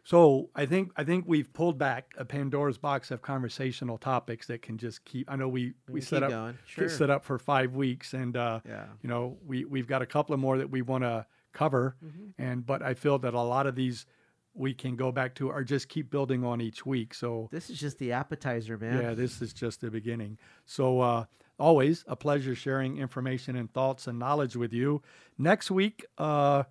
So 0.04 0.50
I 0.54 0.66
think 0.66 0.90
I 0.96 1.04
think 1.04 1.24
we've 1.28 1.52
pulled 1.52 1.78
back 1.78 2.12
a 2.18 2.24
Pandora's 2.24 2.78
box 2.78 3.10
of 3.10 3.22
conversational 3.22 3.98
topics 3.98 4.48
that 4.48 4.60
can 4.60 4.76
just 4.76 5.04
keep. 5.04 5.30
I 5.30 5.36
know 5.36 5.48
we 5.48 5.74
we, 5.86 5.94
we 5.94 6.00
set 6.00 6.24
up 6.24 6.54
sure. 6.66 6.88
set 6.88 7.08
up 7.08 7.24
for 7.24 7.38
five 7.38 7.76
weeks, 7.76 8.12
and 8.12 8.36
uh, 8.36 8.60
yeah. 8.66 8.86
you 9.00 9.08
know 9.08 9.38
we 9.46 9.64
we've 9.64 9.86
got 9.86 10.02
a 10.02 10.06
couple 10.06 10.34
of 10.34 10.40
more 10.40 10.58
that 10.58 10.70
we 10.70 10.82
want 10.82 11.04
to 11.04 11.26
cover, 11.52 11.96
mm-hmm. 12.04 12.42
and 12.42 12.66
but 12.66 12.82
I 12.82 12.94
feel 12.94 13.18
that 13.20 13.34
a 13.34 13.40
lot 13.40 13.66
of 13.66 13.76
these 13.76 14.06
we 14.54 14.74
can 14.74 14.96
go 14.96 15.12
back 15.12 15.34
to 15.36 15.50
or 15.50 15.62
just 15.62 15.88
keep 15.88 16.10
building 16.10 16.44
on 16.44 16.60
each 16.60 16.84
week. 16.84 17.14
So 17.14 17.48
this 17.52 17.70
is 17.70 17.78
just 17.78 17.98
the 17.98 18.12
appetizer, 18.12 18.76
man. 18.76 19.00
Yeah, 19.00 19.14
this 19.14 19.40
is 19.40 19.52
just 19.52 19.80
the 19.80 19.90
beginning. 19.90 20.36
So 20.66 21.00
uh, 21.00 21.24
always 21.58 22.04
a 22.08 22.16
pleasure 22.16 22.54
sharing 22.56 22.98
information 22.98 23.54
and 23.54 23.72
thoughts 23.72 24.08
and 24.08 24.18
knowledge 24.18 24.56
with 24.56 24.72
you. 24.72 25.00
Next 25.38 25.70
week, 25.70 26.04
uh, 26.18 26.64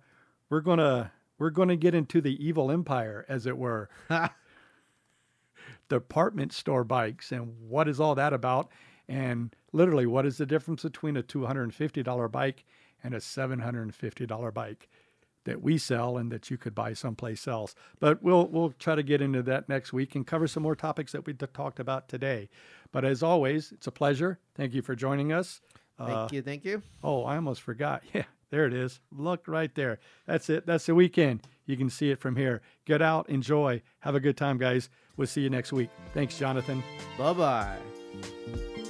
we're 0.50 0.60
gonna 0.60 1.12
we're 1.42 1.50
going 1.50 1.68
to 1.68 1.76
get 1.76 1.92
into 1.92 2.20
the 2.20 2.42
evil 2.44 2.70
empire, 2.70 3.26
as 3.28 3.46
it 3.46 3.58
were. 3.58 3.90
Department 5.88 6.52
store 6.52 6.84
bikes 6.84 7.32
and 7.32 7.52
what 7.68 7.88
is 7.88 7.98
all 7.98 8.14
that 8.14 8.32
about? 8.32 8.70
And 9.08 9.52
literally, 9.72 10.06
what 10.06 10.24
is 10.24 10.38
the 10.38 10.46
difference 10.46 10.84
between 10.84 11.16
a 11.16 11.22
$250 11.22 12.30
bike 12.30 12.64
and 13.02 13.12
a 13.12 13.18
$750 13.18 14.54
bike 14.54 14.88
that 15.42 15.60
we 15.60 15.78
sell 15.78 16.16
and 16.16 16.30
that 16.30 16.48
you 16.48 16.56
could 16.56 16.76
buy 16.76 16.92
someplace 16.92 17.48
else? 17.48 17.74
But 17.98 18.22
we'll 18.22 18.46
we'll 18.46 18.70
try 18.78 18.94
to 18.94 19.02
get 19.02 19.20
into 19.20 19.42
that 19.42 19.68
next 19.68 19.92
week 19.92 20.14
and 20.14 20.24
cover 20.24 20.46
some 20.46 20.62
more 20.62 20.76
topics 20.76 21.10
that 21.10 21.26
we 21.26 21.34
talked 21.34 21.80
about 21.80 22.08
today. 22.08 22.50
But 22.92 23.04
as 23.04 23.20
always, 23.20 23.72
it's 23.72 23.88
a 23.88 23.92
pleasure. 23.92 24.38
Thank 24.54 24.74
you 24.74 24.80
for 24.80 24.94
joining 24.94 25.32
us. 25.32 25.60
Thank 25.98 26.10
uh, 26.10 26.28
you. 26.30 26.40
Thank 26.40 26.64
you. 26.64 26.82
Oh, 27.02 27.24
I 27.24 27.34
almost 27.34 27.62
forgot. 27.62 28.04
Yeah. 28.14 28.26
There 28.52 28.66
it 28.66 28.74
is. 28.74 29.00
Look 29.10 29.48
right 29.48 29.74
there. 29.74 29.98
That's 30.26 30.50
it. 30.50 30.66
That's 30.66 30.84
the 30.84 30.94
weekend. 30.94 31.40
You 31.64 31.78
can 31.78 31.88
see 31.88 32.10
it 32.10 32.20
from 32.20 32.36
here. 32.36 32.60
Get 32.84 33.00
out, 33.00 33.30
enjoy, 33.30 33.80
have 34.00 34.14
a 34.14 34.20
good 34.20 34.36
time, 34.36 34.58
guys. 34.58 34.90
We'll 35.16 35.26
see 35.26 35.40
you 35.40 35.50
next 35.50 35.72
week. 35.72 35.88
Thanks, 36.12 36.38
Jonathan. 36.38 36.82
Bye 37.16 37.32
bye. 37.32 38.81